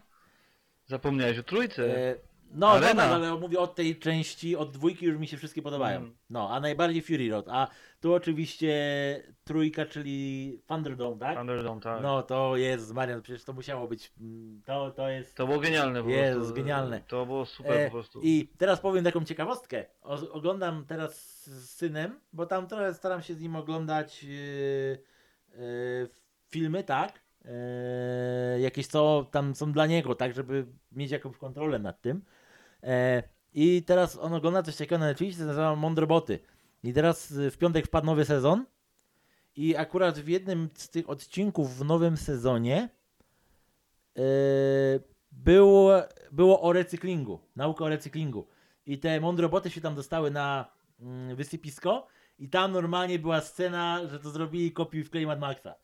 Zapomniałeś 0.85 1.37
o 1.39 1.43
trójce. 1.43 1.97
E, 1.97 2.15
no, 2.51 2.69
Arena. 2.69 2.93
no 2.93 3.01
tak, 3.01 3.11
ale 3.11 3.37
mówię 3.37 3.59
od 3.59 3.75
tej 3.75 3.99
części, 3.99 4.55
od 4.55 4.71
dwójki 4.71 5.05
już 5.05 5.17
mi 5.17 5.27
się 5.27 5.37
wszystkie 5.37 5.61
podobają. 5.61 5.97
Mm. 5.97 6.15
No, 6.29 6.49
a 6.49 6.59
najbardziej 6.59 7.01
Fury 7.01 7.29
Road. 7.29 7.45
A 7.49 7.67
tu 7.99 8.13
oczywiście 8.13 8.73
trójka, 9.43 9.85
czyli 9.85 10.61
Thunderdome, 10.67 11.19
tak? 11.19 11.37
Thunderdome, 11.37 11.81
tak. 11.81 12.03
No, 12.03 12.23
to 12.23 12.57
jest, 12.57 12.93
Marian, 12.93 13.21
przecież 13.21 13.43
to 13.43 13.53
musiało 13.53 13.87
być, 13.87 14.11
mm, 14.19 14.61
to, 14.65 14.91
to 14.91 15.09
jest... 15.09 15.35
To 15.35 15.47
było 15.47 15.59
genialne 15.59 16.03
po 16.03 16.09
Jezus, 16.09 16.37
prostu. 16.37 16.55
genialne. 16.55 17.01
To 17.07 17.25
było 17.25 17.45
super 17.45 17.77
E, 17.77 17.85
po 17.85 17.91
prostu. 17.91 18.21
I 18.23 18.49
teraz 18.57 18.79
powiem 18.79 19.03
taką 19.03 19.25
ciekawostkę. 19.25 19.85
O, 20.01 20.31
oglądam 20.31 20.85
teraz 20.85 21.43
z 21.45 21.69
synem, 21.69 22.19
bo 22.33 22.45
tam 22.45 22.67
trochę 22.67 22.93
staram 22.93 23.21
się 23.21 23.33
z 23.33 23.41
nim 23.41 23.55
oglądać 23.55 24.23
yy, 24.23 24.29
yy, 25.57 26.09
filmy, 26.47 26.83
tak? 26.83 27.19
Yy, 27.45 27.51
jakieś 28.59 28.87
co 28.87 29.27
tam 29.31 29.55
są 29.55 29.71
dla 29.71 29.85
niego, 29.85 30.15
tak? 30.15 30.33
Żeby 30.35 30.65
mieć 30.91 31.11
jakąś 31.11 31.37
kontrolę 31.37 31.79
nad 31.79 32.01
tym. 32.01 32.21
E, 32.83 33.23
I 33.53 33.83
teraz 33.83 34.17
on 34.17 34.33
ogląda 34.33 34.63
coś 34.63 34.75
takiego 34.75 34.97
na 34.97 35.05
Netflixie, 35.05 35.45
nazywa 35.45 35.75
Mądre. 35.75 36.07
I 36.83 36.93
teraz 36.93 37.31
y, 37.31 37.51
w 37.51 37.57
piątek 37.57 37.85
wpadł 37.87 38.05
nowy 38.05 38.25
sezon. 38.25 38.65
I 39.55 39.75
akurat 39.75 40.19
w 40.19 40.27
jednym 40.27 40.69
z 40.73 40.89
tych 40.89 41.09
odcinków 41.09 41.77
w 41.77 41.85
nowym 41.85 42.17
sezonie 42.17 42.89
yy, 44.15 44.23
było, 45.31 46.01
było 46.31 46.61
o 46.61 46.73
recyklingu, 46.73 47.39
nauka 47.55 47.85
o 47.85 47.89
recyklingu. 47.89 48.47
I 48.85 48.99
te 48.99 49.19
mądre 49.19 49.43
roboty 49.43 49.69
się 49.69 49.81
tam 49.81 49.95
dostały 49.95 50.31
na 50.31 50.71
mm, 50.99 51.35
wysypisko 51.35 52.07
i 52.39 52.49
tam 52.49 52.71
normalnie 52.71 53.19
była 53.19 53.41
scena, 53.41 54.07
że 54.07 54.19
to 54.19 54.29
zrobili 54.29 54.71
kopiuj 54.71 55.03
w 55.03 55.09
klej 55.09 55.27
Mad 55.27 55.39
Maxa. 55.39 55.75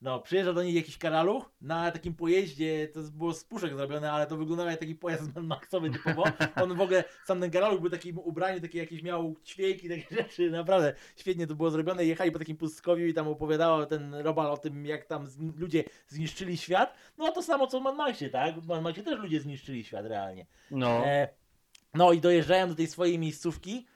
No, 0.00 0.20
przyjeżdża 0.20 0.52
do 0.52 0.62
nich 0.62 0.74
jakiś 0.74 0.98
karaluch 0.98 1.50
na 1.60 1.90
takim 1.90 2.14
pojeździe, 2.14 2.88
to 2.88 3.00
było 3.00 3.34
z 3.34 3.44
puszek 3.44 3.74
zrobione, 3.74 4.12
ale 4.12 4.26
to 4.26 4.36
wyglądało 4.36 4.70
jak 4.70 4.80
taki 4.80 4.94
pojazd 4.94 5.24
Mad 5.34 5.44
Maxowy 5.44 5.90
typowo. 5.90 6.24
On 6.62 6.76
w 6.76 6.80
ogóle, 6.80 7.04
sam 7.24 7.40
ten 7.40 7.50
karaluch 7.50 7.80
był 7.80 7.90
takim 7.90 8.18
ubrany, 8.18 8.60
takie 8.60 8.78
jakieś 8.78 9.02
miał 9.02 9.34
ćwieki, 9.44 9.88
takie 9.88 10.14
rzeczy, 10.22 10.50
naprawdę 10.50 10.94
świetnie 11.16 11.46
to 11.46 11.54
było 11.54 11.70
zrobione. 11.70 12.04
Jechali 12.04 12.32
po 12.32 12.38
takim 12.38 12.56
pustkowiu 12.56 13.06
i 13.06 13.14
tam 13.14 13.28
opowiadał 13.28 13.86
ten 13.86 14.14
Robal 14.14 14.50
o 14.50 14.56
tym, 14.56 14.86
jak 14.86 15.04
tam 15.04 15.26
ludzie 15.56 15.84
zniszczyli 16.08 16.56
świat. 16.56 16.94
No 17.18 17.26
a 17.26 17.32
to 17.32 17.42
samo 17.42 17.66
co 17.66 17.80
w 17.80 17.82
Mad 17.82 17.96
Maxie, 17.96 18.30
tak? 18.30 18.60
W 18.60 18.66
Mad 18.66 18.82
Maxie 18.82 19.02
też 19.02 19.18
ludzie 19.18 19.40
zniszczyli 19.40 19.84
świat 19.84 20.06
realnie. 20.06 20.46
No. 20.70 21.06
E, 21.06 21.28
no 21.94 22.12
i 22.12 22.20
dojeżdżają 22.20 22.68
do 22.68 22.74
tej 22.74 22.86
swojej 22.86 23.18
miejscówki, 23.18 23.86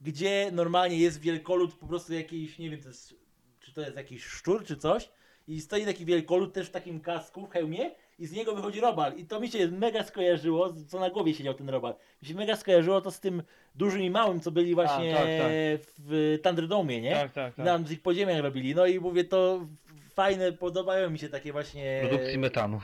gdzie 0.00 0.50
normalnie 0.52 0.98
jest 0.98 1.20
wielkolud 1.20 1.74
po 1.74 1.86
prostu 1.86 2.14
jakiś, 2.14 2.58
nie 2.58 2.70
wiem, 2.70 2.80
to 2.80 2.88
jest, 2.88 3.14
czy 3.60 3.72
to 3.72 3.80
jest 3.80 3.96
jakiś 3.96 4.24
szczur 4.24 4.64
czy 4.64 4.76
coś. 4.76 5.10
I 5.48 5.60
stoi 5.60 5.84
taki 5.84 6.04
wielkolud 6.04 6.52
też 6.52 6.68
w 6.68 6.70
takim 6.70 7.00
kasku, 7.00 7.46
w 7.46 7.50
hełmie 7.50 7.90
i 8.18 8.26
z 8.26 8.32
niego 8.32 8.54
wychodzi 8.54 8.80
robal. 8.80 9.16
I 9.16 9.24
to 9.24 9.40
mi 9.40 9.48
się 9.48 9.68
mega 9.68 10.04
skojarzyło, 10.04 10.74
co 10.88 11.00
na 11.00 11.10
głowie 11.10 11.34
siedział 11.34 11.54
ten 11.54 11.68
robal. 11.68 11.94
Mi 12.22 12.28
się 12.28 12.34
mega 12.34 12.56
skojarzyło 12.56 13.00
to 13.00 13.10
z 13.10 13.20
tym 13.20 13.42
dużym 13.74 14.02
i 14.02 14.10
małym, 14.10 14.40
co 14.40 14.50
byli 14.50 14.74
właśnie 14.74 15.14
tak, 15.14 15.22
tak. 15.22 15.52
w 15.98 16.38
Thunderdome, 16.42 17.00
nie? 17.00 17.14
Tak, 17.14 17.32
tak, 17.32 17.54
tak. 17.54 17.90
Ich 17.90 18.02
podziemiach 18.02 18.42
robili. 18.42 18.74
No 18.74 18.86
i 18.86 19.00
mówię, 19.00 19.24
to 19.24 19.66
fajne, 20.14 20.52
podobają 20.52 21.10
mi 21.10 21.18
się 21.18 21.28
takie 21.28 21.52
właśnie... 21.52 21.98
Produkcji 22.08 22.38
metanu. 22.38 22.80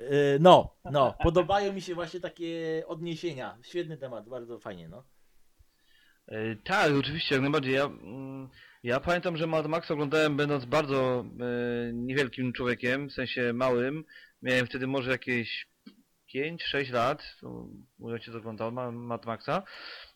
Yy, 0.00 0.38
No, 0.40 0.74
no, 0.90 1.14
podobają 1.22 1.72
mi 1.72 1.80
się 1.80 1.94
właśnie 1.94 2.20
takie 2.20 2.82
odniesienia. 2.86 3.58
Świetny 3.62 3.96
temat, 3.96 4.28
bardzo 4.28 4.58
fajnie, 4.58 4.88
no. 4.88 5.02
E, 6.30 6.56
tak, 6.56 6.92
oczywiście, 6.92 7.34
jak 7.34 7.42
najbardziej. 7.42 7.74
Ja, 7.74 7.84
mm, 7.84 8.48
ja 8.82 9.00
pamiętam, 9.00 9.36
że 9.36 9.46
Mad 9.46 9.66
Max 9.66 9.90
oglądałem 9.90 10.36
będąc 10.36 10.64
bardzo 10.64 11.24
e, 11.40 11.92
niewielkim 11.92 12.52
człowiekiem, 12.52 13.08
w 13.08 13.12
sensie 13.12 13.52
małym. 13.52 14.04
Miałem 14.42 14.66
wtedy 14.66 14.86
może 14.86 15.10
jakieś 15.10 15.68
5-6 16.34 16.92
lat, 16.92 17.36
mój 17.98 18.12
ojciec 18.12 18.34
oglądał 18.34 18.72
Ma- 18.72 18.90
Mad 18.90 19.26
Maxa. 19.26 19.62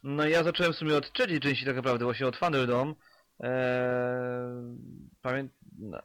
No 0.03 0.27
i 0.27 0.31
ja 0.31 0.45
zacząłem 0.45 0.73
w 0.73 0.77
sumie 0.77 0.97
od 0.97 1.13
trzeciej 1.13 1.41
części 1.41 1.65
tak 1.65 1.77
naprawdę, 1.77 2.05
właśnie 2.05 2.27
od 2.27 2.39
Thunderdome. 2.39 2.95
E, 3.43 4.77
pamię... 5.23 5.49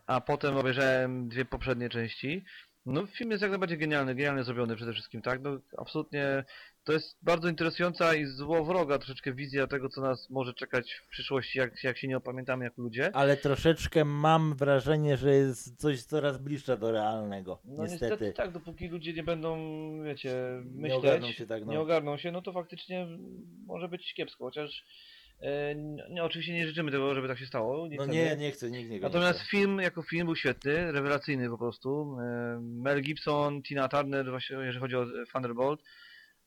A 0.07 0.21
potem 0.21 0.57
obejrzałem 0.57 1.29
dwie 1.29 1.45
poprzednie 1.45 1.89
części. 1.89 2.43
No 2.85 3.05
film 3.05 3.31
jest 3.31 3.41
jak 3.41 3.51
najbardziej 3.51 3.77
genialny, 3.77 4.15
genialnie 4.15 4.43
zrobiony 4.43 4.75
przede 4.75 4.93
wszystkim, 4.93 5.21
tak? 5.21 5.41
No 5.41 5.59
absolutnie 5.77 6.43
to 6.83 6.93
jest 6.93 7.17
bardzo 7.21 7.49
interesująca 7.49 8.15
i 8.15 8.25
złowroga 8.25 8.97
troszeczkę 8.97 9.33
wizja 9.33 9.67
tego, 9.67 9.89
co 9.89 10.01
nas 10.01 10.29
może 10.29 10.53
czekać 10.53 10.93
w 10.93 11.09
przyszłości, 11.09 11.59
jak, 11.59 11.83
jak 11.83 11.97
się 11.97 12.07
nie 12.07 12.17
opamiętamy 12.17 12.65
jako 12.65 12.81
ludzie. 12.81 13.15
Ale 13.15 13.37
troszeczkę 13.37 14.05
mam 14.05 14.55
wrażenie, 14.55 15.17
że 15.17 15.33
jest 15.33 15.81
coś 15.81 16.03
coraz 16.03 16.37
bliższe 16.37 16.77
do 16.77 16.91
realnego. 16.91 17.61
No 17.65 17.83
niestety. 17.83 18.05
niestety. 18.11 18.33
tak, 18.33 18.51
dopóki 18.51 18.87
ludzie 18.87 19.13
nie 19.13 19.23
będą, 19.23 19.57
wiecie, 20.03 20.33
Nie 20.65 20.81
myśleć, 20.81 20.99
ogarną 20.99 21.31
się 21.31 21.47
tak, 21.47 21.65
no. 21.65 21.71
nie 21.71 21.79
ogarną 21.79 22.17
się, 22.17 22.31
no 22.31 22.41
to 22.41 22.53
faktycznie 22.53 23.07
może 23.65 23.89
być 23.89 24.13
kiepsko, 24.13 24.45
chociaż 24.45 24.85
nie, 26.09 26.23
oczywiście 26.23 26.53
nie 26.53 26.67
życzymy 26.67 26.91
tego, 26.91 27.15
żeby 27.15 27.27
tak 27.27 27.39
się 27.39 27.45
stało. 27.45 27.87
No 27.87 28.03
chcemy. 28.03 28.13
nie, 28.13 28.35
nie 28.35 28.51
chcę, 28.51 28.71
nikt 28.71 28.89
nie 28.89 28.99
Natomiast 28.99 29.39
nie 29.39 29.45
film 29.45 29.79
jako 29.79 30.01
film 30.01 30.25
był 30.25 30.35
świetny, 30.35 30.91
rewelacyjny 30.91 31.49
po 31.49 31.57
prostu. 31.57 32.17
E, 32.21 32.59
Mel 32.61 33.01
Gibson, 33.01 33.61
Tina 33.63 33.87
Turner, 33.87 34.29
właśnie 34.29 34.57
jeżeli 34.57 34.79
chodzi 34.79 34.95
o 34.95 35.05
Thunderbolt. 35.33 35.81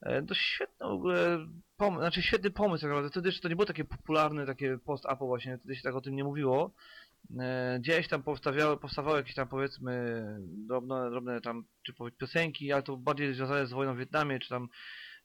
E, 0.02 0.22
To 0.22 0.34
świetny 0.34 0.86
w 0.86 0.90
ogóle 0.90 1.46
pomysł, 1.76 2.00
znaczy 2.00 2.22
świetny 2.22 2.50
pomysł 2.50 2.80
tak 2.82 2.90
naprawdę. 2.90 3.10
Wtedy 3.10 3.28
jeszcze 3.28 3.42
to 3.42 3.48
nie 3.48 3.56
było 3.56 3.66
takie 3.66 3.84
popularne, 3.84 4.46
takie 4.46 4.78
post-apo 4.78 5.26
właśnie, 5.26 5.58
wtedy 5.58 5.76
się 5.76 5.82
tak 5.82 5.94
o 5.94 6.00
tym 6.00 6.16
nie 6.16 6.24
mówiło. 6.24 6.70
E, 7.40 7.78
Gdzieś 7.80 8.08
tam 8.08 8.22
powstawiały, 8.22 8.76
powstawały 8.76 9.16
jakieś 9.18 9.34
tam 9.34 9.48
powiedzmy 9.48 10.24
drobne, 10.40 11.10
drobne 11.10 11.40
tam 11.40 11.64
czy 11.82 11.92
piosenki, 12.18 12.72
ale 12.72 12.82
to 12.82 12.96
bardziej 12.96 13.34
związane 13.34 13.66
z 13.66 13.72
wojną 13.72 13.94
w 13.94 13.98
Wietnamie, 13.98 14.38
czy 14.40 14.48
tam 14.48 14.68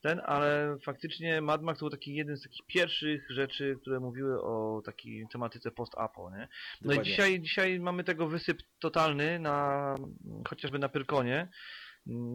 ten, 0.02 0.22
ale 0.26 0.78
faktycznie 0.84 1.42
Mad 1.42 1.62
Max 1.62 1.80
to 1.80 1.86
był 1.86 1.90
taki 1.90 2.16
jeden 2.16 2.38
z 2.38 2.44
takich 2.44 2.66
pierwszych 2.66 3.26
rzeczy, 3.30 3.78
które 3.82 4.00
mówiły 4.00 4.42
o 4.42 4.82
takiej 4.86 5.28
tematyce 5.32 5.72
post-apo, 5.72 6.32
nie? 6.32 6.48
No 6.82 6.94
i 6.94 7.02
dzisiaj, 7.04 7.42
dzisiaj 7.42 7.80
mamy 7.80 8.04
tego 8.04 8.28
wysyp 8.28 8.58
totalny 8.80 9.40
na 9.40 9.96
chociażby 10.50 10.80
na 10.80 10.90
Pyrkonie, 10.90 11.48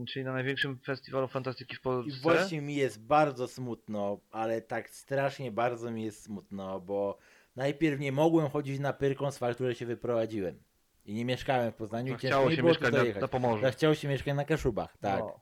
czyli 0.09 0.25
na 0.25 0.33
największym 0.33 0.79
festiwalu 0.79 1.29
fantastyki 1.29 1.77
w 1.77 1.79
I 1.79 1.83
Polsce. 1.83 2.21
właśnie 2.23 2.61
mi 2.61 2.75
jest 2.77 3.03
bardzo 3.03 3.49
smutno, 3.49 4.21
ale 4.31 4.61
tak 4.61 4.91
strasznie 4.91 5.53
bardzo 5.53 5.91
mi 5.91 6.05
jest 6.05 6.23
smutno, 6.23 6.81
bo 6.81 7.19
najpierw 7.57 8.01
nie 8.01 8.13
mogłem 8.13 8.49
chodzić 8.49 8.81
na 8.81 8.93
Pyrkon 8.93 9.33
z 9.33 9.39
faktu, 9.39 9.67
że 9.67 9.75
się 9.75 9.87
wyprowadziłem. 9.87 10.63
I 11.05 11.15
nie 11.15 11.25
mieszkałem 11.25 11.73
w 11.73 11.75
Poznaniu 11.75 12.13
No, 12.13 12.15
i 12.15 12.19
chciało 12.19 12.51
się 12.51 12.63
mieszkać 12.63 12.95
na, 12.95 13.21
na 13.21 13.29
Pomorzu. 13.29 13.65
Ja 13.65 13.71
chciało 13.71 13.95
się 13.95 14.09
mieszkać 14.09 14.35
na 14.35 14.45
Kaszubach, 14.45 14.97
tak. 15.01 15.21
No. 15.21 15.41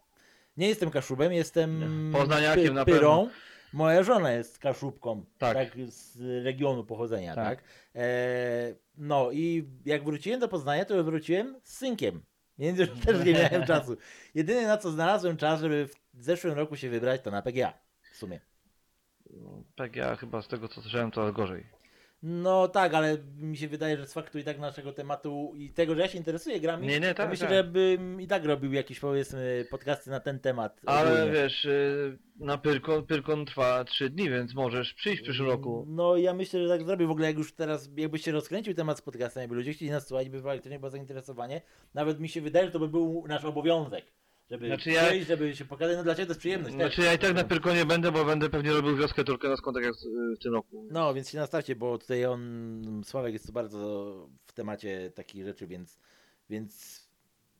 Nie 0.57 0.68
jestem 0.68 0.91
Kaszubem, 0.91 1.33
jestem. 1.33 2.11
Poznaniakiem 2.12 2.74
na 2.74 2.85
Pyrą. 2.85 3.31
Moja 3.72 4.03
żona 4.03 4.33
jest 4.33 4.59
Kaszubką, 4.59 5.24
tak. 5.39 5.57
Tak. 5.57 5.68
z 5.89 6.20
regionu 6.45 6.85
pochodzenia, 6.85 7.35
tak. 7.35 7.59
Tak. 7.59 7.64
E, 7.95 8.74
no 8.97 9.31
i 9.33 9.68
jak 9.85 10.05
wróciłem 10.05 10.41
do 10.41 10.49
Poznania, 10.49 10.85
to 10.85 11.05
wróciłem 11.05 11.61
z 11.62 11.76
synkiem, 11.76 12.22
więc 12.61 12.79
już 12.79 12.89
też 13.07 13.25
nie 13.25 13.33
miałem 13.33 13.67
czasu. 13.67 13.97
Jedyne 14.35 14.67
na 14.67 14.79
co 14.79 14.91
znalazłem 14.91 15.37
czas, 15.37 15.61
żeby 15.61 15.89
w 16.15 16.23
zeszłym 16.25 16.55
roku 16.55 16.77
się 16.77 16.91
wybrać, 16.91 17.21
to 17.23 17.31
na 17.31 17.43
PGA 17.43 17.73
w 18.13 18.17
sumie. 18.17 18.41
PGA 19.77 20.17
chyba 20.17 20.43
z 20.43 20.49
tego 20.49 20.69
co 20.69 20.81
słyszałem 20.81 21.11
to 21.11 21.33
gorzej. 21.33 21.80
No 22.23 22.68
tak, 22.68 22.95
ale 22.95 23.18
mi 23.37 23.57
się 23.57 23.68
wydaje, 23.68 23.97
że 23.97 24.07
z 24.07 24.12
faktu 24.12 24.39
i 24.39 24.45
tak 24.45 24.59
naszego 24.59 24.93
tematu 24.93 25.53
i 25.57 25.71
tego, 25.71 25.95
że 25.95 26.01
ja 26.01 26.09
się 26.09 26.18
interesuję 26.18 26.61
grami, 26.61 26.87
Nie, 26.87 27.01
nie, 27.01 27.09
to 27.09 27.14
tak, 27.14 27.31
myślę, 27.31 27.47
tak. 27.47 27.57
że 27.57 27.64
bym 27.64 28.21
i 28.21 28.27
tak 28.27 28.45
robił 28.45 28.73
jakieś 28.73 29.01
powiedzmy 29.01 29.66
podcasty 29.71 30.11
na 30.11 30.21
ten 30.21 30.39
temat. 30.41 30.81
Ale 30.87 31.12
ogólnie. 31.12 31.33
wiesz, 31.33 31.64
y, 31.64 32.18
na 32.37 32.59
Pyrkon, 32.59 33.07
Pyrkon 33.07 33.47
trwa 33.47 33.85
3 33.85 34.11
dni, 34.11 34.31
więc 34.31 34.55
możesz 34.55 34.95
przyjść 34.95 35.21
w 35.21 35.25
przyszłym 35.25 35.49
roku. 35.49 35.85
No 35.89 36.16
ja 36.16 36.35
myślę, 36.35 36.62
że 36.62 36.68
tak 36.68 36.87
zrobię. 36.87 37.07
W 37.07 37.11
ogóle 37.11 37.27
jak 37.27 37.39
już 37.39 37.53
teraz, 37.53 37.91
jakbyś 37.97 38.23
się 38.23 38.33
rozkręcił 38.33 38.75
temat 38.75 38.99
z 38.99 39.03
podcastem, 39.03 39.41
jakby 39.41 39.57
ludzie 39.57 39.73
chcieli 39.73 39.91
nas 39.91 40.07
słuchać, 40.09 40.29
by 40.29 40.43
faktycznie 40.43 40.79
było 40.79 40.91
zainteresowanie, 40.91 41.61
nawet 41.95 42.21
mi 42.21 42.29
się 42.29 42.41
wydaje, 42.41 42.66
że 42.66 42.73
to 42.73 42.79
by 42.79 42.89
był 42.89 43.25
nasz 43.29 43.45
obowiązek. 43.45 44.05
Żeby 44.51 44.67
Znaczy 44.67 44.91
ja- 44.91 45.07
przyjść, 45.07 45.27
żeby 45.29 45.57
się 45.57 45.65
pokazać, 45.65 45.97
no 45.97 46.03
dla 46.03 46.15
Ciebie 46.15 46.27
to 46.27 46.31
jest 46.31 46.41
przyjemność. 46.41 46.77
też. 46.77 46.95
Znaczy 46.95 47.03
ja 47.03 47.13
i 47.15 47.19
tak 47.19 47.35
na 47.35 47.45
Pyrkonie 47.45 47.85
będę, 47.87 48.13
bo 48.13 48.25
będę 48.25 48.51
pewnie 48.51 48.73
robił 48.73 48.97
wioskę 48.97 49.25
Turkena 49.25 49.57
z 49.57 49.61
tak 49.75 49.85
jak 49.85 49.95
y, 49.95 50.37
w 50.37 50.43
tym 50.43 50.55
roku. 50.55 50.87
No, 50.91 51.15
więc 51.15 51.31
się 51.31 51.39
nastawcie, 51.39 51.77
bo 51.77 51.99
tutaj 51.99 52.25
on, 52.27 52.83
Sławek 53.05 53.33
jest 53.33 53.53
bardzo 53.53 53.79
w 54.47 54.53
temacie 54.53 55.11
takich 55.15 55.45
rzeczy, 55.45 55.67
więc, 55.67 55.99
więc 56.51 57.01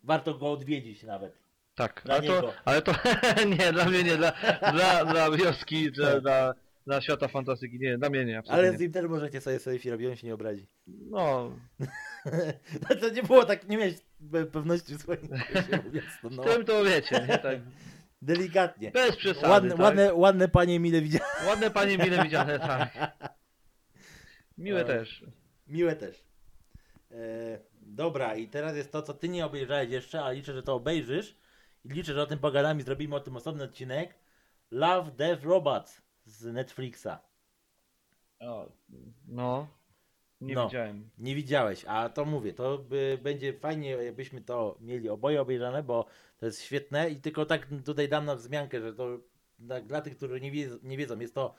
warto 0.05 0.34
go 0.34 0.53
odwiedzić 0.53 1.03
nawet. 1.03 1.38
Tak, 1.74 2.03
Dla 2.05 2.14
ale 2.14 2.26
to, 2.26 2.34
niego. 2.34 2.53
ale 2.64 2.82
to 2.82 2.93
nie, 3.59 3.72
dla 3.72 3.84
mnie 3.84 4.05
nie, 4.05 4.16
dla, 4.16 4.32
dla, 4.72 5.05
dla 5.05 5.30
wioski, 5.30 5.93
dla, 5.93 6.12
Tak. 6.12 6.20
dla, 6.22 6.55
dla 6.91 7.01
świata 7.01 7.28
fantastyki, 7.28 7.78
nie, 7.78 7.99
dla 7.99 8.11
mnie 8.11 8.24
nie, 8.24 8.38
absolutnie. 8.38 8.68
Ale 8.68 8.76
z 8.78 8.80
nim 8.80 8.93
też 8.93 9.07
możecie 9.07 9.41
sobie 9.41 9.59
selfie 9.59 9.91
robić, 9.91 10.09
on 10.09 10.16
się 10.16 10.26
nie 10.26 10.34
obrazi. 10.34 10.66
No, 10.86 11.53
No 12.91 12.97
to 13.01 13.09
nie 13.09 13.22
było 13.22 13.45
tak, 13.45 13.68
nie 13.68 13.76
miałeś 13.76 13.95
pe- 14.30 14.47
pewności 14.47 14.99
swojej, 14.99 15.22
no, 16.30 16.45
tym 16.45 16.64
to 16.64 16.84
wiecie, 16.84 17.26
nie, 17.28 17.38
tak, 17.38 17.59
delikatnie. 18.22 18.91
bez 18.91 19.16
przesady, 19.16 19.49
Ładne, 19.49 19.70
tak? 19.70 19.78
ładne, 19.80 20.14
ładne 20.14 20.49
panie 20.49 20.80
mile 20.80 21.01
widziane. 21.01 21.24
Ładne 21.47 21.70
panie 21.70 21.99
mile 21.99 22.22
widziane, 22.22 22.59
tak. 22.59 23.12
Miłe 24.59 24.84
też. 24.84 25.24
Miłe 25.66 25.97
też. 25.97 26.24
E, 27.11 27.14
dobra, 27.80 28.34
i 28.36 28.49
teraz 28.49 28.76
jest 28.76 28.93
to, 28.93 29.03
co 29.03 29.14
ty 29.14 29.28
nie 29.28 29.47
obejrzałeś 29.47 29.91
jeszcze, 29.91 30.22
ale 30.22 30.34
liczę, 30.34 30.55
że 30.55 30.62
to 30.62 30.74
obejrzysz. 30.74 31.36
I 31.84 31.88
liczę, 31.88 32.14
że 32.14 32.22
o 32.22 32.26
tym 32.26 32.38
pogadamy 32.38 32.82
zrobimy 32.82 33.14
o 33.16 33.20
tym 33.20 33.36
osobny 33.36 33.64
odcinek. 33.64 34.14
Love, 34.70 35.11
Death, 35.11 35.45
Robots 35.45 36.03
z 36.30 36.44
Netflixa. 36.54 37.08
No, 39.28 39.66
nie 40.40 40.54
No. 40.54 40.66
widziałem. 40.66 41.10
Nie 41.18 41.34
widziałeś, 41.34 41.84
a 41.88 42.08
to 42.08 42.24
mówię, 42.24 42.52
to 42.52 42.78
by, 42.78 43.18
będzie 43.22 43.52
fajnie, 43.52 43.90
jakbyśmy 43.90 44.40
to 44.40 44.76
mieli 44.80 45.08
oboje 45.08 45.40
obejrzane, 45.40 45.82
bo 45.82 46.06
to 46.38 46.46
jest 46.46 46.62
świetne 46.62 47.10
i 47.10 47.16
tylko 47.16 47.46
tak 47.46 47.66
tutaj 47.84 48.08
dam 48.08 48.24
na 48.24 48.36
wzmiankę, 48.36 48.80
że 48.80 48.94
to 48.94 49.18
dla, 49.58 49.80
dla 49.80 50.00
tych, 50.00 50.16
którzy 50.16 50.40
nie, 50.40 50.50
wiedzą, 50.50 50.76
nie 50.82 50.96
wiedzą, 50.96 51.20
jest 51.20 51.34
to 51.34 51.54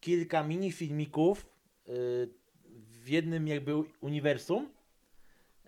kilka 0.00 0.42
mini 0.42 0.72
filmików 0.72 1.46
y, 1.88 2.28
w 3.02 3.08
jednym 3.08 3.48
jakby 3.48 3.74
uniwersum, 4.00 4.68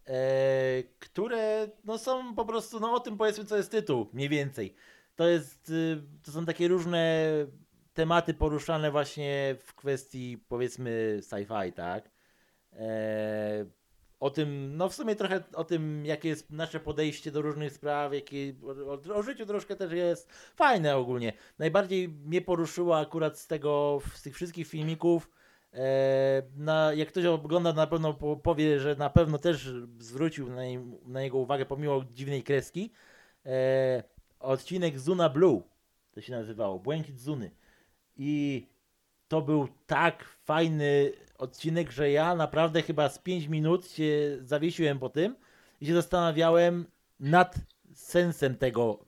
e, 0.07 0.82
które 0.99 1.68
no 1.85 1.99
są 1.99 2.35
po 2.35 2.45
prostu, 2.45 2.80
no 2.80 2.95
o 2.95 3.01
tym 3.01 3.16
powiedzmy 3.16 3.45
co 3.45 3.57
jest 3.57 3.70
tytuł, 3.70 4.07
mniej 4.12 4.28
więcej. 4.28 4.74
To 5.16 5.28
jest, 5.28 5.70
y, 5.70 6.03
to 6.22 6.32
są 6.32 6.47
takie 6.47 6.68
różne 6.68 7.24
tematy 7.95 8.35
poruszane 8.35 8.91
właśnie 8.91 9.57
w 9.59 9.75
kwestii 9.75 10.39
powiedzmy 10.49 11.19
sci-fi, 11.21 11.73
tak? 11.73 12.11
E, 12.73 13.67
o 14.21 14.31
tym, 14.31 14.77
no 14.77 14.89
w 14.89 14.95
sumie 14.95 15.17
trochę 15.17 15.43
o 15.55 15.65
tym, 15.65 16.07
jakie 16.07 16.29
jest 16.29 16.51
nasze 16.51 16.81
podejście 16.81 17.31
do 17.31 17.43
różnych 17.43 17.73
spraw, 17.73 18.15
jakie, 18.15 18.55
o, 18.87 19.15
o 19.15 19.23
życiu 19.23 19.47
troszkę 19.47 19.77
też 19.77 19.93
jest 19.93 20.33
fajne 20.57 20.97
ogólnie. 20.97 21.33
Najbardziej 21.59 22.09
mnie 22.09 22.43
poruszyło 22.43 22.99
akurat 22.99 23.39
z 23.39 23.47
tego, 23.47 24.01
z 24.15 24.23
tych 24.23 24.35
wszystkich 24.35 24.69
filmików, 24.69 25.31
e, 25.73 26.43
na, 26.57 26.93
jak 26.93 27.09
ktoś 27.09 27.25
ogląda, 27.25 27.73
na 27.73 27.87
pewno 27.87 28.15
po- 28.15 28.37
powie, 28.37 28.81
że 28.81 28.97
na 28.97 29.11
pewno 29.11 29.39
też 29.39 29.73
zwrócił 29.99 30.49
na, 30.49 30.63
na 31.07 31.21
niego 31.21 31.39
uwagę, 31.39 31.67
pomimo 31.67 32.05
dziwnej 32.13 32.43
kreski, 32.43 32.93
e, 33.47 34.03
odcinek 34.41 34.99
Zuna 34.99 35.29
Blue, 35.29 35.63
to 36.13 36.21
się 36.21 36.33
nazywało, 36.33 36.79
Błękit 36.79 37.21
Zuny. 37.21 37.51
I 38.17 38.67
to 39.29 39.43
był 39.43 39.69
tak 39.87 40.25
fajny 40.25 41.12
odcinek, 41.39 41.91
że 41.91 42.11
ja 42.11 42.35
naprawdę 42.35 42.83
chyba 42.83 43.09
z 43.09 43.19
5 43.19 43.47
minut 43.47 43.91
się 43.91 44.39
zawiesiłem 44.41 44.99
po 44.99 45.09
tym 45.09 45.37
i 45.81 45.87
się 45.87 45.95
zastanawiałem 45.95 46.87
nad 47.21 47.55
sensem 47.95 48.57
tego. 48.57 49.05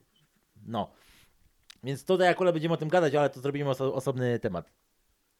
No. 0.65 0.91
Więc 1.83 2.05
tutaj 2.05 2.27
akurat 2.27 2.53
będziemy 2.53 2.73
o 2.73 2.77
tym 2.77 2.89
gadać, 2.89 3.15
ale 3.15 3.29
to 3.29 3.39
zrobimy 3.39 3.69
oso- 3.69 3.93
osobny 3.93 4.39
temat 4.39 4.73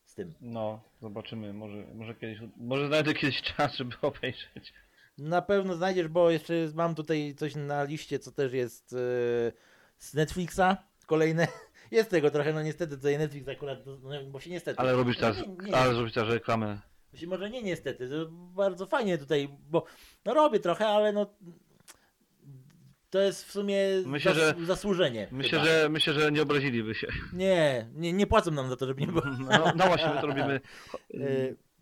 z 0.06 0.14
tym. 0.16 0.34
No, 0.42 0.82
zobaczymy, 1.02 1.54
może, 1.54 1.86
może 1.96 2.16
kiedyś, 2.16 2.40
może 2.58 2.88
znajdę 2.88 3.14
kiedyś 3.14 3.42
czas, 3.42 3.76
żeby 3.76 3.96
obejrzeć. 4.02 4.74
Na 5.18 5.42
pewno 5.42 5.76
znajdziesz, 5.76 6.08
bo 6.08 6.32
jeszcze 6.32 6.54
mam 6.76 6.96
tutaj 6.96 7.36
coś 7.38 7.56
na 7.56 7.84
liście, 7.84 8.20
co 8.20 8.32
też 8.32 8.54
jest 8.54 8.94
e, 8.94 8.98
z 9.98 10.14
Netflixa. 10.14 10.78
Kolejne. 11.06 11.48
Jest 11.92 12.10
tego 12.10 12.32
trochę, 12.32 12.54
no 12.54 12.62
niestety 12.64 12.96
tutaj 12.98 13.18
Netflix 13.18 13.48
akurat, 13.48 13.80
no, 13.86 14.24
bo 14.32 14.40
się 14.40 14.50
niestety. 14.50 14.80
Ale 14.80 14.94
robisz 14.94 15.18
teraz, 15.18 15.38
Nie, 15.38 15.70
nie, 15.70 15.76
ale 15.76 15.94
robisz 15.94 16.14
teraz 16.14 16.30
reklamę. 16.34 16.82
Myślę, 17.14 17.28
może 17.28 17.50
nie 17.50 17.64
niestety, 17.64 18.10
to 18.10 18.26
bardzo 18.32 18.86
fajnie 18.86 19.18
tutaj, 19.18 19.50
bo 19.70 19.86
no 20.26 20.34
robię 20.34 20.60
trochę, 20.60 20.88
ale 20.88 21.14
no 21.14 21.34
to 23.10 23.20
jest 23.20 23.46
w 23.46 23.52
sumie 23.52 23.78
Myślę, 24.06 24.32
zas- 24.34 24.58
że- 24.60 24.66
zasłużenie. 24.66 25.28
Myślę, 25.32 25.60
chyba. 25.60 25.72
że, 25.72 25.90
myślę, 25.90 26.14
że 26.14 26.32
nie 26.32 26.42
obraziliby 26.42 26.96
się. 26.96 27.08
Nie, 27.34 27.88
nie, 27.96 28.14
nie 28.14 28.28
płacą 28.28 28.52
nam 28.52 28.70
za 28.70 28.76
to, 28.76 28.88
żeby 28.88 29.02
nie 29.02 29.08
było. 29.08 29.22
No, 29.40 29.72
no 29.76 29.88
właśnie, 29.88 30.10
my 30.16 30.22
to 30.22 30.28
robimy 30.28 30.60
E, 31.14 31.20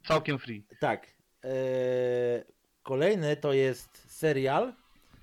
całkiem 0.07 0.39
free. 0.39 0.63
tak. 0.79 1.07
E, 1.43 1.49
kolejny 2.83 3.35
to 3.37 3.53
jest 3.53 4.11
serial, 4.11 4.73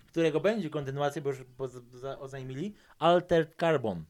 którego 0.06 0.40
będzie 0.40 0.70
kontynuacja, 0.70 1.22
bo 1.22 1.30
już 1.30 1.38
oznajmili, 2.20 2.74
Altered 2.98 3.54
Carbon, 3.60 4.04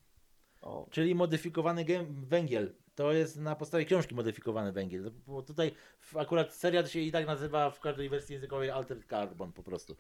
Czyli 0.91 1.15
modyfikowany 1.15 1.85
węgiel. 2.07 2.75
To 2.95 3.13
jest 3.13 3.41
na 3.41 3.57
podstawie 3.57 3.85
książki 3.85 4.15
modyfikowany 4.15 4.73
węgiel. 4.73 5.11
Bo 5.27 5.43
tutaj 5.43 5.73
akurat 6.15 6.55
serial 6.55 6.87
się 6.87 7.01
i 7.01 7.13
tak 7.13 7.27
nazywa 7.27 7.71
w 7.71 7.81
każdej 7.81 8.09
wersji 8.09 8.33
językowej 8.33 8.71
Altered 8.71 9.07
Carbon 9.07 9.53
po 9.53 9.63
prostu. 9.63 9.97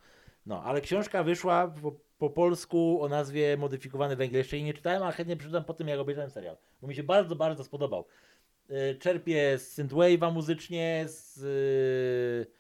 No, 0.46 0.62
ale 0.62 0.80
książka 0.80 1.24
wyszła 1.24 1.68
po, 1.82 1.92
po 2.18 2.30
polsku 2.30 3.02
o 3.02 3.08
nazwie 3.08 3.56
Modyfikowany 3.56 4.16
węgiel. 4.16 4.38
Jeszcze 4.38 4.56
jej 4.56 4.64
nie 4.64 4.74
czytałem, 4.74 5.02
a 5.02 5.12
chętnie 5.12 5.36
przeczytam 5.36 5.64
po 5.64 5.74
tym, 5.74 5.88
jak 5.88 6.00
obejrzałem 6.00 6.30
serial. 6.30 6.56
Bo 6.82 6.88
mi 6.88 6.94
się 6.94 7.02
bardzo, 7.02 7.36
bardzo 7.36 7.64
spodobał. 7.64 8.06
Y, 8.70 8.98
Czerpię 8.98 9.58
z 9.58 9.78
synthwave'a 9.78 10.32
muzycznie, 10.32 11.04
z 11.08 11.38
y, 11.38 12.52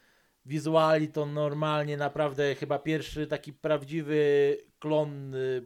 wizuali 0.46 1.08
to 1.08 1.26
normalnie 1.26 1.96
naprawdę 1.96 2.54
chyba 2.54 2.78
pierwszy 2.78 3.26
taki 3.26 3.52
prawdziwy 3.52 4.56
klon 4.78 5.34
y, 5.34 5.62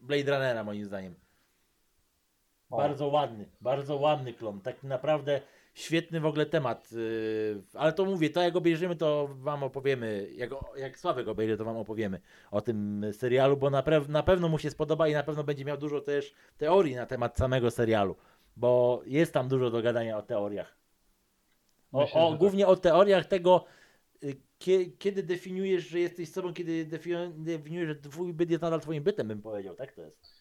Blade 0.00 0.32
Runnera 0.32 0.64
moim 0.64 0.84
zdaniem. 0.84 1.23
O. 2.74 2.76
Bardzo 2.76 3.08
ładny, 3.08 3.46
bardzo 3.60 3.96
ładny 3.96 4.32
klon. 4.32 4.60
Tak 4.60 4.82
naprawdę 4.82 5.40
świetny 5.74 6.20
w 6.20 6.26
ogóle 6.26 6.46
temat. 6.46 6.92
yy, 6.92 7.62
Ale 7.74 7.92
to 7.92 8.04
mówię, 8.04 8.30
to 8.30 8.42
jak 8.42 8.56
obejrzymy, 8.56 8.96
to 8.96 9.28
wam 9.32 9.62
opowiemy. 9.62 10.28
Jak, 10.34 10.50
jak 10.76 10.98
Sławek 10.98 11.28
obejrzy, 11.28 11.56
to 11.56 11.64
wam 11.64 11.76
opowiemy 11.76 12.20
o 12.50 12.60
tym 12.60 13.04
serialu, 13.12 13.56
bo 13.56 13.70
na, 13.70 13.82
na 14.08 14.22
pewno 14.22 14.48
mu 14.48 14.58
się 14.58 14.70
spodoba 14.70 15.08
i 15.08 15.12
na 15.12 15.22
pewno 15.22 15.44
będzie 15.44 15.64
miał 15.64 15.76
dużo 15.76 16.00
też 16.00 16.34
teorii 16.58 16.94
na 16.94 17.06
temat 17.06 17.36
samego 17.36 17.70
serialu. 17.70 18.16
Bo 18.56 19.02
jest 19.06 19.32
tam 19.32 19.48
dużo 19.48 19.70
do 19.70 19.82
gadania 19.82 20.18
o 20.18 20.22
teoriach. 20.22 20.76
O, 21.92 22.00
Myślę, 22.00 22.20
o, 22.20 22.30
tak. 22.30 22.38
głównie 22.38 22.66
o 22.66 22.76
teoriach 22.76 23.26
tego, 23.26 23.64
y, 24.24 24.36
kie, 24.58 24.86
kiedy 24.86 25.22
definiujesz, 25.22 25.88
że 25.88 26.00
jesteś 26.00 26.28
sobą, 26.28 26.54
kiedy 26.54 26.86
defi- 26.86 27.32
definiujesz, 27.44 27.88
że 27.88 27.94
twój 27.94 28.32
byt 28.32 28.50
jest 28.50 28.62
nadal 28.62 28.80
twoim 28.80 29.02
bytem, 29.02 29.28
bym 29.28 29.42
powiedział. 29.42 29.74
Tak 29.74 29.92
to 29.92 30.00
jest. 30.02 30.33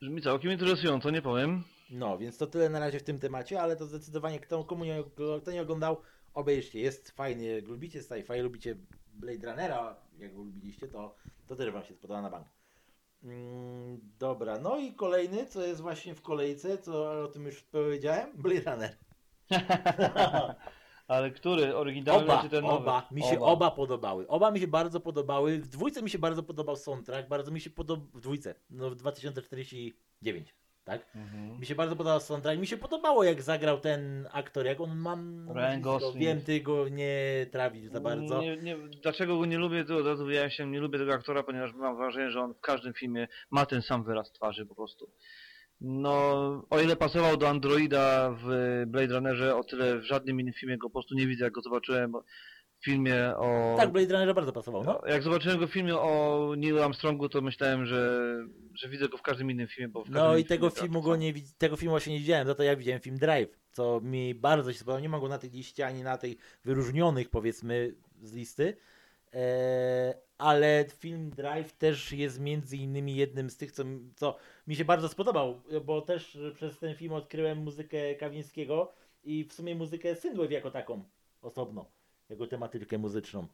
Brzmi 0.00 0.22
całkiem 0.22 0.52
interesująco, 0.52 1.10
nie 1.10 1.22
powiem. 1.22 1.64
No, 1.90 2.18
więc 2.18 2.38
to 2.38 2.46
tyle 2.46 2.68
na 2.68 2.78
razie 2.78 2.98
w 2.98 3.02
tym 3.02 3.18
temacie, 3.18 3.60
ale 3.60 3.76
to 3.76 3.86
zdecydowanie 3.86 4.40
kto, 4.40 4.64
komu 4.64 4.84
nie, 4.84 5.04
kto 5.42 5.52
nie 5.52 5.62
oglądał, 5.62 6.02
obejrzcie. 6.34 6.80
Jest 6.80 7.10
fajnie, 7.10 7.46
jak 7.46 7.68
lubicie 7.68 8.00
sci-fi, 8.00 8.42
lubicie 8.42 8.76
Blade 9.14 9.46
Runnera, 9.50 9.96
jak 10.18 10.34
go 10.34 10.42
lubiliście, 10.42 10.88
to, 10.88 11.14
to 11.46 11.56
też 11.56 11.70
wam 11.70 11.84
się 11.84 11.94
spodoba 11.94 12.22
na 12.22 12.30
bank. 12.30 12.46
Mm, 13.24 14.00
dobra, 14.18 14.58
no 14.58 14.78
i 14.78 14.94
kolejny, 14.94 15.46
co 15.46 15.66
jest 15.66 15.80
właśnie 15.80 16.14
w 16.14 16.22
kolejce, 16.22 16.78
co 16.78 17.22
o 17.22 17.28
tym 17.28 17.46
już 17.46 17.62
powiedziałem, 17.62 18.32
Blade 18.36 18.72
Runner. 18.72 18.96
Ale 21.08 21.30
który? 21.30 21.76
Oryginalny 21.76 22.24
Oba, 22.24 22.42
czy 22.42 22.48
ten 22.48 22.62
nowy? 22.62 22.74
oba, 22.74 23.08
mi 23.10 23.22
się 23.22 23.40
oba. 23.40 23.70
podobały. 23.70 24.28
Oba 24.28 24.50
mi 24.50 24.60
się 24.60 24.68
bardzo 24.68 25.00
podobały. 25.00 25.58
W 25.58 25.68
dwójce 25.68 26.02
mi 26.02 26.10
się 26.10 26.18
bardzo 26.18 26.42
podobał 26.42 26.76
soundtrack, 26.76 27.28
bardzo 27.28 27.50
mi 27.50 27.60
się 27.60 27.70
podobał, 27.70 28.06
w 28.14 28.20
dwójce, 28.20 28.54
no 28.70 28.90
w 28.90 28.94
2049, 28.94 30.54
tak? 30.84 31.06
Mhm. 31.14 31.60
Mi 31.60 31.66
się 31.66 31.74
bardzo 31.74 31.96
podobał 31.96 32.20
soundtrack. 32.20 32.60
Mi 32.60 32.66
się 32.66 32.76
podobało, 32.76 33.24
jak 33.24 33.42
zagrał 33.42 33.80
ten 33.80 34.28
aktor. 34.32 34.66
Jak 34.66 34.80
on 34.80 34.96
mam. 34.96 35.50
Ryan 35.54 35.80
Gosling. 35.80 36.16
Wiem, 36.16 36.40
ty 36.40 36.60
go 36.60 36.88
nie 36.88 37.46
trawisz 37.52 37.90
za 37.90 38.00
bardzo. 38.00 38.42
Nie, 38.42 38.56
nie, 38.56 38.76
dlaczego 39.02 39.38
go 39.38 39.46
nie 39.46 39.58
lubię, 39.58 39.84
to 39.84 39.96
od 39.96 40.06
razu 40.06 40.26
wyjaśniam, 40.26 40.72
nie 40.72 40.80
lubię 40.80 40.98
tego 40.98 41.14
aktora, 41.14 41.42
ponieważ 41.42 41.74
mam 41.74 41.96
wrażenie, 41.96 42.30
że 42.30 42.40
on 42.40 42.54
w 42.54 42.60
każdym 42.60 42.94
filmie 42.94 43.28
ma 43.50 43.66
ten 43.66 43.82
sam 43.82 44.04
wyraz 44.04 44.32
twarzy 44.32 44.66
po 44.66 44.74
prostu. 44.74 45.10
No, 45.80 46.12
o 46.70 46.80
ile 46.80 46.96
pasował 46.96 47.36
do 47.36 47.48
Androida 47.48 48.36
w 48.42 48.46
Blade 48.86 49.14
Runnerze, 49.14 49.56
o 49.56 49.64
tyle 49.64 49.98
w 49.98 50.04
żadnym 50.04 50.40
innym 50.40 50.54
filmie 50.54 50.78
go 50.78 50.88
po 50.88 50.92
prostu 50.92 51.14
nie 51.14 51.26
widzę, 51.26 51.44
jak 51.44 51.52
go 51.52 51.60
zobaczyłem 51.60 52.12
w 52.80 52.84
filmie 52.84 53.32
o... 53.36 53.74
Tak, 53.76 53.92
Blade 53.92 54.12
Runnerze 54.12 54.34
bardzo 54.34 54.52
pasował. 54.52 54.84
No. 54.84 55.00
Jak 55.06 55.22
zobaczyłem 55.22 55.58
go 55.58 55.66
w 55.66 55.72
filmie 55.72 55.96
o 55.96 56.54
Neil 56.56 56.82
Armstrongu, 56.82 57.28
to 57.28 57.40
myślałem, 57.40 57.86
że, 57.86 58.22
że 58.74 58.88
widzę 58.88 59.08
go 59.08 59.18
w 59.18 59.22
każdym 59.22 59.50
innym 59.50 59.66
filmie, 59.66 59.88
bo 59.88 60.04
No 60.08 60.36
i 60.36 60.44
tego 60.44 60.70
filmie 60.70 60.88
filmu 60.88 61.02
gra 61.02 61.10
go 61.10 61.16
to 61.16 61.22
nie 61.22 61.34
tego 61.58 61.76
filmu 61.76 61.90
właśnie 61.90 62.12
nie 62.12 62.18
widziałem, 62.18 62.46
za 62.46 62.54
to 62.54 62.62
ja 62.62 62.76
widziałem 62.76 63.00
film 63.00 63.18
Drive, 63.18 63.58
co 63.72 64.00
mi 64.00 64.34
bardzo 64.34 64.72
się 64.72 64.78
spodobał. 64.78 65.02
Nie 65.02 65.08
mam 65.08 65.20
go 65.20 65.28
na 65.28 65.38
tej 65.38 65.50
liście 65.50 65.86
ani 65.86 66.02
na 66.02 66.18
tej 66.18 66.38
wyróżnionych 66.64 67.30
powiedzmy 67.30 67.94
z 68.22 68.32
listy. 68.32 68.76
Eee, 69.32 70.14
ale 70.38 70.84
film 70.98 71.30
Drive 71.30 71.72
też 71.72 72.12
jest 72.12 72.40
między 72.40 72.76
innymi 72.76 73.16
jednym 73.16 73.50
z 73.50 73.56
tych, 73.56 73.72
co, 73.72 73.84
co 74.16 74.36
mi 74.66 74.76
się 74.76 74.84
bardzo 74.84 75.08
spodobał, 75.08 75.60
bo 75.84 76.02
też 76.02 76.38
przez 76.54 76.78
ten 76.78 76.94
film 76.94 77.12
odkryłem 77.12 77.58
muzykę 77.58 78.14
Kawińskiego 78.14 78.92
i 79.24 79.44
w 79.44 79.52
sumie 79.52 79.74
muzykę 79.74 80.14
Synthwave 80.14 80.50
jako 80.50 80.70
taką 80.70 81.04
osobno, 81.42 81.90
jako 82.28 82.46
tematykę 82.46 82.98
muzyczną. 82.98 83.46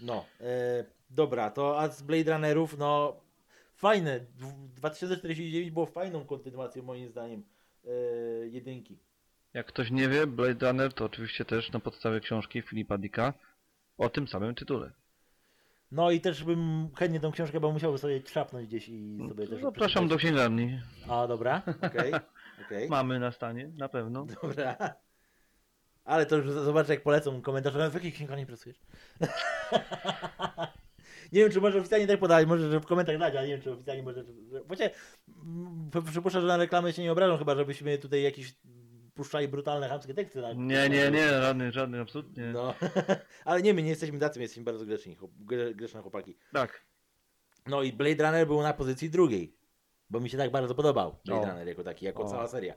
No, 0.00 0.24
e, 0.40 0.84
dobra, 1.10 1.50
to 1.50 1.80
a 1.80 1.88
z 1.88 2.02
Blade 2.02 2.32
Runnerów, 2.32 2.78
no 2.78 3.20
fajne. 3.74 4.20
Dw- 4.20 4.68
2049 4.68 5.70
było 5.70 5.86
fajną 5.86 6.24
kontynuacją 6.24 6.82
moim 6.82 7.08
zdaniem 7.08 7.42
e, 7.84 7.88
jedynki. 8.46 8.98
Jak 9.54 9.66
ktoś 9.66 9.90
nie 9.90 10.08
wie, 10.08 10.26
Blade 10.26 10.66
Runner 10.66 10.92
to 10.92 11.04
oczywiście 11.04 11.44
też 11.44 11.72
na 11.72 11.80
podstawie 11.80 12.20
książki 12.20 12.62
Filipa 12.62 12.98
Dicka 12.98 13.34
o 13.98 14.08
tym 14.08 14.28
samym 14.28 14.54
tytule. 14.54 14.92
No 15.92 16.10
i 16.10 16.20
też 16.20 16.44
bym 16.44 16.88
chętnie 16.96 17.20
tą 17.20 17.32
książkę, 17.32 17.60
bo 17.60 17.72
musiałbym 17.72 17.98
sobie 17.98 18.20
trzapnąć 18.20 18.68
gdzieś 18.68 18.88
i 18.88 19.18
sobie 19.28 19.46
też 19.46 19.62
No, 19.62 19.70
Zapraszam 19.70 20.08
do 20.08 20.16
księgarni. 20.16 20.80
A, 21.08 21.26
dobra, 21.26 21.62
okej, 21.82 22.12
okej, 22.66 22.88
Mamy 22.88 23.18
na 23.18 23.32
stanie, 23.32 23.70
na 23.76 23.88
pewno. 23.88 24.26
dobra. 24.42 24.76
Ale 26.04 26.26
to 26.26 26.36
już 26.36 26.50
zobaczę 26.50 26.94
jak 26.94 27.02
polecą 27.02 27.42
komentarze, 27.42 27.90
w 27.90 27.94
jakich 27.94 28.14
księgarni 28.14 28.46
pracujesz? 28.46 28.80
nie 31.32 31.40
wiem, 31.40 31.50
czy 31.50 31.60
może 31.60 31.78
oficjalnie 31.78 32.06
tak 32.06 32.20
podać, 32.20 32.46
może 32.46 32.70
że 32.70 32.80
w 32.80 32.86
komentarzach 32.86 33.20
dać, 33.20 33.34
ale 33.34 33.46
nie 33.46 33.52
wiem, 33.52 33.62
czy 33.62 33.72
oficjalnie 33.72 34.02
może... 34.02 34.24
Że... 34.50 34.64
Właściwie 34.64 34.90
mm, 35.44 35.90
przypuszczam, 36.12 36.42
że 36.42 36.48
na 36.48 36.56
reklamę 36.56 36.92
się 36.92 37.02
nie 37.02 37.12
obrażą, 37.12 37.36
chyba 37.36 37.54
żebyśmy 37.54 37.98
tutaj 37.98 38.22
jakieś 38.22 38.54
puszczali 39.16 39.48
brutalne, 39.48 39.88
chamskie 39.88 40.14
teksty. 40.14 40.40
Na... 40.40 40.52
Nie, 40.52 40.88
nie, 40.88 41.10
nie, 41.10 41.28
żadnych, 41.28 41.72
żadnych, 41.72 42.00
absolutnie. 42.00 42.44
No, 42.44 42.74
ale 43.44 43.62
nie, 43.62 43.74
my 43.74 43.82
nie 43.82 43.88
jesteśmy 43.88 44.18
tacy, 44.18 44.38
my 44.38 44.42
jesteśmy 44.42 44.64
bardzo 44.64 44.84
gre- 44.84 45.74
grzeczne 45.74 46.02
chłopaki. 46.02 46.36
Tak. 46.52 46.82
No 47.66 47.82
i 47.82 47.92
Blade 47.92 48.24
Runner 48.24 48.46
był 48.46 48.62
na 48.62 48.72
pozycji 48.72 49.10
drugiej, 49.10 49.52
bo 50.10 50.20
mi 50.20 50.30
się 50.30 50.38
tak 50.38 50.50
bardzo 50.50 50.74
podobał 50.74 51.16
Blade 51.24 51.42
O. 51.42 51.50
Runner 51.50 51.68
jako 51.68 51.84
taki, 51.84 52.04
jako 52.04 52.22
O. 52.22 52.28
cała 52.28 52.48
seria. 52.48 52.74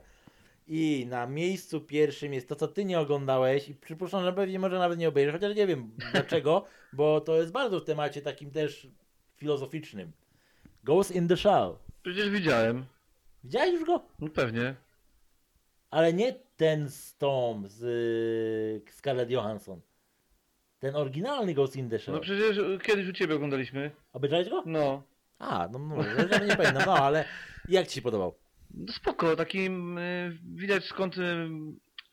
I 0.66 1.06
na 1.08 1.26
miejscu 1.26 1.80
pierwszym 1.80 2.34
jest 2.34 2.48
to, 2.48 2.56
co 2.56 2.68
ty 2.68 2.84
nie 2.84 3.00
oglądałeś 3.00 3.68
i 3.68 3.74
przypuszczam, 3.74 4.24
że 4.24 4.32
pewnie 4.32 4.58
może 4.58 4.78
nawet 4.78 4.98
nie 4.98 5.08
obejrzysz, 5.08 5.34
chociaż 5.34 5.56
nie 5.56 5.66
wiem 5.66 5.90
dlaczego, 6.12 6.64
bo 6.92 7.20
to 7.20 7.36
jest 7.36 7.52
bardzo 7.52 7.80
w 7.80 7.84
temacie 7.84 8.22
takim 8.22 8.50
też 8.50 8.88
filozoficznym. 9.36 10.12
Ghost 10.84 11.10
in 11.10 11.28
the 11.28 11.36
Shell. 11.36 11.74
Przecież 12.02 12.30
widziałem. 12.30 12.84
Widziałeś 13.44 13.72
już 13.72 13.84
go? 13.84 14.02
No 14.18 14.28
pewnie. 14.28 14.74
Ale 15.90 16.12
nie 16.12 16.34
ten 16.56 16.88
z 16.90 17.16
Tom, 17.16 17.68
z 17.68 17.82
y, 18.88 18.92
Scarlett 18.92 19.30
Johansson. 19.30 19.80
Ten 20.78 20.96
oryginalny 20.96 21.54
Ghost 21.54 21.76
in 21.76 21.90
the 21.90 21.98
Shell. 21.98 22.14
No 22.14 22.20
przecież 22.20 22.60
kiedyś 22.82 23.08
u 23.08 23.12
ciebie 23.12 23.34
oglądaliśmy. 23.34 23.90
Obejrzałeś 24.12 24.48
go? 24.48 24.62
No. 24.66 25.02
A, 25.38 25.68
no, 25.72 25.78
no 25.78 25.96
ja 26.30 26.38
nie 26.38 26.56
pamiętam, 26.56 26.82
no 26.86 26.94
ale 26.96 27.24
jak 27.68 27.86
ci 27.86 27.94
się 27.94 28.02
podobał? 28.02 28.34
No 28.74 28.92
spoko, 28.92 29.36
takim 29.36 29.98
y, 29.98 30.38
widać 30.54 30.84
skąd 30.84 31.18
y, 31.18 31.48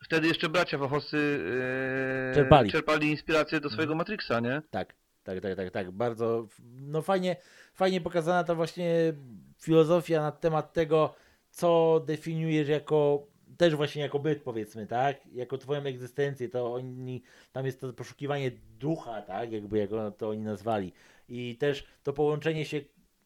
wtedy 0.04 0.28
jeszcze 0.28 0.48
bracia 0.48 0.78
Wachosy 0.78 1.16
y, 1.16 2.34
Czerpali. 2.34 2.70
czerpali 2.72 3.10
inspirację 3.10 3.60
do 3.60 3.70
swojego 3.70 3.94
Matrixa, 3.94 4.40
nie? 4.40 4.62
Tak, 4.70 4.94
tak, 5.24 5.40
tak, 5.40 5.56
tak, 5.56 5.70
tak. 5.70 5.90
Bardzo, 5.90 6.46
no 6.80 7.02
fajnie, 7.02 7.36
fajnie 7.74 8.00
pokazana 8.00 8.44
ta 8.44 8.54
właśnie 8.54 9.12
filozofia 9.58 10.20
na 10.22 10.32
temat 10.32 10.72
tego, 10.72 11.14
co 11.50 12.00
definiujesz 12.06 12.68
jako, 12.68 13.26
też 13.58 13.74
właśnie 13.74 14.02
jako 14.02 14.18
byt 14.18 14.42
powiedzmy, 14.42 14.86
tak? 14.86 15.16
Jako 15.32 15.58
twoją 15.58 15.82
egzystencję, 15.82 16.48
to 16.48 16.74
oni, 16.74 17.22
tam 17.52 17.66
jest 17.66 17.80
to 17.80 17.92
poszukiwanie 17.92 18.50
ducha, 18.78 19.22
tak? 19.22 19.52
Jakby 19.52 19.78
jak 19.78 19.92
ono- 19.92 20.10
to 20.10 20.28
oni 20.28 20.40
nazwali. 20.42 20.92
I 21.28 21.56
też 21.56 21.86
to 22.02 22.12
połączenie 22.12 22.64
się 22.64 22.80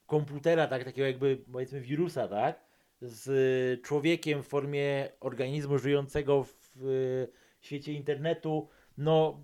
komputera, 0.07 0.67
tak? 0.67 0.85
Takiego 0.85 1.07
jakby 1.07 1.39
powiedzmy 1.53 1.81
wirusa, 1.81 2.29
tak? 2.29 2.61
Z 3.01 3.83
człowiekiem 3.83 4.43
w 4.43 4.47
formie 4.49 5.09
organizmu 5.21 5.79
żyjącego 5.79 6.45
w 6.77 7.27
świecie 7.61 7.93
internetu, 7.93 8.69
no 8.99 9.41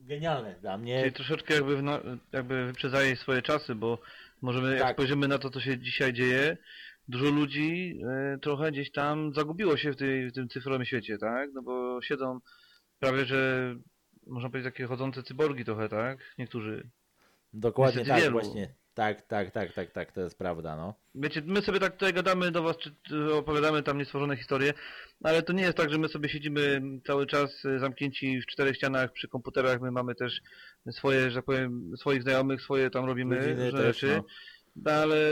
genialne 0.00 0.54
dla 0.60 0.78
mnie. 0.78 1.00
Czyli 1.00 1.12
troszeczkę 1.12 1.54
jakby, 1.54 1.82
na, 1.82 2.00
jakby 2.32 2.66
wyprzedzaje 2.66 3.16
swoje 3.16 3.42
czasy, 3.42 3.74
bo 3.74 3.98
możemy, 4.40 4.70
jak 4.70 4.80
Tak. 4.82 4.96
spojrzymy 4.96 5.28
na 5.28 5.38
to, 5.38 5.50
co 5.50 5.60
się 5.60 5.78
dzisiaj 5.78 6.12
dzieje, 6.12 6.56
dużo 7.10 7.30
ludzi 7.30 8.00
y, 8.34 8.38
trochę 8.38 8.72
gdzieś 8.72 8.90
tam 8.92 9.34
zagubiło 9.34 9.76
się 9.76 9.92
w, 9.92 9.96
tej, 9.96 10.30
w 10.30 10.32
tym 10.32 10.48
cyfrowym 10.48 10.84
świecie, 10.84 11.18
tak? 11.18 11.50
No 11.52 11.62
bo 11.62 12.02
siedzą 12.02 12.40
prawie, 12.98 13.24
że 13.24 13.74
można 14.26 14.50
powiedzieć 14.50 14.72
takie 14.72 14.86
chodzące 14.86 15.22
cyborgi 15.22 15.64
trochę, 15.64 15.88
tak? 15.88 16.18
Niektórzy. 16.38 16.90
Dokładnie 17.52 17.98
Niestety 17.98 18.20
tak, 18.20 18.32
wielu. 18.32 18.40
właśnie. 18.40 18.74
Tak, 18.94 19.22
tak, 19.26 19.50
tak, 19.50 19.72
tak, 19.72 19.90
tak, 19.90 20.12
to 20.12 20.20
jest 20.20 20.38
prawda, 20.38 20.76
no. 20.76 20.94
Wiecie, 21.14 21.42
my 21.46 21.62
sobie 21.62 21.80
tak 21.80 21.92
tutaj 21.92 22.12
gadamy 22.12 22.50
do 22.50 22.62
was, 22.62 22.76
czy 23.02 23.34
opowiadamy 23.34 23.82
tam 23.82 23.98
niestworzone 23.98 24.36
historie, 24.36 24.72
ale 25.24 25.42
to 25.42 25.52
nie 25.52 25.62
jest 25.62 25.76
tak, 25.76 25.90
że 25.90 25.98
my 25.98 26.08
sobie 26.08 26.28
siedzimy 26.28 26.82
cały 27.06 27.26
czas 27.26 27.64
y, 27.64 27.78
zamknięci 27.78 28.40
w 28.40 28.46
czterech 28.46 28.76
ścianach 28.76 29.12
przy 29.12 29.28
komputerach, 29.28 29.80
my 29.80 29.90
mamy 29.90 30.14
też 30.14 30.40
swoje, 30.90 31.30
że 31.30 31.36
tak 31.36 31.44
powiem, 31.44 31.92
swoich 31.96 32.22
znajomych, 32.22 32.62
swoje 32.62 32.90
tam 32.90 33.04
robimy 33.04 33.36
też, 33.56 33.74
rzeczy. 33.74 34.16
no. 34.16 34.24
No, 34.76 34.90
ale 34.92 35.30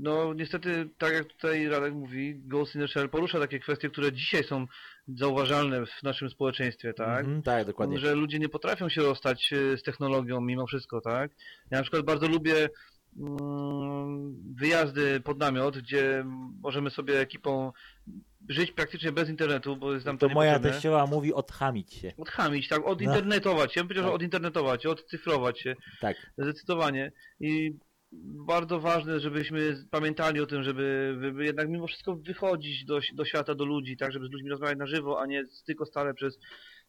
no 0.00 0.34
niestety, 0.34 0.88
tak 0.98 1.12
jak 1.12 1.24
tutaj 1.24 1.68
Radek 1.68 1.94
mówi, 1.94 2.34
Ghost 2.44 2.74
in 2.74 2.80
the 2.80 2.88
Shell 2.88 3.08
porusza 3.08 3.40
takie 3.40 3.58
kwestie, 3.58 3.90
które 3.90 4.12
dzisiaj 4.12 4.44
są 4.44 4.66
zauważalne 5.08 5.86
w 5.86 6.02
naszym 6.02 6.30
społeczeństwie, 6.30 6.94
tak? 6.94 7.20
Mhm, 7.20 7.42
tak, 7.42 7.66
dokładnie. 7.66 7.98
Że 7.98 8.14
ludzie 8.14 8.38
nie 8.38 8.48
potrafią 8.48 8.88
się 8.88 9.02
rozstać 9.02 9.52
e, 9.52 9.78
z 9.78 9.82
technologią 9.82 10.40
mimo 10.40 10.66
wszystko, 10.66 11.00
tak? 11.00 11.30
Ja 11.70 11.78
na 11.78 11.82
przykład 11.82 12.02
bardzo 12.04 12.28
lubię 12.28 12.68
mm, 13.18 14.54
wyjazdy 14.56 15.20
pod 15.20 15.38
namiot, 15.38 15.78
gdzie 15.78 16.24
możemy 16.62 16.90
sobie 16.90 17.20
ekipą 17.20 17.72
żyć 18.48 18.72
praktycznie 18.72 19.12
bez 19.12 19.28
internetu, 19.28 19.76
bo 19.76 19.94
jest 19.94 20.06
nam 20.06 20.18
to, 20.18 20.28
to 20.28 20.34
moja 20.34 20.58
teściowa 20.58 21.06
mówi 21.06 21.34
odchamić 21.34 21.94
się. 21.94 22.12
Odchamić, 22.18 22.68
tak, 22.68 22.80
No. 22.80 22.86
odinternetować. 22.86 23.76
Ja 23.76 23.82
bym 23.82 23.88
powiedział, 23.88 24.04
Tak. 24.04 24.14
odinternetować, 24.14 24.86
odcyfrować 24.86 25.60
się, 25.60 25.76
Tak. 26.00 26.16
zdecydowanie. 26.38 27.12
I 27.40 27.72
bardzo 28.46 28.80
ważne, 28.80 29.20
żebyśmy 29.20 29.76
pamiętali 29.90 30.40
o 30.40 30.46
tym, 30.46 30.62
żeby, 30.62 31.16
żeby 31.22 31.44
jednak 31.44 31.68
mimo 31.68 31.86
wszystko 31.86 32.16
wychodzić 32.16 32.84
do, 32.84 33.00
do 33.14 33.24
świata, 33.24 33.54
do 33.54 33.64
ludzi, 33.64 33.96
tak, 33.96 34.12
żeby 34.12 34.26
z 34.28 34.30
ludźmi 34.30 34.50
rozmawiać 34.50 34.78
na 34.78 34.86
żywo, 34.86 35.20
a 35.20 35.26
nie 35.26 35.44
tylko 35.66 35.86
stale 35.86 36.14
przez, 36.14 36.38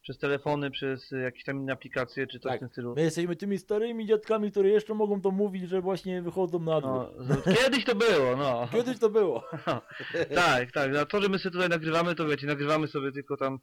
przez 0.01 0.17
telefony, 0.17 0.71
przez 0.71 1.11
jakieś 1.11 1.43
tam 1.43 1.57
inne 1.57 1.73
aplikacje, 1.73 2.27
czy 2.27 2.39
coś 2.39 2.49
Tak. 2.51 2.57
w 2.57 2.59
tym 2.59 2.69
stylu. 2.69 2.93
My 2.95 3.01
jesteśmy 3.01 3.35
tymi 3.35 3.57
starymi 3.57 4.05
dziadkami, 4.07 4.51
które 4.51 4.69
jeszcze 4.69 4.93
mogą 4.93 5.21
to 5.21 5.31
mówić, 5.31 5.69
że 5.69 5.81
właśnie 5.81 6.21
wychodzą 6.21 6.59
na 6.59 6.81
dwór. 6.81 6.91
No, 7.17 7.23
z- 7.35 7.57
kiedyś 7.63 7.85
to 7.85 7.95
było, 7.95 8.35
no. 8.37 8.67
Kiedyś 8.77 8.99
to 8.99 9.09
było. 9.09 9.43
tak, 10.35 10.71
tak. 10.71 10.95
A 10.95 11.05
to, 11.05 11.21
że 11.21 11.29
my 11.29 11.39
sobie 11.39 11.53
tutaj 11.53 11.69
nagrywamy, 11.69 12.15
to 12.15 12.27
wiecie, 12.27 12.47
nagrywamy 12.47 12.87
sobie 12.87 13.11
tylko 13.11 13.37
tam 13.37 13.59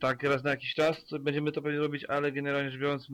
tak 0.00 0.22
raz 0.22 0.44
na 0.44 0.50
jakiś 0.50 0.74
czas, 0.74 1.04
będziemy 1.20 1.52
to 1.52 1.62
pewnie 1.62 1.78
robić, 1.78 2.04
ale 2.04 2.32
generalnie 2.32 2.70
rzecz 2.70 2.80
biorąc, 2.80 3.06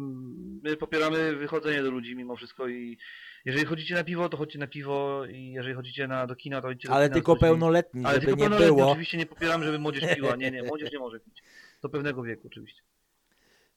my 0.63 0.77
popieramy 0.77 1.37
wychodzenie 1.37 1.83
do 1.83 1.91
ludzi 1.91 2.17
mimo 2.17 2.37
wszystko 2.37 2.69
i 2.69 2.99
jeżeli 3.45 3.67
chodzicie 3.67 3.95
na 3.95 4.05
piwo, 4.05 4.29
to 4.29 4.37
chodźcie 4.37 4.59
na 4.59 4.67
piwo 4.67 5.25
i 5.27 5.53
jeżeli 5.53 5.75
chodzicie 5.75 6.07
na, 6.09 6.27
do 6.27 6.37
kina, 6.37 6.61
to 6.63 6.71
idźcie 6.71 6.89
do 6.89 6.95
Ale 6.95 7.07
kina 7.07 7.15
tylko 7.15 7.37
pełnoletni, 7.37 8.05
Ale 8.05 8.19
tylko 8.21 8.31
nie 8.37 8.37
pełnoletni, 8.37 8.77
było. 8.77 8.91
oczywiście 8.91 9.19
nie 9.19 9.27
popieramy, 9.27 9.65
żeby 9.65 9.79
młodzież 9.79 10.15
piła. 10.17 10.37
Nie, 10.37 10.51
nie, 10.51 10.63
młodzież 10.63 10.93
nie 10.93 10.99
może 10.99 11.21
pić. 11.21 11.43
Do 11.83 11.89
pewnego 11.89 12.23
wieku 12.23 12.47
oczywiście. 12.47 12.83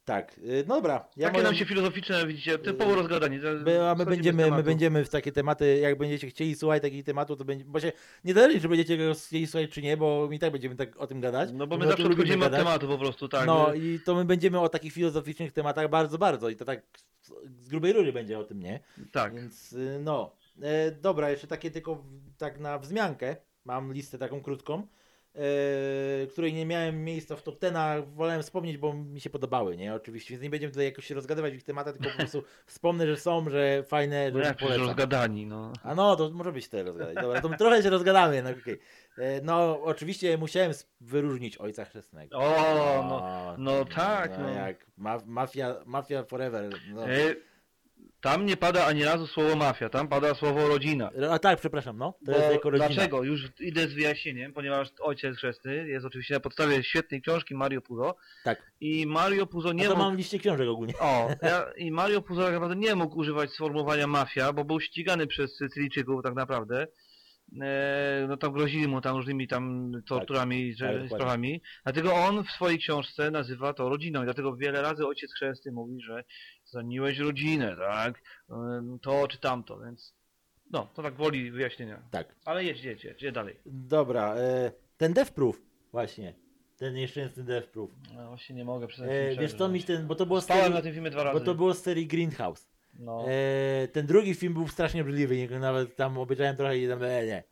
Tak, 0.05 0.37
y, 0.37 0.63
no 0.67 0.75
dobra. 0.75 1.05
Ja 1.17 1.27
Takie 1.27 1.33
moją- 1.37 1.43
nam 1.49 1.55
się 1.55 1.65
filozoficzne, 1.65 2.27
widzicie, 2.27 2.59
typowo 2.59 2.95
rozgadani. 2.95 3.39
to- 3.39 3.53
My, 3.65 3.89
a 3.89 3.95
my 3.95 4.05
będziemy, 4.05 4.51
my 4.51 4.63
będziemy 4.63 5.05
w 5.05 5.09
takie 5.09 5.31
tematy, 5.31 5.77
jak 5.77 5.97
będziecie 5.97 6.27
chcieli 6.29 6.55
słuchać 6.55 6.81
takich 6.81 7.03
tematów, 7.05 7.37
to 7.37 7.45
będzie, 7.45 7.65
bo 7.65 7.79
się 7.79 7.91
nie 8.23 8.33
zależy, 8.33 8.61
czy 8.61 8.67
będziecie 8.69 8.97
go 8.97 9.13
chcieli 9.13 9.47
słuchać, 9.47 9.69
czy 9.69 9.81
nie, 9.81 9.97
bo 9.97 10.29
i 10.31 10.39
tak 10.39 10.51
będziemy 10.51 10.75
tak 10.75 10.97
o 10.97 11.07
tym 11.07 11.21
gadać. 11.21 11.49
No 11.53 11.67
bo 11.67 11.75
my 11.77 11.81
tym 11.81 11.89
zawsze 11.89 12.05
odchodzimy 12.07 12.45
od 12.45 12.51
tematu 12.51 12.87
po 12.87 12.97
prostu, 12.97 13.27
tak. 13.29 13.45
no 13.47 13.67
że- 13.69 13.77
i 13.77 13.99
to 14.05 14.15
my 14.15 14.25
będziemy 14.25 14.59
o 14.59 14.69
takich 14.69 14.93
filozoficznych 14.93 15.51
tematach 15.51 15.89
bardzo, 15.89 16.17
bardzo 16.17 16.49
i 16.49 16.55
to 16.55 16.65
tak 16.65 16.81
z 17.59 17.69
grubej 17.69 17.93
rury 17.93 18.13
będzie 18.13 18.39
o 18.39 18.43
tym, 18.43 18.59
nie? 18.59 18.79
Tak. 19.11 19.35
Więc 19.35 19.73
y, 19.73 19.99
no. 20.03 20.35
E, 20.61 20.91
dobra, 20.91 21.29
jeszcze 21.29 21.47
takie 21.47 21.71
tylko 21.71 22.03
tak 22.37 22.59
na 22.59 22.79
wzmiankę. 22.79 23.35
Mam 23.65 23.93
listę 23.93 24.17
taką 24.17 24.41
krótką, 24.41 24.87
e, 25.35 26.27
której 26.27 26.53
nie 26.53 26.65
miałem 26.65 27.03
miejsca 27.03 27.35
w 27.35 27.43
top 27.43 27.61
10, 27.61 27.77
wolałem 28.15 28.41
wspomnieć, 28.41 28.77
bo 28.77 28.93
mi 28.93 29.21
się 29.21 29.29
podobały, 29.29 29.77
nie? 29.77 29.93
Oczywiście, 29.93 30.31
więc 30.33 30.43
nie 30.43 30.49
będziemy 30.49 30.71
tutaj 30.71 30.85
jakoś 30.85 31.05
się 31.05 31.15
rozgadywać 31.15 31.53
w 31.53 31.55
ich 31.55 31.63
tematach, 31.63 31.93
tylko 31.97 32.09
po 32.11 32.17
prostu 32.17 32.43
wspomnę, 32.65 33.07
że 33.07 33.17
są, 33.17 33.49
że 33.49 33.83
fajne, 33.83 34.31
No 34.33 34.43
że 34.43 34.53
polecam. 34.53 34.85
rozgadani, 34.87 35.45
no. 35.45 35.73
A 35.83 35.95
no, 35.95 36.15
to 36.15 36.29
może 36.29 36.51
być 36.51 36.65
tutaj 36.65 36.83
rozgadać. 36.83 37.15
Dobra, 37.15 37.41
to 37.41 37.49
my 37.49 37.57
trochę 37.57 37.83
się 37.83 37.89
rozgadamy, 37.89 38.43
no 38.43 38.49
okej. 38.49 38.79
E, 39.17 39.41
No, 39.41 39.81
oczywiście 39.83 40.37
musiałem 40.37 40.71
wyróżnić 41.01 41.57
Ojca 41.57 41.85
Chrzestnego. 41.85 42.37
O, 42.37 43.03
no. 43.09 43.55
no 43.57 43.85
tak, 43.85 44.31
no. 44.39 44.49
Jak 44.49 44.85
ma, 44.97 45.17
mafia, 45.25 45.75
mafia 45.85 46.23
forever. 46.23 46.69
No. 46.93 47.09
E, 47.09 47.35
tam 48.23 48.45
nie 48.45 48.57
pada 48.57 48.85
ani 48.85 49.03
razu 49.03 49.27
słowo 49.27 49.55
mafia, 49.55 49.89
tam 49.89 50.07
pada 50.07 50.35
słowo 50.35 50.67
rodzina. 50.67 51.09
A 51.31 51.39
tak, 51.39 51.59
przepraszam, 51.59 51.97
no. 51.97 52.13
To 52.25 52.31
jest 52.31 52.51
jako 52.51 52.69
rodzina. 52.69 52.89
dlaczego? 52.89 53.23
Już 53.23 53.49
idę 53.59 53.87
z 53.87 53.93
wyjaśnieniem, 53.93 54.53
ponieważ 54.53 54.87
ojciec 55.01 55.37
chrzestny 55.37 55.87
jest 55.87 56.05
oczywiście 56.05 56.33
na 56.33 56.39
podstawie 56.39 56.83
świetnej 56.83 57.21
książki 57.21 57.55
Mario 57.55 57.81
Puzo. 57.81 58.15
Tak. 58.43 58.71
I 58.81 59.07
Mario 59.07 59.47
Puzo 59.47 59.73
nie 59.73 59.81
Nie 59.81 59.83
to 59.87 59.95
mógł... 59.95 60.03
mam 60.03 60.17
liście 60.17 60.39
książek 60.39 60.69
ogólnie. 60.69 60.93
O, 60.99 61.29
ja, 61.41 61.65
i 61.77 61.91
Mario 61.91 62.21
Puzo 62.21 62.43
tak 62.43 62.53
naprawdę 62.53 62.75
nie 62.75 62.95
mógł 62.95 63.19
używać 63.19 63.51
sformułowania 63.51 64.07
mafia, 64.07 64.53
bo 64.53 64.65
był 64.65 64.79
ścigany 64.79 65.27
przez 65.27 65.55
Sycylijczyków 65.57 66.23
tak 66.23 66.35
naprawdę. 66.35 66.87
E, 67.61 68.25
no 68.29 68.37
tam 68.37 68.53
grozili 68.53 68.87
mu 68.87 69.01
tam 69.01 69.15
różnymi 69.15 69.47
tam 69.47 69.91
torturami 70.07 70.75
tak, 70.75 70.87
dokładnie. 70.89 71.09
sprawami. 71.09 71.61
Dlatego 71.83 72.13
on 72.13 72.43
w 72.43 72.51
swojej 72.51 72.79
książce 72.79 73.31
nazywa 73.31 73.73
to 73.73 73.89
rodziną 73.89 74.21
i 74.21 74.25
dlatego 74.25 74.55
wiele 74.55 74.81
razy 74.81 75.07
ojciec 75.07 75.33
chrzestny 75.33 75.71
mówi, 75.71 76.01
że 76.01 76.23
zaniłeś 76.65 77.19
rodzinę, 77.19 77.75
tak? 77.75 78.21
E, 78.49 78.53
To 79.01 79.27
czy 79.27 79.37
tamto, 79.37 79.79
więc 79.79 80.15
no, 80.71 80.87
to 80.93 81.03
tak 81.03 81.13
woli 81.15 81.51
wyjaśnienia. 81.51 82.01
Tak. 82.11 82.35
Ale 82.45 82.63
jedź, 82.63 82.83
jedź, 82.83 83.03
jedź, 83.03 83.21
jedź 83.21 83.35
dalej. 83.35 83.55
Dobra, 83.65 84.35
e, 84.35 84.71
ten 84.97 85.13
Death 85.13 85.31
Proof, 85.31 85.61
właśnie. 85.91 86.33
Ten 86.77 86.93
nieszczęsny 86.93 87.43
Death 87.43 87.67
Proof. 87.67 87.91
No 88.15 88.27
właśnie 88.27 88.55
nie 88.55 88.65
mogę 88.65 88.87
przyznać. 88.87 89.09
E, 89.11 89.35
wiesz 89.35 89.53
co 89.53 89.69
mi 89.69 89.83
ten, 89.83 90.07
bo 90.07 90.15
to 90.15 90.25
było 90.25 90.41
z 90.41 90.43
Spałem 90.43 90.63
serii, 90.63 90.75
na 90.75 90.81
tym 90.81 90.93
filmie 90.93 91.09
dwa 91.09 91.23
bo 91.23 91.31
razy. 91.33 91.45
to 91.45 91.55
było 91.55 91.73
z 91.73 91.81
serii 91.81 92.07
Greenhouse. 92.07 92.72
No. 92.99 93.25
E, 93.27 93.87
ten 93.87 94.05
drugi 94.05 94.33
film 94.33 94.53
był 94.53 94.67
strasznie 94.67 95.01
obrzydliwy, 95.01 95.37
nie- 95.37 95.59
nawet 95.59 95.95
tam 95.95 96.17
obejrzałem 96.17 96.55
trochę 96.55 96.77
i 96.77 96.87
tam, 96.87 97.03
e, 97.03 97.25
nie. 97.25 97.43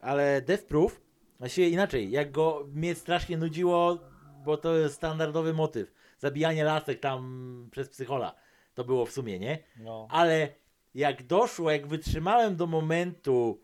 Ale 0.00 0.42
Death 0.42 0.64
Proof, 0.64 1.00
właściwie 1.38 1.68
inaczej, 1.68 2.10
jak 2.10 2.30
go 2.30 2.66
mnie 2.72 2.94
strasznie 2.94 3.36
nudziło, 3.36 3.98
bo 4.44 4.56
to 4.56 4.76
jest 4.76 4.94
standardowy 4.94 5.54
motyw. 5.54 5.92
Zabijanie 6.18 6.64
lasek 6.64 7.00
tam 7.00 7.68
przez 7.70 7.88
psychola. 7.88 8.34
To 8.74 8.84
było 8.84 9.06
w 9.06 9.12
sumie, 9.12 9.38
nie? 9.38 9.58
no. 9.76 10.08
Ale 10.10 10.48
jak 10.94 11.22
doszło, 11.26 11.70
jak 11.70 11.86
wytrzymałem 11.86 12.56
do 12.56 12.66
momentu, 12.66 13.60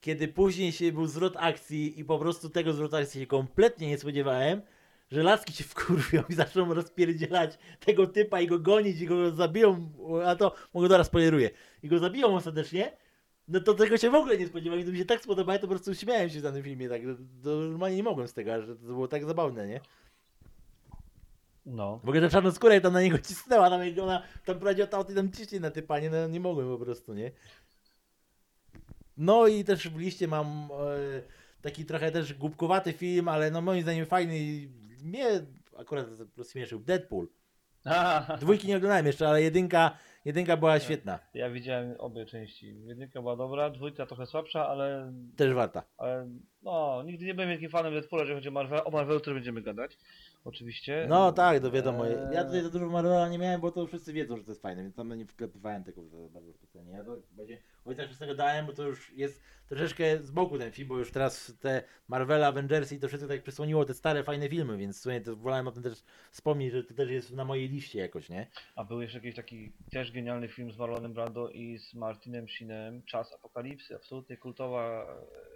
kiedy 0.00 0.28
później 0.28 0.72
się 0.72 0.92
był 0.92 1.06
zwrot 1.06 1.34
akcji 1.36 2.00
i 2.00 2.04
po 2.04 2.18
prostu 2.18 2.50
tego 2.50 2.72
zwrotu 2.72 2.96
akcji 2.96 3.20
się 3.20 3.26
kompletnie 3.26 3.88
nie 3.88 3.98
spodziewałem, 3.98 4.62
że 5.10 5.22
laski 5.22 5.52
się 5.52 5.64
wkurwią 5.64 6.22
i 6.28 6.34
zaczną 6.34 6.74
rozpierdzielać 6.74 7.58
tego 7.80 8.06
typa 8.06 8.40
i 8.40 8.46
go 8.46 8.58
gonić 8.58 9.00
i 9.00 9.06
go 9.06 9.30
zabiją, 9.30 9.92
a 10.26 10.36
to, 10.36 10.54
mogę 10.74 10.88
teraz 10.88 11.06
spoileruję, 11.06 11.50
i 11.82 11.88
go 11.88 11.98
zabiją 11.98 12.36
ostatecznie, 12.36 12.96
no 13.48 13.60
to 13.60 13.74
tego 13.74 13.96
się 13.96 14.10
w 14.10 14.14
ogóle 14.14 14.38
nie 14.38 14.46
spodziewałem 14.46 14.82
i 14.82 14.86
to 14.86 14.92
mi 14.92 14.98
się 14.98 15.04
tak 15.04 15.22
spodobało, 15.22 15.58
to 15.58 15.62
po 15.62 15.68
prostu 15.68 15.94
śmiałem 15.94 16.30
się 16.30 16.40
na 16.40 16.52
tym 16.52 16.62
filmie, 16.62 16.88
tak, 16.88 17.02
normalnie 17.44 17.96
nie 17.96 18.02
mogłem 18.02 18.28
z 18.28 18.32
tego, 18.32 18.62
że 18.62 18.76
to 18.76 18.82
było 18.82 19.08
tak 19.08 19.24
zabawne, 19.24 19.66
nie? 19.66 19.80
No. 21.66 22.00
W 22.04 22.08
ogóle, 22.08 22.20
że 22.20 22.30
czarnoskóra 22.30 22.80
tam 22.80 22.92
na 22.92 23.02
niego 23.02 23.18
cisnęła, 23.18 23.70
tam 23.70 23.86
jak 23.86 23.98
ona 23.98 24.22
tam 24.44 24.58
prowadziła 24.58 24.86
tam, 24.86 25.04
tam 25.04 25.32
ciśnie 25.32 25.60
na 25.60 25.70
typanie, 25.70 26.10
no 26.10 26.28
nie 26.28 26.40
mogłem 26.40 26.68
po 26.68 26.84
prostu, 26.84 27.14
nie? 27.14 27.30
No 29.16 29.46
i 29.46 29.64
też 29.64 29.88
w 29.88 29.98
liście 29.98 30.28
mam 30.28 30.46
e, 30.46 31.22
taki 31.62 31.84
trochę 31.84 32.10
też 32.10 32.34
głupkowaty 32.34 32.92
film, 32.92 33.28
ale 33.28 33.50
no 33.50 33.60
moim 33.60 33.82
zdaniem 33.82 34.06
fajny 34.06 34.38
i 34.38 34.68
mnie 35.04 35.46
akurat 35.78 36.06
rozśmieszył 36.36 36.80
Deadpool. 36.80 37.28
Dwójki 38.40 38.68
nie 38.68 38.76
oglądałem 38.76 39.06
jeszcze, 39.06 39.28
ale 39.28 39.42
jedynka, 39.42 39.98
jedynka 40.24 40.56
była 40.56 40.80
świetna, 40.80 41.18
Ja 41.34 41.50
widziałem 41.50 41.94
obie 41.98 42.26
części. 42.26 42.84
Jedynka 42.84 43.20
była 43.20 43.36
dobra, 43.36 43.70
dwójka 43.70 44.06
trochę 44.06 44.26
słabsza, 44.26 44.68
ale, 44.68 45.12
też 45.36 45.54
warta. 45.54 45.82
ale 45.96 46.28
no, 46.62 47.02
nigdy 47.06 47.24
nie 47.24 47.34
byłem 47.34 47.48
wielkim 47.48 47.70
fanem 47.70 47.92
Deadpoola, 47.92 48.22
jeżeli 48.22 48.36
chodzi 48.36 48.48
o 48.48 48.52
Marvel. 48.52 48.80
O 48.84 48.90
Marvelu 48.90 49.20
też 49.20 49.34
będziemy 49.34 49.62
gadać, 49.62 49.98
oczywiście. 50.48 51.06
No 51.08 51.32
tak, 51.32 51.60
to 51.60 51.70
wiadomo. 51.70 52.08
Eee. 52.08 52.34
Ja 52.34 52.44
tutaj 52.44 52.62
za 52.62 52.70
dużo 52.70 52.86
Marvela 52.86 53.28
nie 53.28 53.38
miałem, 53.38 53.60
bo 53.60 53.72
to 53.72 53.86
wszyscy 53.86 54.12
wiedzą, 54.12 54.36
że 54.36 54.44
to 54.44 54.50
jest 54.50 54.62
fajne, 54.62 54.82
więc 54.82 54.94
tam 54.96 55.14
nie 55.18 55.26
wklepywałem 55.26 55.84
tego 55.84 56.04
za 56.08 56.16
bardzo 56.28 56.52
specjalnie. 56.52 56.92
Ja 56.92 57.04
to 57.04 57.16
będzie 57.32 57.58
ojca 57.84 58.06
szóstego 58.08 58.34
dałem, 58.34 58.66
bo 58.66 58.72
to 58.72 58.82
już 58.82 59.12
jest 59.16 59.42
troszeczkę 59.68 60.22
z 60.22 60.30
boku 60.30 60.58
ten 60.58 60.72
film, 60.72 60.88
bo 60.88 60.98
już 60.98 61.12
teraz 61.12 61.54
te 61.60 61.82
Marvel, 62.08 62.44
Avengers 62.44 62.92
i 62.92 63.00
to 63.00 63.08
wszystko 63.08 63.28
tak 63.28 63.42
przysłoniło 63.42 63.84
te 63.84 63.94
stare, 63.94 64.24
fajne 64.24 64.48
filmy, 64.48 64.76
więc 64.76 64.98
w 64.98 65.02
sumie 65.02 65.20
to 65.20 65.36
wolałem 65.36 65.68
o 65.68 65.72
tym 65.72 65.82
też 65.82 66.02
wspomnieć, 66.30 66.72
że 66.72 66.84
to 66.84 66.94
też 66.94 67.10
jest 67.10 67.32
na 67.32 67.44
mojej 67.44 67.68
liście 67.68 67.98
jakoś, 67.98 68.28
nie? 68.28 68.46
A 68.76 68.84
był 68.84 69.02
jeszcze 69.02 69.18
jakiś 69.18 69.34
taki 69.34 69.72
też 69.90 70.12
genialny 70.12 70.48
film 70.48 70.72
z 70.72 70.78
Marlonem 70.78 71.12
Brando 71.14 71.48
i 71.48 71.78
z 71.78 71.94
Martinem 71.94 72.48
Sheenem, 72.48 73.02
Czas 73.02 73.32
Apokalipsy, 73.32 73.96
absolutnie 73.96 74.36
kultowa 74.36 75.06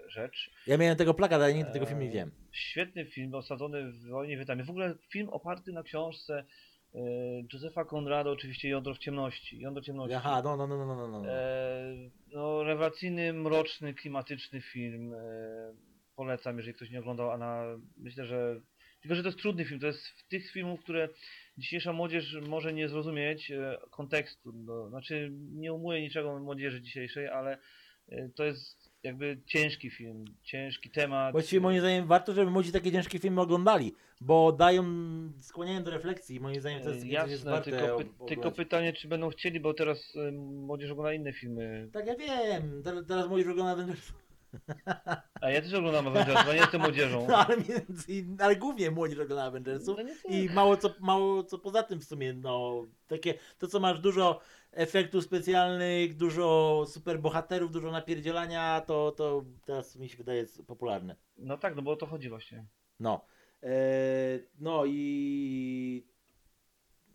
rzecz. 0.09 0.51
Ja 0.67 0.79
miałem 0.79 0.97
tego 0.97 1.15
plakat, 1.15 1.43
ale 1.43 1.55
nigdy 1.55 1.73
tego 1.73 1.87
filmu 1.87 2.01
nie 2.01 2.07
Eee, 2.07 2.13
widziałem. 2.13 2.42
Świetny 2.53 3.05
film 3.05 3.35
osadzony 3.35 3.93
w 3.93 4.09
wojnie 4.09 4.37
Wietnamie. 4.37 4.65
W 4.65 4.71
ogóle 4.71 4.95
film 5.09 5.29
oparty 5.29 5.73
na 5.73 5.83
książce 5.83 6.45
e, 6.95 7.01
Józefa 7.53 7.85
Conrada, 7.85 8.31
oczywiście 8.31 8.69
Jądro 8.69 8.95
w 8.95 8.99
ciemności. 8.99 9.61
Jądro 9.61 9.83
ciemności. 9.83 10.15
Aha, 10.15 10.43
no, 10.45 10.57
no, 10.57 10.67
no, 10.67 10.77
no, 10.77 10.97
no, 10.97 11.09
no. 11.09 11.29
E, 11.29 11.95
no, 12.33 12.65
rewelacyjny, 12.65 13.33
mroczny, 13.33 13.95
klimatyczny 13.95 14.61
film. 14.61 15.15
E, 15.15 15.19
polecam, 16.17 16.57
jeżeli 16.57 16.75
ktoś 16.75 16.91
nie 16.91 17.01
oglądał, 17.01 17.31
a 17.31 17.39
na, 17.39 17.65
myślę, 17.97 18.27
że. 18.27 18.61
Tylko, 19.01 19.15
że 19.15 19.23
to 19.23 19.29
jest 19.29 19.39
trudny 19.39 19.65
film. 19.65 19.81
To 19.81 19.87
jest 19.87 20.07
w 20.07 20.29
tych 20.29 20.51
filmów, 20.51 20.81
które 20.81 21.09
dzisiejsza 21.59 21.93
młodzież 21.93 22.37
może 22.49 22.73
nie 22.73 22.89
zrozumieć 22.89 23.51
e, 23.51 23.79
kontekstu. 23.91 24.53
No, 24.53 24.89
znaczy, 24.89 25.31
nie 25.33 25.73
umuję 25.73 26.03
niczego 26.03 26.39
młodzieży 26.39 26.83
dzisiejszej, 26.83 27.29
ale 27.29 27.59
e, 28.09 28.29
to 28.29 28.45
jest 28.45 28.82
jakby 29.03 29.41
ciężki 29.47 29.91
film, 29.91 30.25
ciężki 30.43 30.91
temat. 30.91 31.33
Właściwie 31.33 31.61
moim 31.61 31.81
zdaniem 31.81 32.07
warto, 32.07 32.35
żeby 32.35 32.51
młodzi 32.51 32.73
takie 32.73 32.93
ciężkie 32.93 33.19
filmy 33.19 33.41
oglądali, 33.41 33.95
bo 34.21 34.53
dają, 34.53 34.85
skłaniają 35.41 35.83
do 35.83 35.91
refleksji, 35.91 36.41
moim 36.41 36.61
zdaniem 36.61 36.83
to 36.83 36.89
jest, 36.89 37.01
to 37.01 37.07
jest 37.07 37.31
Jasne, 37.31 37.51
warte 37.51 37.71
tylko, 37.71 37.99
py, 37.99 38.07
tylko 38.29 38.51
pytanie, 38.51 38.93
czy 38.93 39.09
będą 39.09 39.31
chcieli, 39.31 39.61
bo 39.61 39.75
teraz 39.75 40.17
e, 40.17 40.33
młodzież 40.33 40.91
ogląda 40.91 41.13
inne 41.13 41.33
filmy. 41.33 41.89
Tak, 41.93 42.07
ja 42.07 42.17
wiem, 42.17 42.83
teraz, 42.85 43.07
teraz 43.07 43.29
młodzież 43.29 43.49
ogląda 43.49 43.73
Avengers. 43.73 44.13
A 45.41 45.51
ja 45.51 45.63
też 45.63 45.75
oglądam 45.75 46.09
Avengers, 46.09 46.47
bo 46.47 46.53
nie 46.53 46.59
jestem 46.59 46.81
młodzieżą. 46.81 47.27
No, 47.29 47.37
ale, 47.37 47.57
między, 47.57 48.25
ale 48.39 48.57
głównie 48.57 48.91
młodzież 48.91 49.19
ogląda 49.19 49.45
Avengersów 49.45 49.97
No 49.99 50.03
nie 50.03 50.43
i 50.45 50.51
mało 50.51 50.77
co, 50.77 50.95
mało 51.01 51.45
co 51.45 51.59
poza 51.59 51.83
tym 51.83 52.01
w 52.01 52.05
sumie, 52.05 52.35
no, 52.35 52.87
takie, 53.09 53.35
to 53.59 53.67
co 53.67 53.81
masz 53.81 54.01
dużo 54.01 54.41
efektów 54.73 55.25
specjalnych, 55.25 56.17
dużo 56.17 56.85
superbohaterów, 56.89 57.73
dużo 57.73 57.91
napierdzielania, 57.91 58.83
to, 58.87 59.13
to 59.13 59.45
teraz 59.65 59.97
mi 59.97 60.09
się 60.09 60.17
wydaje 60.17 60.41
jest 60.41 60.67
popularne. 60.67 61.17
No 61.37 61.59
tak, 61.59 61.77
no 61.77 61.83
bo 61.83 61.91
o 61.91 61.97
to 61.97 62.07
chodzi 62.07 62.29
właśnie. 62.29 62.65
No, 63.01 63.25
eee, 63.63 63.71
no 64.59 64.83
i... 64.87 66.07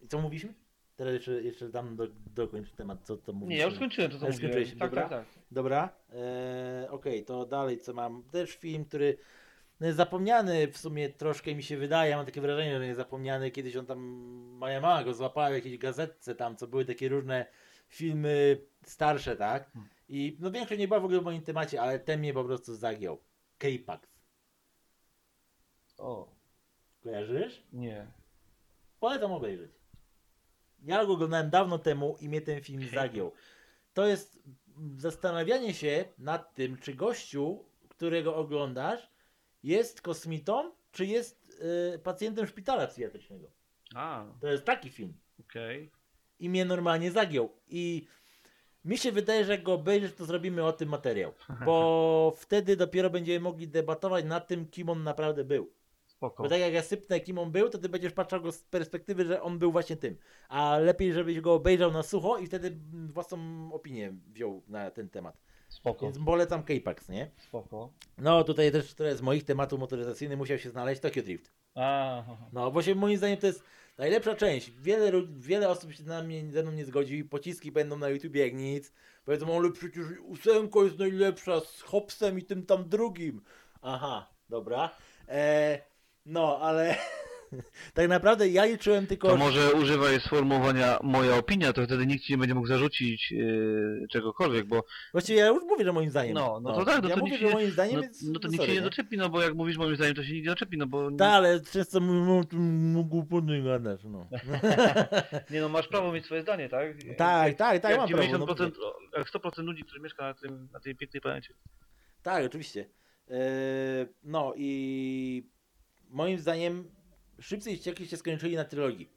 co 0.10 0.22
mówiliśmy? 0.22 0.54
Teraz 0.96 1.14
jeszcze, 1.14 1.42
jeszcze 1.42 1.70
dam 1.70 1.96
do, 1.96 2.08
dokończ 2.36 2.72
temat, 2.72 3.00
co 3.04 3.18
to 3.18 3.34
mówisz. 3.34 3.50
Nie, 3.50 3.58
ja 3.58 3.66
już 3.66 3.76
skończyłem 3.76 4.12
to, 4.12 4.18
co 4.18 4.26
Ale 4.26 4.34
mówiłem. 4.34 4.54
skończyłeś, 4.54 4.80
Tak, 4.80 4.90
dobra. 4.90 5.10
tak, 5.10 5.12
tak. 5.12 5.44
Dobra, 5.52 5.90
e, 6.14 6.88
okej, 6.92 7.26
to 7.26 7.46
dalej 7.46 7.80
co 7.80 7.94
mam. 7.94 8.24
Też 8.24 8.56
film, 8.56 8.86
który 8.86 9.18
zapomniany 9.80 10.68
w 10.68 10.78
sumie 10.78 11.10
troszkę 11.10 11.56
mi 11.56 11.64
się 11.64 11.78
wydaje, 11.78 12.16
mam 12.16 12.26
takie 12.26 12.42
wrażenie, 12.42 12.78
że 12.78 12.86
jest 12.86 12.98
zapomniany. 12.98 13.52
Kiedyś 13.52 13.76
on 13.76 13.86
tam, 13.86 14.00
moja 14.60 14.82
mama 14.82 15.04
go 15.04 15.14
złapała 15.14 15.50
w 15.50 15.54
jakiejś 15.54 15.78
gazetce 15.78 16.36
tam, 16.36 16.56
co 16.56 16.68
były 16.68 16.86
takie 16.86 17.10
różne 17.10 17.46
filmy 17.88 18.62
starsze, 18.84 19.36
tak? 19.36 19.72
I 20.10 20.38
no 20.40 20.52
większość 20.52 20.80
nie 20.80 20.88
była 20.88 21.00
w 21.00 21.06
ogóle 21.06 21.22
w 21.22 21.24
moim 21.24 21.42
temacie, 21.42 21.82
ale 21.82 22.00
ten 22.00 22.20
mnie 22.20 22.34
po 22.34 22.44
prostu 22.44 22.76
zagiął. 22.76 23.22
K-Pax. 23.58 24.10
O, 25.98 26.32
Kojarzysz? 27.04 27.64
nie. 27.74 28.08
Polecam 29.00 29.32
obejrzeć. 29.32 29.72
Ja 30.84 31.06
go 31.06 31.14
oglądałem 31.14 31.50
dawno 31.50 31.80
temu 31.80 32.18
i 32.22 32.30
mnie 32.30 32.42
ten 32.42 32.62
film 32.62 32.90
zagiął. 32.94 33.32
To 33.94 34.08
jest 34.08 34.44
zastanawianie 34.98 35.74
się 35.74 36.06
nad 36.18 36.56
tym, 36.56 36.78
czy 36.78 36.94
gościu, 36.94 37.66
którego 37.90 38.36
oglądasz, 38.36 39.10
jest 39.68 40.02
kosmitą, 40.02 40.72
czy 40.92 41.06
jest 41.06 41.60
y, 41.96 42.00
pacjentem 42.00 42.48
szpitala 42.48 42.88
psychiatrycznego. 42.88 43.48
A, 43.96 44.26
To 44.42 44.48
jest 44.48 44.64
taki 44.66 44.90
film. 44.90 45.14
okej. 45.40 45.92
I 46.40 46.50
mnie 46.50 46.66
normalnie 46.66 47.12
zagiął. 47.12 47.50
I 47.70 48.08
mi 48.86 48.98
się 48.98 49.12
wydaje, 49.12 49.46
że 49.46 49.52
jak 49.52 49.64
go 49.64 49.74
obejrzysz, 49.74 50.14
to 50.14 50.26
zrobimy 50.26 50.66
o 50.66 50.74
tym 50.74 50.90
materiał. 50.90 51.34
Bo 51.66 52.34
wtedy 52.44 52.76
dopiero 52.76 53.10
będziemy 53.10 53.40
mogli 53.40 53.68
debatować 53.68 54.26
nad 54.26 54.48
tym, 54.48 54.68
kim 54.68 54.90
on 54.90 55.04
naprawdę 55.04 55.44
był. 55.44 55.72
Spoko. 56.06 56.44
Bo 56.44 56.50
tak 56.50 56.60
jak 56.60 56.74
ja 56.74 56.82
sypnę, 56.82 57.20
kim 57.20 57.38
on 57.38 57.52
był, 57.52 57.70
to 57.70 57.78
ty 57.78 57.90
będziesz 57.90 58.14
patrzał 58.14 58.42
go 58.42 58.52
z 58.52 58.64
perspektywy, 58.64 59.26
że 59.26 59.42
on 59.42 59.60
był 59.60 59.72
właśnie 59.72 59.96
tym. 59.96 60.18
A 60.50 60.78
lepiej, 60.78 61.14
żebyś 61.14 61.40
go 61.42 61.54
obejrzał 61.54 61.92
na 61.92 62.04
sucho 62.04 62.38
i 62.38 62.48
wtedy 62.48 62.78
własną 63.08 63.70
opinię 63.74 64.14
wziął 64.28 64.64
na 64.68 64.92
ten 64.92 65.10
temat. 65.10 65.38
Spoko. 65.68 66.06
Więc 66.06 66.26
polecam 66.26 66.64
K-Pax, 66.64 67.10
nie? 67.10 67.32
Spoko. 67.38 67.94
No 68.18 68.44
tutaj 68.44 68.72
też, 68.72 68.94
które 68.94 69.16
z 69.16 69.22
moich 69.22 69.44
tematów 69.44 69.80
motoryzacyjnych 69.80 70.38
musiał 70.38 70.58
się 70.58 70.70
znaleźć 70.70 71.02
Tokyo 71.02 71.24
Drift. 71.24 71.52
A, 71.76 72.24
No, 72.54 72.72
bo 72.72 72.82
się 72.82 72.96
moim 72.96 73.18
zdaniem 73.18 73.38
to 73.38 73.48
jest 73.48 73.64
najlepsza 73.98 74.36
część. 74.36 74.72
Wiele, 74.72 75.12
wiele 75.28 75.70
osób 75.70 75.94
się 75.94 76.04
na 76.04 76.24
mnie, 76.24 76.52
ze 76.52 76.64
mną 76.64 76.72
nie 76.72 76.86
zgodzi, 76.86 77.24
pociski 77.24 77.72
będą 77.72 77.98
na 77.98 78.10
YouTubie 78.10 78.42
jak 78.42 78.54
nic. 78.54 78.94
Powiedzą, 79.26 79.58
ale 79.58 79.72
przecież 79.72 80.06
ósemko 80.24 80.84
jest 80.84 81.00
najlepsza 81.00 81.60
z 81.60 81.82
Hopsem 81.82 82.40
i 82.40 82.44
tym 82.44 82.66
tam 82.66 82.90
drugim. 82.90 83.42
Aha, 83.82 84.30
dobra. 84.50 84.90
E, 85.28 85.82
no, 86.26 86.60
ale 86.62 86.96
tak 87.94 88.08
naprawdę 88.08 88.50
ja 88.50 88.66
liczyłem 88.66 89.08
tylko... 89.08 89.28
to 89.28 89.38
może 89.38 89.74
używaj 89.74 90.20
sformułowania 90.20 91.00
moja 91.04 91.36
opinia, 91.36 91.74
to 91.74 91.84
wtedy 91.86 92.08
nikt 92.08 92.24
ci 92.24 92.34
nie 92.34 92.38
będzie 92.38 92.56
mógł 92.56 92.68
zarzucić 92.68 93.32
yy, 93.32 94.08
czegokolwiek, 94.12 94.66
bo 94.66 94.84
Właściwie 95.12 95.40
ja 95.40 95.48
już 95.48 95.64
mówię, 95.64 95.86
że 95.86 95.94
moim 95.94 96.10
zdaniem. 96.10 96.34
No, 96.34 96.60
no 96.64 96.74
to 96.74 96.86
tak, 96.86 97.04
no 97.04 97.10
ja 97.10 97.16
to 97.16 97.22
mówię, 97.22 97.38
że 97.38 97.50
moim 97.50 97.72
zdaniem 97.72 97.96
no, 97.96 98.02
więc 98.02 98.24
no 98.24 98.40
to 98.40 98.48
no 98.48 98.52
nikt 98.52 98.62
sorry, 98.62 98.74
się 98.74 98.80
nie 98.80 98.86
doczepi, 98.86 99.18
no 99.18 99.30
bo 99.30 99.42
jak 99.42 99.54
mówisz 99.54 99.78
moim 99.78 99.96
zdaniem, 99.96 100.16
to 100.16 100.24
się 100.24 100.34
nikt 100.34 100.46
nie 100.46 100.52
doczepi, 100.52 100.78
no 100.78 100.88
bo 100.88 101.12
Tak, 101.12 101.34
ale 101.34 101.62
często 101.62 102.00
no, 102.00 103.04
głupoty 103.04 103.64
gadasz, 103.64 104.04
no. 104.04 104.28
nie 105.52 105.62
no, 105.62 105.70
masz 105.70 105.88
prawo 105.88 106.12
mieć 106.12 106.26
swoje 106.26 106.42
zdanie, 106.42 106.70
tak? 106.70 106.88
tak, 107.18 107.56
tak, 107.56 107.82
tak, 107.82 107.92
jak 107.92 108.00
mam 108.00 108.10
prawo. 108.10 108.46
90%, 108.46 108.72
No, 108.80 109.18
jak 109.18 109.30
100% 109.30 109.64
ludzi, 109.64 109.84
którzy 109.84 110.00
mieszka 110.00 110.24
na, 110.24 110.34
tym, 110.34 110.70
na 110.74 110.80
tej 110.80 110.96
pięknej 110.96 111.22
planecie. 111.22 111.54
Tak, 112.22 112.46
oczywiście. 112.46 112.90
Eee, 113.30 114.08
no 114.24 114.54
i 114.56 115.50
moim 116.10 116.40
zdaniem 116.40 116.92
szybcy 117.40 117.72
i 117.72 117.78
wściekli 117.78 118.08
się 118.08 118.18
skończyli 118.18 118.56
na 118.56 118.66
trylogii. 118.66 119.10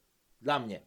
Dla 0.42 0.58
mnie. 0.58 0.80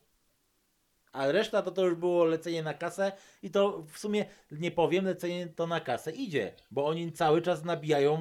A 1.11 1.31
reszta 1.31 1.61
to 1.61 1.71
to 1.71 1.85
już 1.85 1.95
było 1.95 2.25
lecenie 2.25 2.63
na 2.63 2.73
kasę 2.73 3.11
i 3.43 3.51
to 3.51 3.83
w 3.91 3.97
sumie 3.97 4.25
nie 4.51 4.71
powiem, 4.71 5.05
lecenie 5.05 5.47
to 5.47 5.67
na 5.67 5.79
kasę 5.79 6.11
idzie, 6.11 6.53
bo 6.71 6.85
oni 6.85 7.11
cały 7.11 7.41
czas 7.41 7.63
nabijają 7.63 8.19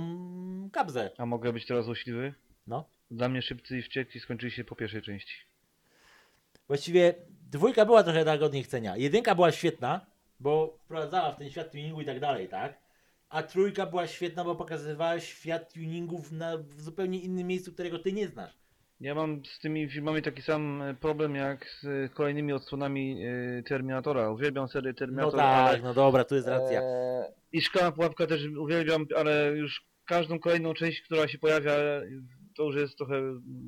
kabzę. 0.73 1.11
A 1.19 1.27
mogę 1.27 1.53
być 1.53 1.67
teraz 1.67 1.85
złośliwy? 1.85 2.35
No. 2.67 2.85
Dla 3.11 3.29
mnie 3.29 3.43
szybcy 3.43 3.79
i 3.79 3.83
wściekli 3.83 4.21
skończyli 4.21 4.53
się 4.53 4.65
po 4.65 4.77
pierwszej 4.77 5.03
części. 5.03 5.35
Właściwie 6.69 7.15
dwójka 7.51 7.85
była 7.85 8.03
trochę 8.03 8.25
tak 8.25 8.43
od 8.43 8.53
niechcenia. 8.53 8.97
Jedynka 8.97 9.35
była 9.35 9.53
świetna, 9.53 10.07
bo 10.41 10.79
wprowadzała 10.85 11.33
w 11.33 11.37
ten 11.37 11.51
świat 11.51 11.71
tuningu 11.71 12.01
i 12.01 12.05
tak 12.05 12.21
dalej, 12.21 12.49
tak? 12.49 12.79
A 13.29 13.43
trójka 13.43 13.87
była 13.87 14.07
świetna, 14.07 14.45
bo 14.45 14.55
pokazywała 14.55 15.21
świat 15.21 15.73
tuningów 15.73 16.33
na, 16.33 16.59
w 16.59 16.81
zupełnie 16.81 17.21
innym 17.21 17.47
miejscu, 17.47 17.73
którego 17.73 17.99
ty 17.99 18.13
nie 18.13 18.29
znasz. 18.29 18.62
Ja 19.03 19.15
mam 19.15 19.45
z 19.45 19.59
tymi 19.59 19.91
filmami 19.91 20.23
taki 20.23 20.43
sam 20.43 20.83
e, 20.83 20.95
problem 20.95 21.35
jak 21.35 21.67
z 21.81 21.85
e, 21.85 22.09
kolejnymi 22.09 22.53
odsłonami 22.53 23.25
e, 23.25 23.63
Terminatora. 23.63 24.31
Uwielbiam 24.31 24.69
serię 24.69 24.91
No 24.91 24.99
Terminator, 24.99 25.37
tak, 25.41 25.69
ale... 25.69 25.79
no 25.79 25.95
dobra, 25.95 26.25
tu 26.25 26.35
jest 26.35 26.49
racja. 26.49 26.83
I 27.53 27.63
Szklana 27.63 27.93
Pułapka 27.93 28.27
też 28.27 28.47
uwielbiam, 28.59 29.07
ale 29.17 29.47
już 29.57 29.85
każdą 30.07 30.39
kolejną 30.39 30.75
część, 30.75 31.03
która 31.03 31.29
się 31.29 31.39
pojawia, 31.39 31.73
to 32.57 32.63
już 32.63 32.77
jest 32.77 32.97
trochę 32.97 33.15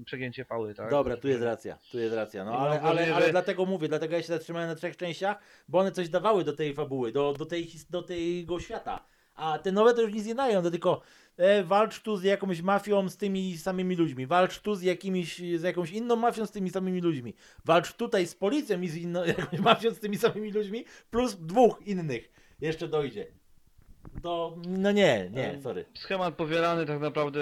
przegięcie 0.05 0.45
pały, 0.45 0.75
tak? 0.75 0.91
Dobra, 0.91 1.17
tu 1.17 1.29
jest 1.29 1.43
racja, 1.43 1.79
tu 1.91 1.99
jest 1.99 2.15
racja. 2.15 2.45
No 2.45 2.59
ale, 2.59 2.81
ale, 2.81 3.15
ale 3.15 3.27
że- 3.27 3.31
dlatego 3.31 3.67
mówię, 3.67 3.89
dlatego 3.89 4.17
ja 4.17 4.23
się 4.23 4.29
zatrzymałem 4.29 4.69
na 4.69 4.75
trzech 4.75 4.97
częściach, 4.97 5.39
bo 5.69 5.79
one 5.79 5.93
coś 5.93 6.09
dawały 6.09 6.45
do 6.45 6.53
tej 6.53 6.75
fabuły, 6.75 7.13
do, 7.13 7.33
do, 7.33 7.47
tej, 7.47 7.69
do 7.91 8.03
tego 8.03 8.61
świata. 8.61 9.05
A 9.35 9.59
te 9.59 9.73
nowe 9.73 9.95
to 9.95 10.03
już 10.03 10.13
nic 10.13 10.27
nie 10.27 10.35
dają, 10.35 10.63
to 10.63 10.71
tylko 10.71 11.03
e, 11.37 11.65
walcz 11.65 12.01
tu 12.01 12.17
z 12.17 12.23
jakąś 12.23 12.63
mafią 12.63 13.09
z 13.09 13.17
tymi 13.17 13.59
samymi 13.59 13.97
ludźmi, 13.97 14.27
walcz 14.27 14.59
tu 14.61 14.75
z, 14.75 14.83
jakimiś, 14.83 15.39
z 15.39 15.63
jakąś 15.63 15.91
inną 15.91 16.17
mafią 16.17 16.47
z 16.47 16.51
tymi 16.51 16.71
samymi 16.71 17.01
ludźmi, 17.01 17.35
walcz 17.65 17.93
tutaj 17.93 18.27
z 18.27 18.35
policją 18.35 18.81
i 18.81 18.89
z 18.89 18.97
inną, 18.97 19.25
jakąś 19.39 19.61
mafią 19.61 19.91
z 19.91 20.01
tymi 20.01 20.17
samymi 20.17 20.53
ludźmi, 20.53 20.85
plus 21.11 21.37
dwóch 21.37 21.83
innych 21.87 22.31
jeszcze 22.61 22.89
dojdzie. 22.89 23.27
To, 24.23 24.57
no 24.69 24.93
nie, 24.93 25.31
nie, 25.33 25.61
sorry. 25.63 25.85
Schemat 25.95 26.35
powielany 26.35 26.87
tak 26.87 27.01
naprawdę 27.01 27.41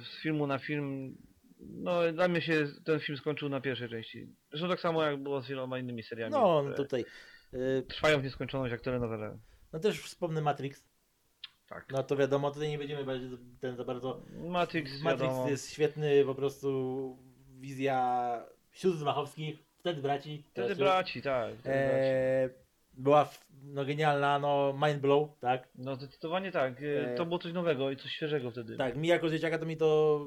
z 0.00 0.22
filmu 0.22 0.46
na 0.46 0.58
film. 0.58 1.16
No 1.60 2.12
dla 2.12 2.28
mnie 2.28 2.42
się 2.42 2.66
ten 2.84 3.00
film 3.00 3.18
skończył 3.18 3.48
na 3.48 3.60
pierwszej 3.60 3.88
części. 3.88 4.28
Zresztą 4.50 4.68
tak 4.68 4.80
samo 4.80 5.02
jak 5.02 5.22
było 5.22 5.40
z 5.40 5.48
wieloma 5.48 5.78
innymi 5.78 6.02
seriami. 6.02 6.32
No, 6.32 6.62
no 6.62 6.74
tutaj. 6.74 7.04
e, 7.52 7.82
Trwają 7.82 8.20
w 8.20 8.24
nieskończoność 8.24 8.72
jak 8.72 8.80
telenowele. 8.80 9.38
No 9.72 9.78
też 9.78 10.00
wspomnę 10.02 10.40
Matrix. 10.40 10.84
Tak. 11.68 11.86
No 11.92 12.02
to 12.02 12.16
wiadomo, 12.16 12.50
tutaj 12.50 12.68
nie 12.68 12.78
będziemy 12.78 13.04
bardziej 13.04 13.30
ten 13.60 13.76
za 13.76 13.84
bardzo. 13.84 14.22
Matrix, 14.32 15.02
Matrix 15.02 15.22
wiadomo. 15.22 15.48
jest 15.48 15.72
świetny, 15.72 16.24
po 16.24 16.34
prostu 16.34 17.18
wizja 17.60 18.44
sióstr 18.72 19.04
Wachowskich, 19.04 19.58
wtedy 19.78 20.02
braci. 20.02 20.44
Wtedy 20.50 20.68
teraz 20.68 20.78
braci, 20.78 21.22
tak. 21.22 21.54
Wtedy 21.54 21.78
braci. 21.86 22.00
E, 22.00 22.50
była 22.94 23.28
no, 23.62 23.84
genialna, 23.84 24.38
no 24.38 24.78
mind 24.86 25.00
blow, 25.00 25.28
tak? 25.40 25.68
No 25.74 25.96
zdecydowanie 25.96 26.52
tak. 26.52 26.82
E, 26.82 27.12
E, 27.12 27.14
To 27.14 27.26
było 27.26 27.38
coś 27.38 27.52
nowego 27.52 27.90
i 27.90 27.96
coś 27.96 28.12
świeżego 28.12 28.50
wtedy. 28.50 28.76
Tak, 28.76 28.96
mi 28.96 29.08
jako 29.08 29.30
dzieciaka 29.30 29.58
to 29.58 29.66
mi 29.66 29.76
to 29.76 30.20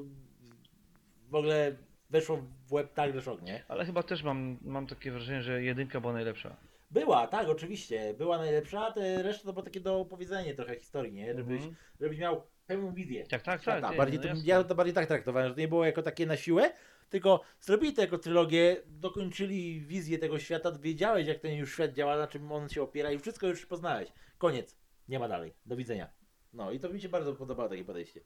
w 1.28 1.34
ogóle 1.34 1.76
weszło 2.10 2.42
w 2.66 2.72
łeb 2.72 2.94
tak, 2.94 3.14
że 3.14 3.22
szok, 3.22 3.42
nie? 3.42 3.64
Ale 3.68 3.84
chyba 3.84 4.02
też 4.02 4.22
mam, 4.22 4.58
mam 4.62 4.86
takie 4.86 5.10
wrażenie, 5.10 5.42
że 5.42 5.62
jedynka 5.62 6.00
była 6.00 6.12
najlepsza. 6.12 6.56
Była, 6.90 7.26
tak, 7.26 7.48
oczywiście, 7.48 8.14
była 8.14 8.38
najlepsza, 8.38 8.86
a 8.86 8.92
te 8.92 9.22
reszta 9.22 9.44
to 9.44 9.52
było 9.52 9.64
takie 9.64 9.80
do 9.80 10.00
opowiedzenia 10.00 10.54
trochę 10.54 10.76
historii, 10.76 11.12
nie? 11.12 11.34
Żebyś, 11.34 11.56
Mhm. 11.56 11.74
żebyś 12.00 12.18
miał 12.18 12.42
pełną 12.66 12.94
wizję. 12.94 13.26
Tak, 13.26 13.42
tak, 13.42 13.64
tak. 13.64 13.90
nie, 13.90 13.96
bardziej 13.96 14.20
no 14.20 14.26
to, 14.34 14.40
ja 14.44 14.64
to 14.64 14.74
bardziej 14.74 14.94
tak 14.94 15.06
traktowałem, 15.06 15.48
że 15.48 15.54
to 15.54 15.60
nie 15.60 15.68
było 15.68 15.84
jako 15.84 16.02
takie 16.02 16.26
na 16.26 16.36
siłę, 16.36 16.72
tylko 17.10 17.40
zrobili 17.60 17.92
to 17.92 18.00
jako 18.00 18.18
trylogię, 18.18 18.76
dokończyli 18.86 19.80
wizję 19.80 20.18
tego 20.18 20.38
świata, 20.38 20.72
wiedziałeś 20.72 21.26
jak 21.26 21.38
ten 21.38 21.54
już 21.54 21.72
świat 21.72 21.92
działa, 21.92 22.16
na 22.16 22.26
czym 22.26 22.52
on 22.52 22.68
się 22.68 22.82
opiera 22.82 23.12
i 23.12 23.18
wszystko 23.18 23.46
już 23.46 23.66
poznałeś. 23.66 24.12
Koniec. 24.38 24.76
Nie 25.08 25.18
ma 25.18 25.28
dalej. 25.28 25.54
Do 25.66 25.76
widzenia. 25.76 26.10
No 26.52 26.70
i 26.70 26.80
to 26.80 26.88
mi 26.88 27.00
się 27.00 27.08
bardzo 27.08 27.34
podobało 27.34 27.68
takie 27.68 27.84
podejście. 27.84 28.20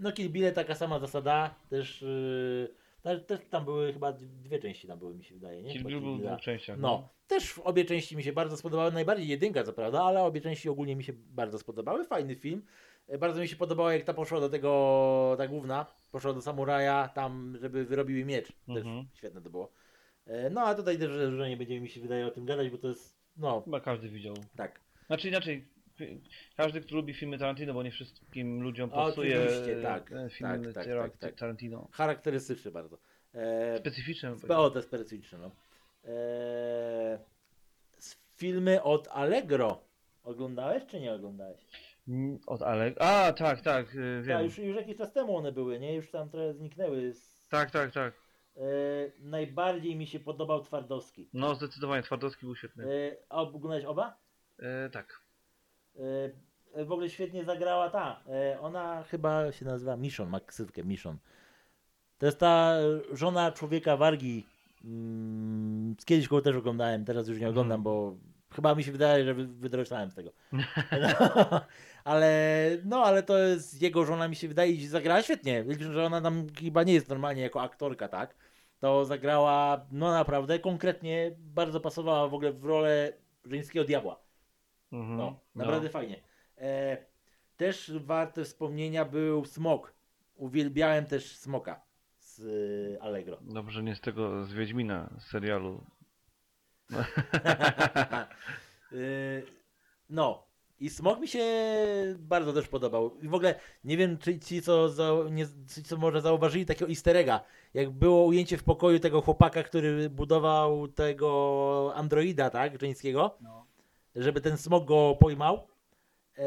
No 0.00 0.12
Kill 0.12 0.30
Bill 0.30 0.52
taka 0.52 0.74
sama 0.74 0.98
zasada, 0.98 1.54
też, 1.70 2.02
yy, 2.02 2.74
też, 3.02 3.26
też 3.26 3.40
tam 3.50 3.64
były 3.64 3.92
chyba 3.92 4.12
dwie 4.12 4.58
części 4.58 4.88
tam 4.88 4.98
były 4.98 5.14
mi 5.14 5.24
się 5.24 5.34
wydaje, 5.34 5.62
nie? 5.62 5.72
Kill 5.72 5.82
był 5.84 6.00
dwóch 6.18 6.40
częściach. 6.40 6.78
No, 6.78 7.08
też 7.26 7.58
obie 7.58 7.84
części 7.84 8.16
mi 8.16 8.22
się 8.22 8.32
bardzo 8.32 8.56
spodobały. 8.56 8.92
Najbardziej 8.92 9.28
jedynka, 9.28 9.64
co 9.64 9.72
prawda, 9.72 10.02
ale 10.02 10.22
obie 10.22 10.40
części 10.40 10.68
ogólnie 10.68 10.96
mi 10.96 11.04
się 11.04 11.12
bardzo 11.16 11.58
spodobały. 11.58 12.04
Fajny 12.04 12.36
film. 12.36 12.62
E, 13.08 13.18
Bardzo 13.18 13.40
mi 13.40 13.48
się 13.48 13.56
podobało, 13.56 13.90
jak 13.90 14.04
ta 14.04 14.14
poszła 14.14 14.40
do 14.40 14.48
tego, 14.48 15.34
ta 15.38 15.48
główna, 15.48 15.86
poszła 16.10 16.32
do 16.32 16.40
samuraja, 16.42 17.08
tam, 17.14 17.56
żeby 17.60 17.84
wyrobił 17.84 18.16
jej 18.16 18.24
miecz. 18.24 18.46
Też 18.48 18.76
Mhm. 18.76 19.06
świetne 19.14 19.40
to 19.42 19.50
było. 19.50 19.72
E, 20.26 20.50
No, 20.50 20.60
a 20.60 20.74
tutaj 20.74 20.98
też, 20.98 21.10
że 21.36 21.48
nie 21.48 21.56
będziemy 21.56 21.80
mi 21.80 21.88
się 21.88 22.00
wydaje 22.00 22.26
o 22.26 22.30
tym 22.30 22.44
gadać, 22.46 22.70
bo 22.70 22.78
to 22.78 22.88
jest, 22.88 23.18
no, 23.36 23.60
Chyba 23.64 23.80
każdy 23.80 24.08
widział. 24.08 24.34
tak. 24.56 24.80
Znaczy 25.06 25.28
inaczej, 25.28 25.68
każdy, 26.56 26.80
kto 26.80 26.94
lubi 26.94 27.14
filmy 27.14 27.38
Tarantino, 27.38 27.74
bo 27.74 27.82
nie 27.82 27.90
wszystkim 27.90 28.62
ludziom 28.62 28.90
Oczywiście, 28.92 29.46
pasuje 29.46 29.82
tak, 29.82 30.12
e, 30.12 30.30
film 30.30 30.50
tak, 30.64 30.74
tak, 30.74 30.86
tak, 30.86 31.16
tak. 31.16 31.34
Tarantino. 31.34 31.88
Charakterystyczny 31.92 32.70
bardzo. 32.70 32.98
E, 33.34 33.78
Specyficzny. 33.78 34.30
o, 34.48 34.70
to 34.70 34.78
jest 34.78 34.88
specyficzne, 34.88 35.38
no. 35.38 35.50
E, 36.04 37.18
filmy 38.36 38.82
od 38.82 39.08
Allegro. 39.08 39.80
Oglądałeś 40.24 40.86
czy 40.86 41.00
nie 41.00 41.12
oglądałeś? 41.12 41.66
Mm, 42.08 42.38
Od 42.46 42.62
Alek. 42.62 42.96
A, 43.00 43.32
tak, 43.32 43.60
tak, 43.60 43.86
e, 43.96 44.22
wiem. 44.22 44.44
już, 44.44 44.58
już 44.58 44.76
jakiś 44.76 44.96
czas 44.96 45.12
temu 45.12 45.36
one 45.36 45.52
były, 45.52 45.80
nie? 45.80 45.94
Już 45.94 46.10
tam 46.10 46.30
trochę 46.30 46.54
zniknęły. 46.54 47.12
Z... 47.12 47.48
Tak, 47.48 47.70
tak, 47.70 47.92
tak. 47.92 48.14
E, 48.56 48.60
najbardziej 49.20 49.96
mi 49.96 50.06
się 50.06 50.20
podobał 50.20 50.64
Twardowski. 50.64 51.28
No, 51.32 51.54
zdecydowanie, 51.54 52.02
Twardowski 52.02 52.46
był 52.46 52.56
świetny. 52.56 52.84
E, 52.84 53.16
a 53.28 53.42
oglądałeś 53.42 53.84
oba? 53.84 54.16
E, 54.58 54.90
tak. 54.90 55.20
E, 56.74 56.84
w 56.84 56.92
ogóle 56.92 57.10
świetnie 57.10 57.44
zagrała 57.44 57.90
ta. 57.90 58.20
E, 58.28 58.60
ona 58.60 59.02
chyba 59.02 59.52
się 59.52 59.64
nazywa 59.64 59.96
Miszon, 59.96 60.28
ma 60.28 60.40
ksywkę 60.40 60.84
Miszon. 60.84 61.18
To 62.18 62.26
jest 62.26 62.38
ta 62.38 62.74
żona 63.12 63.52
człowieka 63.52 63.96
Wargi. 63.96 64.46
Mm, 64.84 65.96
kiedyś 66.04 66.28
go 66.28 66.40
też 66.40 66.56
oglądałem, 66.56 67.04
teraz 67.04 67.28
już 67.28 67.40
nie 67.40 67.48
oglądam, 67.48 67.82
bo 67.82 68.16
chyba 68.54 68.74
mi 68.74 68.84
się 68.84 68.92
wydaje, 68.92 69.24
że 69.24 69.34
wy- 69.34 69.46
wydroślałem 69.46 70.10
z 70.10 70.14
tego. 70.14 70.30
No, 71.02 71.60
ale 72.04 72.68
no, 72.84 73.02
ale 73.04 73.22
to 73.22 73.38
jest 73.38 73.82
jego 73.82 74.04
żona, 74.04 74.28
mi 74.28 74.36
się 74.36 74.48
wydaje, 74.48 74.72
i 74.72 74.86
zagrała 74.86 75.22
świetnie. 75.22 75.64
Że 75.78 76.04
ona 76.06 76.20
tam 76.20 76.46
chyba 76.60 76.82
nie 76.82 76.94
jest 76.94 77.08
normalnie 77.08 77.42
jako 77.42 77.62
aktorka, 77.62 78.08
tak? 78.08 78.34
To 78.80 79.04
zagrała, 79.04 79.86
no 79.92 80.10
naprawdę, 80.12 80.58
konkretnie, 80.58 81.30
bardzo 81.38 81.80
pasowała 81.80 82.28
w 82.28 82.34
ogóle 82.34 82.52
w 82.52 82.64
rolę 82.64 83.12
żeńskiego 83.44 83.84
diabła. 83.84 84.27
Mhm. 84.92 85.16
No, 85.16 85.40
naprawdę 85.54 85.88
fajnie. 85.88 86.22
E, 86.58 86.96
też 87.56 87.92
warte 87.98 88.44
wspomnienia 88.44 89.04
był 89.04 89.44
Smok. 89.44 89.94
Uwielbiałem 90.34 91.06
też 91.06 91.36
Smoka 91.36 91.80
z 92.18 92.38
y, 92.38 92.98
Allegro. 93.00 93.38
Dobrze, 93.40 93.82
nie 93.82 93.94
z 93.94 94.00
tego, 94.00 94.44
z 94.44 94.52
Wiedźmina, 94.52 95.10
z 95.18 95.26
serialu. 95.26 95.84
Y, 98.92 99.42
no. 100.10 100.48
I 100.80 100.90
Smok 100.90 101.20
mi 101.20 101.28
się 101.28 101.44
bardzo 102.18 102.52
też 102.52 102.68
podobał. 102.68 103.16
I 103.22 103.28
w 103.28 103.34
ogóle 103.34 103.54
nie 103.84 103.96
wiem, 103.96 104.18
czy 104.18 104.38
ci, 104.38 104.62
co, 104.62 104.88
za, 104.88 105.12
nie, 105.30 105.46
ci, 105.74 105.82
co 105.82 105.96
może 105.96 106.20
zauważyli 106.20 106.66
takiego 106.66 106.90
easter 106.90 107.16
egga. 107.16 107.40
Jak 107.74 107.90
było 107.90 108.24
ujęcie 108.24 108.58
w 108.58 108.64
pokoju 108.64 108.98
tego 109.00 109.20
chłopaka, 109.20 109.62
który 109.62 110.10
budował 110.10 110.88
tego 110.88 111.92
androida, 111.94 112.50
tak, 112.50 112.80
żeńskiego, 112.80 113.38
No. 113.40 113.67
Żeby 114.16 114.40
ten 114.40 114.56
smok 114.56 114.84
go 114.84 115.16
pojmał, 115.20 115.68
e, 116.38 116.44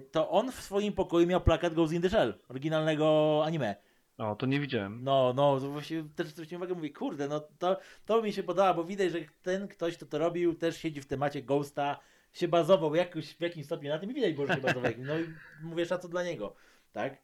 to 0.00 0.30
on 0.30 0.52
w 0.52 0.60
swoim 0.60 0.92
pokoju 0.92 1.26
miał 1.26 1.40
plakat 1.40 1.74
Ghost 1.74 1.92
in 1.92 2.02
the 2.02 2.10
Shell, 2.10 2.38
oryginalnego 2.48 3.42
anime. 3.46 3.76
O, 4.18 4.36
to 4.36 4.46
nie 4.46 4.60
widziałem. 4.60 5.04
No, 5.04 5.32
no, 5.36 5.60
właśnie 5.60 6.04
też 6.16 6.26
zwróciłem 6.28 6.62
uwagę, 6.62 6.74
mówię, 6.74 6.90
kurde, 6.90 7.28
no 7.28 7.40
to, 7.58 7.76
to 8.06 8.22
mi 8.22 8.32
się 8.32 8.42
podoba, 8.42 8.74
bo 8.74 8.84
widać, 8.84 9.12
że 9.12 9.18
ten 9.42 9.68
ktoś, 9.68 9.96
kto 9.96 10.06
to 10.06 10.18
robił, 10.18 10.54
też 10.54 10.76
siedzi 10.76 11.00
w 11.00 11.06
temacie 11.06 11.42
Ghosta, 11.42 11.98
się 12.32 12.48
bazował 12.48 12.94
jakoś, 12.94 13.34
w 13.34 13.40
jakimś 13.40 13.66
stopniu 13.66 13.90
na 13.90 13.98
tym 13.98 14.10
i 14.10 14.14
widać, 14.14 14.34
było, 14.34 14.46
że 14.46 14.54
się 14.54 14.60
bazował. 14.60 14.92
No 14.98 15.18
i 15.18 15.24
mówię, 15.62 15.86
szacun 15.86 16.10
dla 16.10 16.24
niego, 16.24 16.54
tak? 16.92 17.16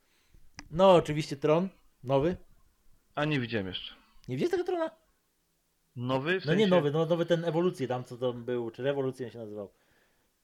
No, 0.70 0.94
oczywiście 0.94 1.36
Tron, 1.36 1.68
nowy. 2.04 2.36
A 3.14 3.24
nie 3.24 3.40
widziałem 3.40 3.66
jeszcze. 3.66 3.94
Nie 4.28 4.36
widzisz 4.36 4.50
tego 4.50 4.64
Trona? 4.64 4.90
Nowy? 6.00 6.40
W 6.40 6.46
No 6.46 6.54
nie 6.54 6.58
sensie- 6.60 6.70
nowy, 6.76 6.90
no 6.90 7.06
nowy 7.06 7.26
ten 7.26 7.44
ewolucję 7.44 7.88
tam, 7.88 8.04
co 8.04 8.16
to 8.16 8.32
był, 8.32 8.70
czy 8.70 8.82
rewolucję 8.82 9.26
on 9.26 9.32
się 9.32 9.38
nazywał. 9.38 9.70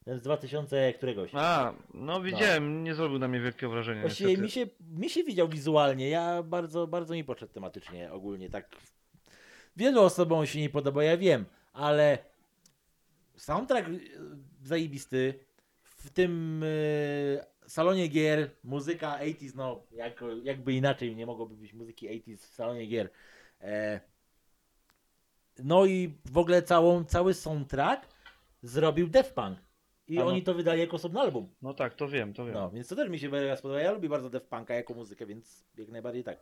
Ten 0.05 0.19
z 0.19 0.21
2000 0.21 0.93
któregoś. 0.93 1.31
A, 1.33 1.73
no 1.93 2.21
widziałem, 2.21 2.83
nie 2.83 2.95
zrobił 2.95 3.19
na 3.19 3.27
mnie 3.27 3.39
wielkiego 3.39 3.71
wrażenia. 3.71 4.01
Właściwie 4.01 4.29
niestety. 4.29 4.43
mi 4.43 4.51
się, 4.51 4.67
mi 4.99 5.09
się 5.09 5.23
widział 5.23 5.47
wizualnie, 5.47 6.09
ja 6.09 6.43
bardzo, 6.43 6.87
bardzo 6.87 7.13
mi 7.13 7.23
poszedł 7.23 7.53
tematycznie 7.53 8.11
ogólnie, 8.11 8.49
tak. 8.49 8.69
Wielu 9.77 10.01
osobom 10.01 10.45
się 10.45 10.59
nie 10.61 10.69
podoba, 10.69 11.03
ja 11.03 11.17
wiem, 11.17 11.45
ale 11.73 12.17
soundtrack 13.35 13.87
y, 13.89 13.99
zajebisty, 14.63 15.39
w 15.81 16.09
tym 16.09 16.63
y, 16.63 17.39
salonie 17.67 18.07
gier, 18.07 18.49
muzyka 18.63 19.19
80s, 19.21 19.55
no 19.55 19.83
jak, 19.91 20.23
jakby 20.43 20.73
inaczej 20.73 21.15
nie 21.15 21.25
mogłoby 21.25 21.55
być 21.55 21.73
muzyki 21.73 22.09
80s 22.09 22.37
w 22.37 22.53
salonie 22.55 22.85
gier. 22.87 23.09
E, 23.61 23.99
no 25.63 25.85
i 25.85 26.13
w 26.31 26.37
ogóle 26.37 26.61
całą, 26.61 27.03
cały 27.05 27.33
soundtrack 27.33 28.07
zrobił 28.61 29.07
Def 29.07 29.33
Punk. 29.33 29.57
I 30.07 30.17
A 30.17 30.21
no. 30.21 30.27
oni 30.27 30.43
to 30.43 30.53
wydali 30.53 30.79
jako 30.79 30.95
osobny 30.95 31.19
album. 31.19 31.49
No 31.61 31.73
tak, 31.73 31.93
to 31.93 32.07
wiem, 32.07 32.33
to 32.33 32.45
wiem. 32.45 32.53
No, 32.53 32.69
więc 32.71 32.87
to 32.87 32.95
też 32.95 33.09
mi 33.09 33.19
się 33.19 33.29
mega 33.29 33.55
spodoba. 33.55 33.81
Ja 33.81 33.91
lubię 33.91 34.09
bardzo 34.09 34.29
Def 34.29 34.43
Punka 34.43 34.73
jako 34.73 34.93
muzykę, 34.93 35.25
więc 35.25 35.65
jak 35.77 35.89
najbardziej 35.89 36.23
tak. 36.23 36.37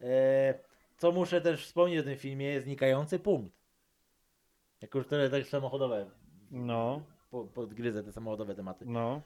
E, 0.00 0.54
co 0.98 1.12
muszę 1.12 1.40
też 1.40 1.66
wspomnieć 1.66 2.00
o 2.00 2.02
tym 2.02 2.16
filmie, 2.18 2.60
znikający 2.60 3.18
punkt. 3.18 3.56
Jako 4.82 4.98
już 4.98 5.06
tyle 5.06 5.30
tak 5.30 5.46
samochodowe, 5.46 6.10
No, 6.50 7.02
po, 7.30 7.44
podgryzę 7.44 8.02
te 8.02 8.12
samochodowe 8.12 8.54
tematy. 8.54 8.84
no. 8.88 9.22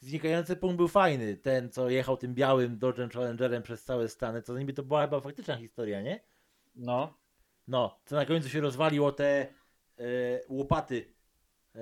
Znikający 0.00 0.56
punkt 0.56 0.76
był 0.76 0.88
fajny. 0.88 1.36
Ten, 1.36 1.70
co 1.70 1.90
jechał 1.90 2.16
tym 2.16 2.34
białym 2.34 2.78
Dodge'em 2.78 3.12
Challengerem 3.12 3.62
przez 3.62 3.84
całe 3.84 4.08
Stany, 4.08 4.42
to 4.42 4.58
niby 4.58 4.72
to 4.72 4.82
była 4.82 5.02
chyba 5.02 5.20
faktyczna 5.20 5.56
historia, 5.56 6.02
nie? 6.02 6.20
No, 6.74 7.14
No, 7.68 7.98
co 8.04 8.16
na 8.16 8.26
końcu 8.26 8.48
się 8.48 8.60
rozwalił 8.60 9.04
o 9.04 9.12
te 9.12 9.46
e, 9.98 10.04
łopaty 10.48 11.04
e, 11.74 11.80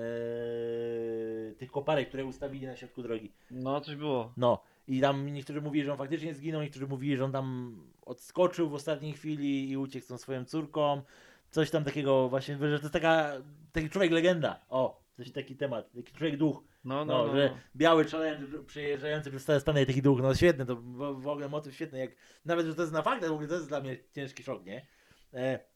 tych 1.54 1.70
koparek, 1.70 2.08
które 2.08 2.24
ustawili 2.24 2.66
na 2.66 2.76
środku 2.76 3.02
drogi. 3.02 3.32
no 3.50 3.80
coś 3.80 3.96
było. 3.96 4.32
No 4.36 4.62
i 4.86 5.00
tam 5.00 5.32
niektórzy 5.32 5.60
mówili, 5.60 5.84
że 5.84 5.92
on 5.92 5.98
faktycznie 5.98 6.34
zginął, 6.34 6.62
niektórzy 6.62 6.86
mówili, 6.86 7.16
że 7.16 7.24
on 7.24 7.32
tam 7.32 7.76
odskoczył 8.02 8.68
w 8.68 8.74
ostatniej 8.74 9.12
chwili 9.12 9.70
i 9.70 9.76
uciekł 9.76 10.04
z 10.04 10.08
tą 10.08 10.18
swoją 10.18 10.44
córką. 10.44 11.02
Coś 11.50 11.70
tam 11.70 11.84
takiego 11.84 12.28
właśnie, 12.28 12.54
że 12.54 12.78
to 12.78 12.84
jest 12.84 12.92
taka, 12.92 13.32
taki 13.72 13.90
człowiek 13.90 14.12
legenda. 14.12 14.60
O, 14.68 15.02
coś 15.16 15.32
taki 15.32 15.56
temat, 15.56 15.92
taki 15.92 16.12
człowiek 16.12 16.36
duch. 16.36 16.62
No, 16.84 17.04
No, 17.04 17.04
no, 17.04 17.26
no. 17.26 17.36
że 17.36 17.50
no. 17.50 17.56
biały 17.76 18.04
challenge 18.04 18.46
przejeżdżający 18.66 19.30
przez 19.30 19.44
całe 19.44 19.60
Stany 19.60 19.86
taki 19.86 20.02
duch, 20.02 20.20
no 20.22 20.34
świetny, 20.34 20.66
to 20.66 20.76
w, 20.76 21.22
w 21.22 21.28
ogóle 21.28 21.48
motyw 21.48 21.74
świetny, 21.74 21.98
jak 21.98 22.10
nawet, 22.44 22.66
że 22.66 22.74
to 22.74 22.82
jest 22.82 22.92
na 22.92 23.02
w 23.02 23.32
ogóle 23.32 23.48
to 23.48 23.54
jest 23.54 23.68
dla 23.68 23.80
mnie 23.80 23.96
ciężki 24.12 24.42
szok, 24.42 24.64
nie? 24.64 24.86
E, 25.34 25.69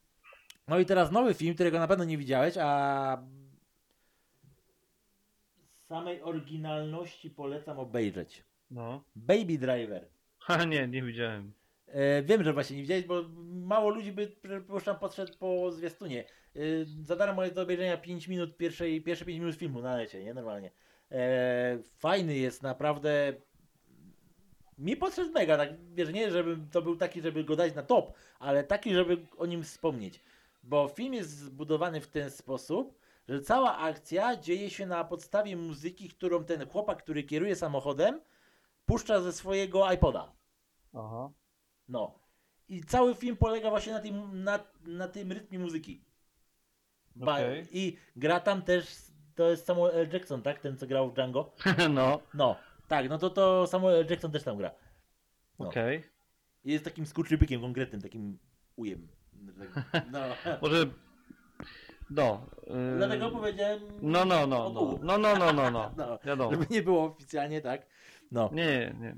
no 0.67 0.79
i 0.79 0.85
teraz 0.85 1.11
nowy 1.11 1.33
film, 1.33 1.55
którego 1.55 1.79
na 1.79 1.87
pewno 1.87 2.03
nie 2.03 2.17
widziałeś, 2.17 2.55
a 2.61 3.17
samej 5.87 6.21
oryginalności 6.21 7.29
polecam 7.29 7.79
obejrzeć. 7.79 8.43
no. 8.71 9.03
Baby 9.15 9.57
Driver. 9.57 10.07
Ha, 10.39 10.63
nie, 10.63 10.87
nie 10.87 11.03
widziałem. 11.03 11.53
E, 11.87 12.23
wiem, 12.23 12.43
że 12.43 12.53
właśnie 12.53 12.75
nie 12.75 12.81
widziałeś, 12.81 13.05
bo 13.05 13.23
mało 13.45 13.89
ludzi 13.89 14.11
by, 14.11 14.27
przypuszczam, 14.27 14.99
podszedł 14.99 15.37
po 15.39 15.71
zwiastunie. 15.71 16.25
E, 16.55 16.59
za 17.01 17.15
darmo 17.15 17.43
jest 17.43 17.55
do 17.55 17.61
obejrzenia 17.61 17.97
5 17.97 18.27
minut, 18.27 18.57
pierwszej, 18.57 19.01
pierwsze 19.01 19.25
5 19.25 19.39
minut 19.39 19.55
filmu 19.55 19.81
na 19.81 19.95
lecie, 19.97 20.23
nie? 20.23 20.33
Normalnie. 20.33 20.71
E, 21.11 21.77
fajny 21.97 22.35
jest, 22.37 22.63
naprawdę. 22.63 23.33
Mi 24.77 24.97
podszedł 24.97 25.31
mega, 25.31 25.57
tak, 25.57 25.69
wiesz, 25.93 26.13
nie, 26.13 26.31
żeby 26.31 26.57
to 26.71 26.81
był 26.81 26.95
taki, 26.95 27.21
żeby 27.21 27.43
go 27.43 27.55
dać 27.55 27.75
na 27.75 27.83
top, 27.83 28.13
ale 28.39 28.63
taki, 28.63 28.93
żeby 28.93 29.17
o 29.37 29.45
nim 29.45 29.63
wspomnieć. 29.63 30.21
Bo 30.65 30.87
film 30.87 31.13
jest 31.13 31.29
zbudowany 31.29 32.01
w 32.01 32.07
ten 32.07 32.31
sposób, 32.31 32.99
że 33.27 33.41
cała 33.41 33.77
akcja 33.77 34.35
dzieje 34.35 34.69
się 34.69 34.85
na 34.85 35.03
podstawie 35.03 35.57
muzyki, 35.57 36.09
którą 36.09 36.43
ten 36.43 36.69
chłopak, 36.69 37.03
który 37.03 37.23
kieruje 37.23 37.55
samochodem, 37.55 38.21
puszcza 38.85 39.21
ze 39.21 39.33
swojego 39.33 39.91
iPoda. 39.91 40.31
Aha. 40.93 41.29
No. 41.89 42.19
I 42.67 42.83
cały 42.83 43.15
film 43.15 43.37
polega 43.37 43.69
właśnie 43.69 43.93
na 43.93 43.99
tym, 43.99 44.43
na, 44.43 44.59
na 44.85 45.07
tym 45.07 45.31
rytmie 45.31 45.59
muzyki. 45.59 46.01
Okej. 47.21 47.67
I 47.71 47.97
gra 48.15 48.39
tam 48.39 48.61
też, 48.61 48.95
to 49.35 49.49
jest 49.49 49.65
Samuel 49.65 49.95
L. 49.95 50.09
Jackson, 50.13 50.41
tak? 50.41 50.59
Ten, 50.59 50.77
co 50.77 50.87
grał 50.87 51.09
w 51.09 51.13
Django. 51.13 51.51
no, 51.89 52.19
No, 52.33 52.55
tak, 52.87 53.09
no 53.09 53.17
to 53.17 53.29
to 53.29 53.67
Samuel 53.67 53.95
L. 53.95 54.07
Jackson 54.09 54.31
też 54.31 54.43
tam 54.43 54.57
gra. 54.57 54.71
No. 55.59 55.67
okej. 55.67 56.03
I 56.63 56.71
Jest 56.71 56.85
takim 56.85 57.05
skurczybykiem 57.05 57.61
konkretnym, 57.61 58.01
takim 58.01 58.39
ujem. 58.75 59.07
No. 60.11 60.19
Może... 60.61 60.85
No. 62.09 62.45
Yy... 62.67 62.97
Dlatego 62.97 63.31
powiedziałem... 63.31 63.79
No, 64.01 64.25
no, 64.25 64.47
no, 64.47 64.47
no. 64.47 64.65
ogółu. 64.65 64.99
No, 65.03 65.17
no, 65.17 65.35
no, 65.35 65.53
no, 65.53 65.71
no. 65.71 65.91
No, 65.97 66.19
Wiadomo. 66.25 66.51
żeby 66.51 66.65
nie 66.69 66.81
było 66.81 67.03
oficjalnie, 67.05 67.61
tak? 67.61 67.85
No. 68.31 68.49
Nie, 68.53 68.95
nie. 68.99 69.15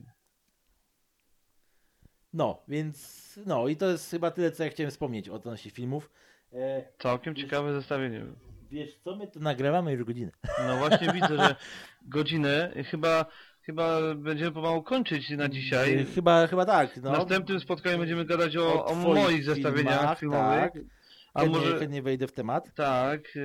No, 2.34 2.63
więc 2.67 3.39
no 3.45 3.67
i 3.67 3.75
to 3.78 3.89
jest 3.89 4.11
chyba 4.11 4.32
tyle, 4.32 4.51
co 4.51 4.63
ja 4.63 4.69
chciałem 4.69 4.91
wspomnieć 4.91 5.30
odnośnie 5.30 5.71
filmów. 5.71 6.11
E, 6.53 6.84
Całkiem 6.99 7.36
ciekawe 7.36 7.73
zestawienie. 7.73 8.25
wiesz 8.69 8.97
co, 9.03 9.15
my 9.15 9.28
tu 9.28 9.39
nagrywamy 9.39 9.91
już 9.93 10.03
godzinę. 10.03 10.32
No 10.67 10.78
właśnie 10.78 11.13
widzę, 11.13 11.38
że 11.38 11.55
godzinę 12.01 12.71
chyba 12.91 13.25
chyba 13.68 13.99
będziemy 14.15 14.51
pomału 14.51 14.84
kończyć 14.84 15.30
na 15.30 15.49
dzisiaj. 15.49 15.99
E, 15.99 16.05
Chyba, 16.05 16.47
chyba 16.47 16.65
tak. 16.65 16.97
No. 16.97 17.09
W 17.09 17.13
następnym 17.13 17.59
spotkaniu 17.59 17.97
będziemy 17.97 18.26
gadać 18.26 18.57
o, 18.57 18.86
o, 18.86 18.91
twoich 18.91 19.05
moich 19.15 19.43
zestawieniach 19.43 19.99
filmach, 19.99 20.20
filmowych. 20.20 20.72
Tak. 20.74 20.97
A 21.38 21.41
Chętnie, 21.41 21.59
może 21.59 21.79
chętnie 21.79 22.01
wejdę 22.01 22.27
w 22.27 22.31
temat. 22.31 22.71
tak. 22.75 23.35
Yy... 23.35 23.41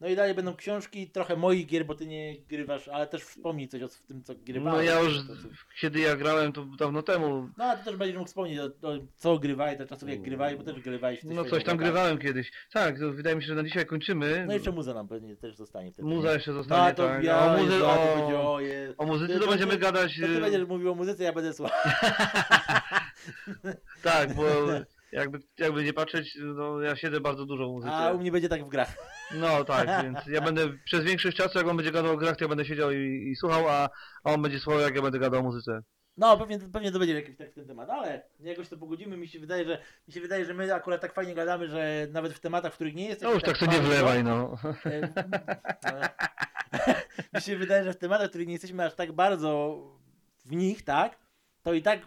No 0.00 0.08
i 0.08 0.16
dalej 0.16 0.34
będą 0.34 0.56
książki, 0.56 1.10
trochę 1.10 1.36
moich 1.36 1.66
gier, 1.66 1.86
bo 1.86 1.94
ty 1.94 2.06
nie 2.06 2.36
grywasz, 2.48 2.88
ale 2.88 3.06
też 3.06 3.22
wspomnij 3.24 3.68
coś 3.68 3.82
o 3.82 3.88
tym, 4.08 4.22
co 4.22 4.34
grywałeś. 4.34 4.76
No 4.88 4.94
ja 4.94 5.00
już 5.00 5.14
kiedy 5.80 6.00
ja 6.00 6.16
grałem 6.16 6.52
to 6.52 6.64
dawno 6.64 7.02
temu. 7.02 7.48
No 7.58 7.64
a 7.64 7.76
ty 7.76 7.84
też 7.84 7.96
będziesz 7.96 8.16
mógł 8.16 8.28
wspomnieć 8.28 8.58
o, 8.58 8.64
o 8.88 8.98
co 9.16 9.38
grywałeś, 9.38 9.78
do 9.78 9.86
czasów 9.86 10.08
jak 10.08 10.22
grywałeś, 10.22 10.56
bo 10.56 10.62
też 10.64 10.80
grywałeś 10.80 11.18
w 11.18 11.28
te 11.28 11.34
No 11.34 11.44
coś 11.44 11.64
tam 11.64 11.74
lata. 11.76 11.84
grywałem 11.84 12.18
kiedyś. 12.18 12.52
Tak, 12.72 12.98
to 12.98 13.12
wydaje 13.12 13.36
mi 13.36 13.42
się, 13.42 13.48
że 13.48 13.54
na 13.54 13.62
dzisiaj 13.62 13.86
kończymy. 13.86 14.44
No 14.46 14.52
i 14.52 14.56
jeszcze 14.56 14.72
muza 14.72 14.94
nam 14.94 15.08
pewnie 15.08 15.36
też 15.36 15.56
zostanie 15.56 15.92
wtedy. 15.92 16.08
Muza 16.08 16.32
jeszcze 16.34 16.50
No 16.50 16.56
a 16.58 16.62
zostanie, 16.62 16.94
to 16.94 17.06
tak. 17.08 17.24
ja, 17.24 17.46
o, 17.54 17.58
muzy- 17.58 17.82
o, 17.84 18.58
o, 18.98 19.06
muzyce 19.06 19.40
to- 19.40 19.48
będziemy 19.48 19.78
gadać. 19.78 20.20
To 20.20 20.26
ty 20.26 20.32
yy, 20.32 20.40
będziesz 20.40 20.68
mówił 20.68 20.92
o 20.92 20.94
muzyce, 20.94 21.24
ja 21.24 21.32
będę 21.32 21.52
słuchał. 21.52 21.78
Tak, 24.02 24.34
bo 24.34 24.42
jakby, 25.12 25.38
jakby 25.58 25.84
nie 25.84 25.92
patrzeć, 25.92 26.38
no 26.40 26.80
ja 26.80 26.96
siedzę 26.96 27.20
bardzo 27.20 27.46
dużo 27.46 27.68
w 27.68 27.72
muzyce. 27.72 27.92
A 27.94 28.12
u 28.12 28.18
mnie 28.18 28.32
będzie 28.32 28.48
tak 28.48 28.64
w 28.64 28.68
grach. 28.68 28.94
No 29.34 29.64
tak, 29.64 29.88
więc 30.04 30.26
ja 30.26 30.40
będę 30.40 30.68
przez 30.84 31.04
większość 31.04 31.36
czasu, 31.36 31.58
jak 31.58 31.68
on 31.68 31.76
będzie 31.76 31.92
gadał 31.92 32.12
o 32.12 32.16
grach, 32.16 32.36
to 32.36 32.44
ja 32.44 32.48
będę 32.48 32.64
siedział 32.64 32.90
i, 32.92 33.28
i 33.32 33.36
słuchał, 33.36 33.68
a, 33.68 33.88
a 34.24 34.32
on 34.32 34.42
będzie 34.42 34.58
słuchał, 34.58 34.80
jak 34.80 34.96
ja 34.96 35.02
będę 35.02 35.18
gadał 35.18 35.40
o 35.40 35.42
muzyce. 35.42 35.82
No, 36.16 36.36
pewnie, 36.38 36.58
pewnie 36.58 36.92
to 36.92 36.98
będzie 36.98 37.14
jakiś 37.14 37.36
tak 37.36 37.52
ten 37.52 37.66
temat, 37.66 37.90
ale 37.90 38.22
jakoś 38.40 38.68
to 38.68 38.76
pogodzimy. 38.76 39.16
Mi 39.16 39.28
się 39.28 39.40
wydaje, 39.40 39.64
że 39.64 39.78
mi 40.08 40.14
się 40.14 40.20
wydaje, 40.20 40.44
że 40.44 40.54
my 40.54 40.74
akurat 40.74 41.00
tak 41.00 41.14
fajnie 41.14 41.34
gadamy, 41.34 41.68
że 41.68 42.06
nawet 42.10 42.32
w 42.32 42.40
tematach, 42.40 42.72
w 42.72 42.74
których 42.74 42.94
nie 42.94 43.04
jesteśmy. 43.08 43.28
No 43.28 43.34
już 43.34 43.42
tak 43.42 43.56
sobie 43.56 43.72
nie 43.72 43.80
wlewaj, 43.80 44.24
no. 44.24 44.54
E, 44.86 45.12
ale- 45.84 46.08
Mi 47.34 47.40
się 47.40 47.56
wydaje, 47.56 47.84
że 47.84 47.92
w 47.92 47.96
tematach, 47.96 48.26
w 48.26 48.30
których 48.30 48.46
nie 48.46 48.52
jesteśmy 48.52 48.84
aż 48.84 48.94
tak 48.94 49.12
bardzo 49.12 49.82
w 50.44 50.52
nich, 50.56 50.82
tak? 50.84 51.18
To 51.62 51.72
i 51.74 51.82
tak 51.82 52.00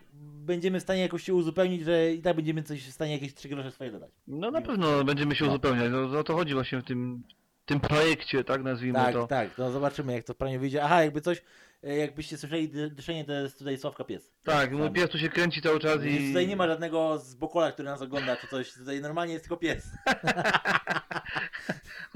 będziemy 0.46 0.80
w 0.80 0.84
stanie 0.84 1.02
jakoś 1.02 1.24
się 1.24 1.34
uzupełnić, 1.34 1.84
że 1.84 2.12
i 2.14 2.22
tak 2.22 2.36
będziemy 2.36 2.64
coś 2.64 2.84
w 2.88 2.92
stanie 2.92 3.14
jakieś 3.14 3.34
trzy 3.34 3.50
grosze 3.50 3.72
swoje 3.72 3.92
dodać. 3.92 4.12
No 4.28 4.52
na 4.52 4.62
pewno 4.62 5.04
będziemy 5.04 5.36
się 5.36 5.46
No. 5.46 5.52
uzupełniać, 5.52 5.92
no 5.92 6.20
o 6.20 6.24
to 6.24 6.36
chodzi 6.36 6.54
właśnie 6.54 6.80
w 6.82 6.86
tym, 6.86 7.24
tym 7.66 7.80
projekcie, 7.80 8.44
tak 8.44 8.64
nazwijmy 8.64 9.00
Tak, 9.00 9.14
to. 9.14 9.28
tak, 9.28 9.58
no 9.58 9.72
zobaczymy 9.72 10.14
jak 10.14 10.24
to 10.24 10.34
w 10.34 10.38
praniu 10.38 10.60
wyjdzie. 10.60 10.84
Aha, 10.84 11.04
jakby 11.04 11.22
coś, 11.22 11.42
e, 11.84 11.96
jakbyście 11.98 12.38
słyszeli 12.38 12.70
dy- 12.70 12.90
dyszenie, 12.90 13.26
to 13.26 13.34
jest 13.34 13.58
tutaj 13.60 13.78
Sławka 13.78 14.04
pies. 14.04 14.34
Tak, 14.44 14.72
mój 14.72 14.82
Sam. 14.84 14.94
pies 14.94 15.10
tu 15.10 15.18
się 15.18 15.30
kręci 15.30 15.62
cały 15.62 15.80
czas 15.80 16.04
i... 16.06 16.28
Tutaj 16.28 16.48
nie 16.48 16.56
ma 16.56 16.68
żadnego 16.68 17.18
z 17.20 17.36
Bokola, 17.36 17.72
który 17.72 17.90
nas 17.90 18.02
ogląda 18.02 18.36
czy 18.36 18.48
coś. 18.48 18.74
Tutaj 18.74 19.02
normalnie 19.02 19.34
jest 19.34 19.46
tylko 19.46 19.58
pies. 19.58 19.90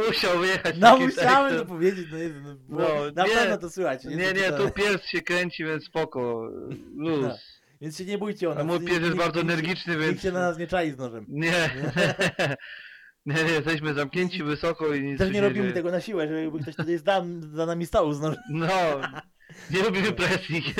Musiał 0.07 0.39
wyjechać 0.39 0.75
No 0.79 0.91
taki 0.91 1.03
musiałem 1.05 1.49
to 1.51 1.57
tekst. 1.57 1.69
powiedzieć, 1.69 2.07
no, 2.11 2.17
Jezu, 2.17 2.39
no, 2.43 2.55
No, 2.69 2.87
na 3.15 3.23
nie. 3.27 3.33
pewno 3.33 3.57
to 3.57 3.69
słychać. 3.69 4.03
Nie, 4.03 4.15
nie, 4.33 4.51
tu 4.51 4.71
pies 4.71 5.01
się 5.05 5.21
kręci, 5.21 5.65
więc 5.65 5.85
spoko, 5.85 6.49
luz. 6.95 7.21
No, 7.23 7.35
Więc 7.81 7.97
się 7.97 8.05
nie 8.05 8.17
bójcie 8.17 8.49
o 8.49 8.51
A 8.51 8.55
nas. 8.55 8.65
mój 8.65 8.79
Nikt- 8.79 8.85
pies 8.87 8.99
jest 8.99 9.13
nikt- 9.13 9.17
bardzo 9.25 9.41
nikt- 9.41 9.51
energiczny, 9.53 9.93
Nikt 9.95 10.05
więc... 10.07 10.21
się 10.21 10.31
na 10.31 10.39
nas 10.39 10.57
nie 10.57 10.67
czai 10.67 10.91
z 10.91 10.97
nożem. 10.97 11.25
Nie. 11.29 11.69
Nie, 13.25 13.43
nie, 13.43 13.51
jesteśmy 13.51 13.93
zamknięci 13.93 14.43
wysoko 14.43 14.93
i 14.93 15.01
nic 15.03 15.17
Też 15.19 15.31
nie 15.31 15.41
robimy 15.41 15.61
dzieje. 15.63 15.73
tego 15.73 15.91
na 15.91 16.01
siłę, 16.01 16.27
żeby 16.27 16.59
ktoś 16.61 16.75
tutaj 16.75 16.97
za, 16.97 17.25
za 17.53 17.65
nami 17.65 17.85
stał 17.85 18.13
z 18.13 18.19
nożem. 18.21 18.39
No, 18.49 18.67
nie 19.71 19.81
robimy 19.83 20.11
presji. 20.11 20.63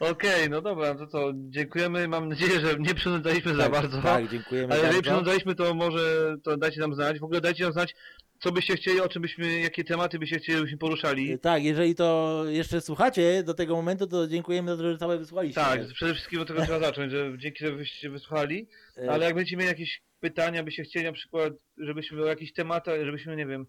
Okej, 0.00 0.50
no 0.50 0.62
dobra, 0.62 0.94
to 0.94 1.06
co, 1.06 1.32
dziękujemy, 1.34 2.08
mam 2.08 2.28
nadzieję, 2.28 2.60
że 2.60 2.74
nie 2.78 2.94
przynudzaliśmy 2.94 3.54
za 3.54 3.62
tak, 3.62 3.72
bardzo. 3.72 4.02
Tak, 4.02 4.28
dziękujemy 4.30 4.66
Ale 4.72 4.76
jeżeli 4.76 4.96
bardzo. 4.96 5.10
przynudzaliśmy, 5.10 5.54
to 5.54 5.74
może 5.74 6.36
to 6.42 6.56
dajcie 6.56 6.80
nam 6.80 6.94
znać. 6.94 7.18
W 7.18 7.24
ogóle 7.24 7.40
dajcie 7.40 7.64
nam 7.64 7.72
znać, 7.72 7.94
co 8.40 8.52
byście 8.52 8.76
chcieli, 8.76 9.00
o 9.00 9.08
czym 9.08 9.22
byśmy, 9.22 9.60
jakie 9.60 9.84
tematy 9.84 10.18
byście 10.18 10.38
chcieli, 10.38 10.58
żebyśmy 10.58 10.78
poruszali. 10.78 11.38
Tak, 11.38 11.64
jeżeli 11.64 11.94
to 11.94 12.42
jeszcze 12.48 12.80
słuchacie 12.80 13.42
do 13.42 13.54
tego 13.54 13.76
momentu, 13.76 14.06
to 14.06 14.28
dziękujemy 14.28 14.70
za 14.70 14.76
to, 14.76 14.92
że 14.92 14.98
całe 14.98 15.18
wysłaliście. 15.18 15.60
Tak, 15.60 15.80
przede 15.94 16.14
wszystkim 16.14 16.40
od 16.40 16.48
tego 16.48 16.62
trzeba 16.62 16.80
zacząć, 16.80 17.12
że 17.12 17.32
dzięki, 17.38 17.64
że 17.64 17.72
byście 17.72 18.10
wysłuchali. 18.10 18.68
E, 18.98 19.10
Ale 19.10 19.24
jak 19.24 19.34
będziecie 19.34 19.56
mieli 19.56 19.68
jakieś 19.68 20.02
pytania, 20.20 20.62
byście 20.62 20.82
chcieli 20.82 21.04
na 21.04 21.12
przykład, 21.12 21.52
żebyśmy 21.78 22.22
o 22.22 22.26
jakichś 22.26 22.52
tematach, 22.52 23.04
żebyśmy, 23.04 23.36
nie 23.36 23.46
wiem, 23.46 23.66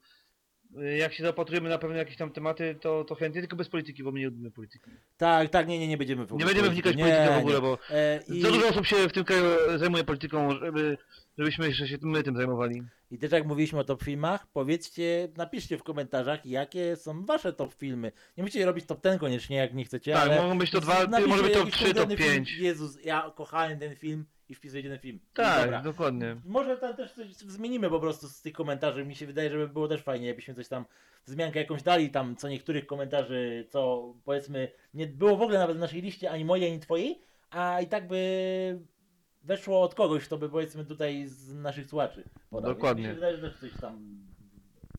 jak 0.99 1.13
się 1.13 1.23
zaopatrujemy 1.23 1.69
na 1.69 1.77
pewno 1.77 1.95
jakieś 1.95 2.17
tam 2.17 2.31
tematy, 2.31 2.75
to, 2.81 3.03
to 3.03 3.15
chętnie, 3.15 3.41
tylko 3.41 3.55
bez 3.55 3.69
polityki, 3.69 4.03
bo 4.03 4.11
my 4.11 4.19
nie 4.19 4.25
lubimy 4.25 4.51
polityki. 4.51 4.89
Tak, 5.17 5.49
tak, 5.49 5.67
nie, 5.67 5.79
nie, 5.79 5.87
nie 5.87 5.97
będziemy 5.97 6.25
w 6.25 6.31
ogóle 6.33 6.39
Nie 6.39 6.53
będziemy 6.53 6.69
wnikać 6.73 6.93
w 6.93 6.97
nie, 6.97 7.03
politykę 7.03 7.27
w 7.27 7.31
nie. 7.31 7.39
ogóle, 7.39 7.61
bo 7.61 7.77
E, 7.89 8.19
i, 8.27 8.41
za 8.41 8.51
dużo 8.51 8.67
osób 8.67 8.85
się 8.85 9.09
w 9.09 9.11
tym 9.13 9.23
kraju 9.23 9.43
zajmuje 9.77 10.03
polityką, 10.03 10.55
żeby, 10.59 10.97
żebyśmy 11.37 11.67
jeszcze 11.67 11.87
się 11.87 11.97
my 12.01 12.23
tym 12.23 12.35
zajmowali. 12.35 12.83
I 13.11 13.17
też 13.17 13.31
jak 13.31 13.45
mówiliśmy 13.45 13.79
o 13.79 13.83
top 13.83 14.03
filmach, 14.03 14.47
powiedzcie, 14.53 15.27
napiszcie 15.37 15.77
w 15.77 15.83
komentarzach, 15.83 16.45
jakie 16.45 16.95
są 16.95 17.25
wasze 17.25 17.53
top 17.53 17.73
filmy. 17.73 18.11
Nie 18.37 18.43
musicie 18.43 18.65
robić 18.65 18.85
top 18.85 19.01
ten 19.01 19.19
koniecznie, 19.19 19.57
jak 19.57 19.73
nie 19.73 19.85
chcecie, 19.85 20.13
Tak, 20.13 20.21
ale 20.29 20.41
mogą 20.41 20.57
być 20.57 20.71
to 20.71 20.81
dwa, 20.81 21.07
może 21.27 21.43
być 21.43 21.53
to 21.53 21.65
trzy, 21.65 21.79
to 21.79 21.99
konkretny 21.99 22.17
film. 22.17 22.29
pięć. 22.33 22.57
Jezus, 22.57 23.05
ja 23.05 23.31
kochałem 23.35 23.79
ten 23.79 23.95
film 23.95 24.25
i 24.51 24.55
wpisujecie 24.55 24.89
ten 24.89 24.99
film. 24.99 25.19
Tak, 25.33 25.83
dokładnie. 25.83 26.35
Może 26.45 26.77
tam 26.77 26.95
też 26.95 27.11
coś 27.11 27.27
zmienimy 27.35 27.89
po 27.89 27.99
prostu 27.99 28.27
z 28.27 28.41
tych 28.41 28.53
komentarzy. 28.53 29.05
Mi 29.05 29.15
się 29.15 29.25
wydaje, 29.25 29.49
że 29.49 29.57
by 29.57 29.67
było 29.67 29.87
też 29.87 30.01
fajnie, 30.01 30.27
jakbyśmy 30.27 30.53
coś 30.53 30.67
tam, 30.67 30.85
wzmiankę 31.25 31.59
jakąś 31.59 31.83
dali 31.83 32.09
tam, 32.09 32.35
co 32.35 32.49
niektórych 32.49 32.85
komentarzy, 32.85 33.67
co 33.69 34.13
powiedzmy, 34.23 34.71
nie 34.93 35.07
było 35.07 35.37
w 35.37 35.41
ogóle 35.41 35.59
nawet 35.59 35.77
w 35.77 35.79
naszej 35.79 36.01
liście 36.01 36.31
ani 36.31 36.45
mojej, 36.45 36.71
ani 36.71 36.79
twojej, 36.79 37.21
a 37.49 37.81
i 37.81 37.87
tak 37.87 38.07
by 38.07 38.79
weszło 39.43 39.81
od 39.81 39.95
kogoś, 39.95 40.25
kto 40.25 40.37
by 40.37 40.49
powiedzmy 40.49 40.85
tutaj 40.85 41.27
z 41.27 41.53
naszych 41.53 41.89
słuchaczy 41.89 42.23
podał. 42.49 42.73
Dokładnie. 42.73 43.03
Mi 43.03 43.09
się 43.09 43.15
wydaje, 43.15 43.37
że 43.37 43.49
też 43.49 43.59
coś 43.59 43.81
tam 43.81 44.21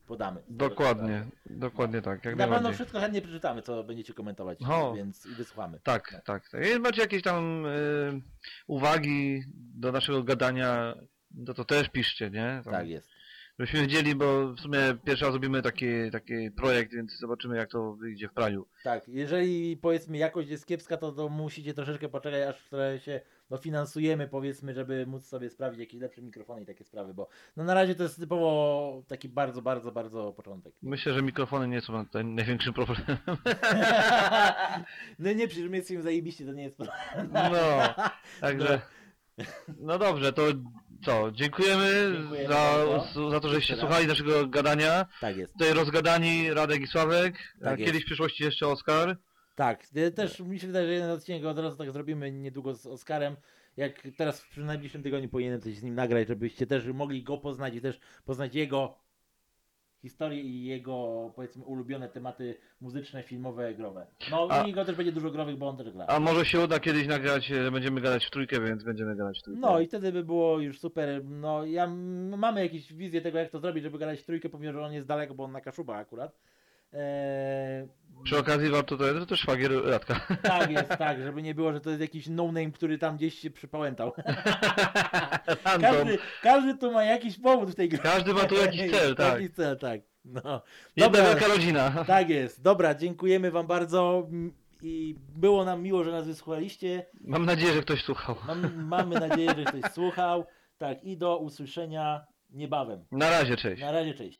podamy. 0.07 0.41
z 0.41 0.45
tego, 0.45 0.69
Dokładnie, 0.69 1.25
dokładnie 1.45 2.01
tak, 2.01 2.25
jak 2.25 2.35
Na 2.35 2.47
pewno 2.47 2.73
wszystko 2.73 2.99
chętnie 2.99 3.21
przeczytamy, 3.21 3.61
co 3.61 3.83
będziecie 3.83 4.13
komentować, 4.13 4.59
O. 4.69 4.93
więc 4.93 5.25
i 5.25 5.29
wysłuchamy. 5.29 5.79
Tak, 5.83 6.11
tak. 6.11 6.49
tak. 6.49 6.61
Jeżeli 6.61 6.79
macie 6.79 7.01
jakieś 7.01 7.21
tam 7.21 7.65
y, 7.65 8.21
uwagi 8.67 9.43
do 9.55 9.91
naszego 9.91 10.23
gadania, 10.23 10.95
no 11.31 11.53
to 11.53 11.65
też 11.65 11.89
piszcie, 11.89 12.29
nie? 12.29 12.61
Tam, 12.63 12.73
Tak 12.73 12.87
jest. 12.87 13.09
Żebyśmy 13.59 13.81
wiedzieli, 13.81 14.15
bo 14.15 14.53
w 14.53 14.59
sumie 14.59 14.79
pierwszy 15.05 15.25
raz 15.25 15.33
robimy 15.33 15.61
taki, 15.61 16.11
taki 16.11 16.51
projekt, 16.51 16.93
więc 16.93 17.19
zobaczymy 17.19 17.57
jak 17.57 17.71
to 17.71 17.93
wyjdzie 17.93 18.27
w 18.27 18.33
praniu. 18.33 18.65
Tak, 18.83 19.07
jeżeli 19.07 19.77
powiedzmy 19.77 20.17
jakość 20.17 20.49
jest 20.49 20.65
kiepska, 20.65 20.97
to, 20.97 21.11
to 21.11 21.29
musicie 21.29 21.73
troszeczkę 21.73 22.09
poczekać, 22.09 22.55
aż 22.55 22.69
się 23.03 23.21
dofinansujemy, 23.53 24.27
powiedzmy, 24.27 24.73
żeby 24.73 25.05
móc 25.07 25.25
sobie 25.25 25.49
sprawdzić 25.49 25.79
jakieś 25.79 26.01
lepsze 26.01 26.21
mikrofony 26.21 26.61
i 26.61 26.65
takie 26.65 26.83
sprawy, 26.83 27.13
bo 27.13 27.27
no 27.57 27.63
na 27.63 27.73
razie 27.73 27.95
to 27.95 28.03
jest 28.03 28.19
typowo 28.19 29.03
taki 29.07 29.29
bardzo, 29.29 29.61
bardzo, 29.61 29.91
bardzo 29.91 30.31
początek. 30.31 30.73
Myślę, 30.81 31.13
że 31.13 31.21
mikrofony 31.21 31.67
nie 31.67 31.81
są 31.81 32.05
tutaj 32.05 32.25
największym 32.25 32.73
problemem. 32.73 33.17
no 35.19 35.33
nie, 35.33 35.47
przecież 35.47 35.69
my 35.69 35.77
jesteśmy 35.77 36.03
zajebiście, 36.03 36.45
to 36.45 36.53
nie 36.53 36.63
jest 36.63 36.77
problem. 36.77 36.97
No, 37.33 37.51
także... 38.41 38.81
No 39.79 39.99
dobrze, 39.99 40.33
to 40.33 40.43
co? 41.05 41.31
Dziękujemy, 41.31 42.11
Dziękujemy 42.17 42.47
za, 42.47 42.85
bardzo. 42.87 43.29
za 43.29 43.39
to, 43.39 43.49
żeście 43.49 43.75
słuchali 43.75 44.07
naszego 44.07 44.47
gadania. 44.47 45.05
Tak 45.21 45.37
jest. 45.37 45.53
Tutaj 45.53 45.73
rozgadani 45.73 46.53
Radek 46.53 46.81
i 46.81 46.87
Sławek, 46.87 47.35
Tak 47.63 47.79
jest. 47.79 47.91
kiedyś 47.91 48.03
w 48.03 48.05
przyszłości 48.05 48.43
jeszcze 48.43 48.67
Oskar. 48.67 49.17
Tak, 49.55 49.87
też 50.15 50.39
mi 50.39 50.59
się 50.59 50.67
wydaje, 50.67 50.87
że 50.87 50.93
jeden 50.93 51.09
odcinek 51.11 51.45
od 51.45 51.59
razu 51.59 51.77
tak 51.77 51.91
zrobimy 51.91 52.31
niedługo 52.31 52.73
z 52.73 52.85
Oskarem. 52.85 53.35
Jak 53.77 54.07
teraz 54.17 54.41
w 54.41 54.57
najbliższym 54.57 55.03
tygodniu 55.03 55.29
powinienem 55.29 55.61
coś 55.61 55.75
z 55.75 55.83
nim 55.83 55.95
nagrać, 55.95 56.27
żebyście 56.27 56.67
też 56.67 56.87
mogli 56.87 57.23
go 57.23 57.37
poznać 57.37 57.75
i 57.75 57.81
też 57.81 57.99
poznać 58.25 58.55
jego 58.55 59.03
historię 60.01 60.41
i 60.41 60.65
jego 60.65 61.31
powiedzmy 61.35 61.65
ulubione 61.65 62.09
tematy 62.09 62.57
muzyczne, 62.81 63.23
filmowe, 63.23 63.73
growe. 63.73 64.07
No 64.31 64.47
A- 64.51 64.67
i 64.67 64.73
go 64.73 64.85
też 64.85 64.95
będzie 64.95 65.11
dużo 65.11 65.31
growych, 65.31 65.57
bo 65.57 65.69
on 65.69 65.77
też 65.77 65.91
gra. 65.91 66.05
A 66.07 66.19
może 66.19 66.45
się 66.45 66.59
uda 66.59 66.79
kiedyś 66.79 67.07
nagrać, 67.07 67.45
że 67.45 67.71
będziemy 67.71 68.01
gadać 68.01 68.25
w 68.25 68.29
trójkę, 68.29 68.61
więc 68.61 68.83
będziemy 68.83 69.15
gadać 69.15 69.39
w 69.39 69.43
trójkę. 69.43 69.61
No 69.61 69.79
i 69.79 69.87
wtedy 69.87 70.11
by 70.11 70.23
było 70.23 70.59
już 70.59 70.79
super. 70.79 71.25
No 71.25 71.65
ja 71.65 71.87
mamy 72.37 72.61
jakieś 72.63 72.93
wizje 72.93 73.21
tego, 73.21 73.37
jak 73.37 73.49
to 73.51 73.59
zrobić, 73.59 73.83
żeby 73.83 73.99
gadać 73.99 74.19
w 74.19 74.25
trójkę, 74.25 74.49
pomimo, 74.49 74.73
że 74.73 74.81
on 74.81 74.93
jest 74.93 75.07
daleko, 75.07 75.35
bo 75.35 75.43
on 75.43 75.51
na 75.51 75.61
Kaszuba 75.61 75.95
akurat. 75.95 76.39
Eee, 76.93 77.87
Przy 78.23 78.37
okazji 78.37 78.69
warto 78.69 78.97
to, 78.97 79.13
to 79.13 79.25
też 79.25 79.39
szwagier 79.39 79.71
Radka. 79.85 80.19
tak 80.43 80.71
jest, 80.71 80.89
tak, 81.05 81.21
żeby 81.21 81.41
nie 81.41 81.55
było, 81.55 81.73
że 81.73 81.81
to 81.81 81.89
jest 81.89 82.01
jakiś 82.01 82.27
no-name, 82.27 82.71
który 82.71 82.97
tam 82.97 83.17
gdzieś 83.17 83.39
się 83.39 83.51
przypałętał. 83.51 84.13
Każdy, 85.81 86.17
każdy 86.41 86.77
tu 86.77 86.91
ma 86.91 87.03
jakiś 87.03 87.39
powód 87.39 87.71
w 87.71 87.75
tej 87.75 87.89
grze. 87.89 88.01
Każdy 88.01 88.33
ma 88.33 88.39
tu 88.45 88.55
jakiś 88.55 88.91
cel, 88.91 89.15
tak. 89.25 89.33
Jakiś 89.33 89.55
cel, 89.55 89.77
tak. 89.77 90.01
No. 90.25 90.61
Dobra. 90.97 91.23
wielka 91.23 91.47
rodzina. 91.47 92.05
Tak 92.07 92.29
jest. 92.29 92.61
Dobra, 92.61 92.95
dziękujemy 92.95 93.51
wam 93.51 93.67
bardzo 93.67 94.27
i 94.81 95.15
było 95.35 95.65
nam 95.65 95.81
miło, 95.81 96.03
że 96.03 96.11
nas 96.11 96.27
wysłuchaliście. 96.27 97.05
Mam 97.21 97.45
nadzieję, 97.45 97.73
że 97.73 97.81
ktoś 97.81 98.03
słuchał. 98.03 98.35
Mam, 98.47 98.85
mamy 98.85 99.19
nadzieję, 99.19 99.49
że 99.57 99.63
ktoś 99.63 99.91
słuchał. 99.91 100.45
Tak, 100.77 101.03
i 101.03 101.17
do 101.17 101.37
usłyszenia 101.37 102.25
niebawem. 102.49 103.05
Na 103.11 103.29
razie, 103.29 103.57
cześć. 103.57 103.81
Na 103.81 103.91
razie, 103.91 104.13
cześć. 104.13 104.31